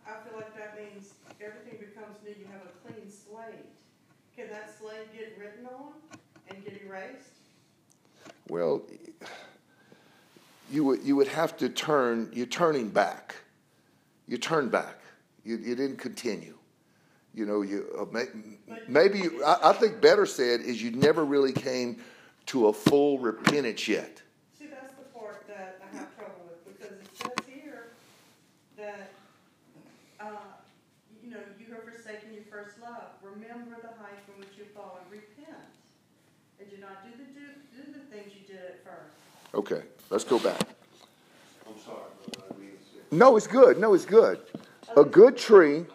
I 0.08 0.22
feel 0.22 0.38
like 0.38 0.56
that 0.56 0.78
means 0.78 1.14
everything 1.42 1.78
becomes 1.82 2.18
new, 2.24 2.34
you 2.38 2.46
have 2.54 2.62
a 2.62 2.74
clean 2.86 3.10
slate. 3.10 3.66
Can 4.36 4.45
that 4.56 4.74
slate 4.80 5.14
get 5.14 5.38
written 5.40 5.66
on 5.66 5.94
and 6.50 6.64
get 6.64 6.82
erased? 6.86 7.36
well, 8.48 8.82
you 10.72 10.84
would, 10.84 11.04
you 11.04 11.16
would 11.16 11.28
have 11.28 11.58
to 11.58 11.70
turn. 11.70 12.30
You're 12.34 12.46
turning 12.46 12.90
back. 12.90 13.36
You 14.28 14.38
turn 14.38 14.70
back. 14.70 15.00
You, 15.44 15.58
you 15.58 15.76
didn't 15.76 15.98
continue. 15.98 16.56
You 17.34 17.46
know, 17.46 17.62
you 17.62 17.86
uh, 18.00 18.06
may, 18.12 18.26
maybe 18.88 19.20
you, 19.20 19.44
I, 19.44 19.72
I 19.72 19.74
think 19.74 20.02
better 20.02 20.26
said 20.26 20.62
is 20.62 20.82
you 20.82 20.92
never 20.92 21.26
really 21.26 21.52
came 21.52 22.02
to 22.48 22.68
a 22.68 22.74
full 22.74 23.20
repentance 23.20 23.88
yet. 23.88 24.22
See, 24.58 24.68
that's 24.68 24.94
the 24.94 25.04
part 25.18 25.46
that 25.48 25.82
I 25.84 25.98
have 25.98 26.16
trouble 26.16 26.48
with, 26.48 26.80
because 26.80 26.98
it 26.98 27.08
says 27.18 27.46
here 27.46 27.88
that, 28.78 29.10
uh, 30.20 30.30
you 31.24 31.32
know, 31.32 31.40
you 31.60 31.74
have 31.74 31.84
forsaken 31.84 32.34
your 32.34 32.44
first 32.56 32.82
love. 32.82 33.04
Remember 33.22 33.76
the 33.82 33.90
height 34.02 34.20
from 34.26 34.40
which 34.40 34.50
you've 34.58 34.70
fallen, 34.70 35.02
repent. 35.10 35.58
And 36.60 36.70
do 36.70 36.78
not 36.78 37.04
do 37.04 37.12
the, 37.18 37.26
do, 37.38 37.46
do 37.76 37.92
the 37.92 38.16
things 38.16 38.32
you 38.34 38.48
did 38.48 38.64
at 38.64 38.84
first. 38.84 39.16
Okay, 39.54 39.82
let's 40.10 40.24
go 40.24 40.40
back. 40.40 40.62
I'm 41.68 41.78
sorry, 41.84 41.98
I 42.50 42.58
mean, 42.60 42.70
it's, 42.74 43.12
No, 43.12 43.36
it's 43.36 43.48
good. 43.48 43.78
No, 43.78 43.94
it's 43.94 44.06
good. 44.06 44.40
A 44.96 45.04
good 45.04 45.36
tree, 45.36 45.86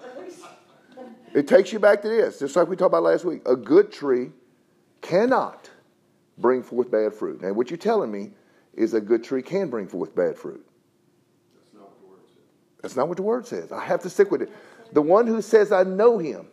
it 1.32 1.48
takes 1.48 1.72
you 1.72 1.78
back 1.78 2.02
to 2.02 2.08
this, 2.08 2.38
just 2.38 2.56
like 2.56 2.68
we 2.68 2.76
talked 2.76 2.88
about 2.88 3.04
last 3.04 3.24
week. 3.24 3.40
A 3.46 3.56
good 3.56 3.90
tree 3.90 4.30
cannot 5.00 5.70
bring 6.36 6.62
forth 6.62 6.90
bad 6.90 7.14
fruit. 7.14 7.40
And 7.40 7.56
what 7.56 7.70
you're 7.70 7.78
telling 7.78 8.11
me 8.11 8.32
is 8.74 8.92
a 8.92 9.00
good 9.00 9.24
tree 9.24 9.42
can 9.42 9.70
bring 9.70 9.86
forth 9.86 10.14
bad 10.14 10.36
fruit. 10.36 10.64
that's 11.54 11.74
not 11.74 11.88
what 11.88 11.96
the 11.96 12.02
word 12.06 12.26
said. 12.26 12.82
That's 12.82 12.96
not 12.96 13.08
what 13.08 13.16
the 13.16 13.22
word 13.22 13.46
says. 13.46 13.72
I 13.72 13.84
have 13.84 14.02
to 14.02 14.11
stick 14.11 14.30
with 14.30 14.42
it. 14.42 14.52
The 14.93 15.03
one 15.03 15.26
who 15.26 15.41
says, 15.43 15.72
I 15.72 15.82
know 15.84 16.18
him 16.18 16.49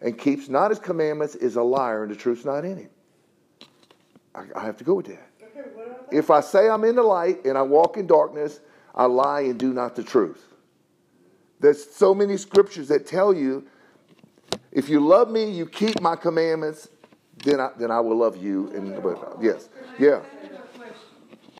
and 0.00 0.18
keeps 0.18 0.48
not 0.48 0.70
his 0.70 0.78
commandments 0.78 1.34
is 1.34 1.56
a 1.56 1.62
liar, 1.62 2.02
and 2.02 2.12
the 2.12 2.16
truth's 2.16 2.44
not 2.44 2.64
in 2.64 2.76
him. 2.76 2.90
I, 4.34 4.44
I 4.56 4.64
have 4.64 4.76
to 4.78 4.84
go 4.84 4.94
with 4.94 5.06
that. 5.06 5.30
Okay, 5.42 5.68
If 6.12 6.30
I 6.30 6.40
say 6.40 6.68
I'm 6.68 6.84
in 6.84 6.96
the 6.96 7.02
light 7.02 7.44
and 7.44 7.56
I 7.58 7.62
walk 7.62 7.96
in 7.96 8.06
darkness, 8.06 8.60
I 8.94 9.04
lie 9.04 9.42
and 9.42 9.58
do 9.58 9.72
not 9.72 9.96
the 9.96 10.02
truth. 10.02 10.44
There's 11.60 11.90
so 11.90 12.14
many 12.14 12.36
scriptures 12.36 12.88
that 12.88 13.06
tell 13.06 13.34
you, 13.34 13.66
if 14.70 14.88
you 14.88 15.00
love 15.00 15.30
me, 15.30 15.50
you 15.50 15.66
keep 15.66 16.00
my 16.00 16.14
commandments, 16.14 16.88
then 17.44 17.60
I, 17.60 17.70
then 17.76 17.90
I 17.90 18.00
will 18.00 18.16
love 18.16 18.36
you. 18.36 18.70
And 18.74 19.02
but 19.02 19.38
yes, 19.40 19.68
yeah. 19.98 20.22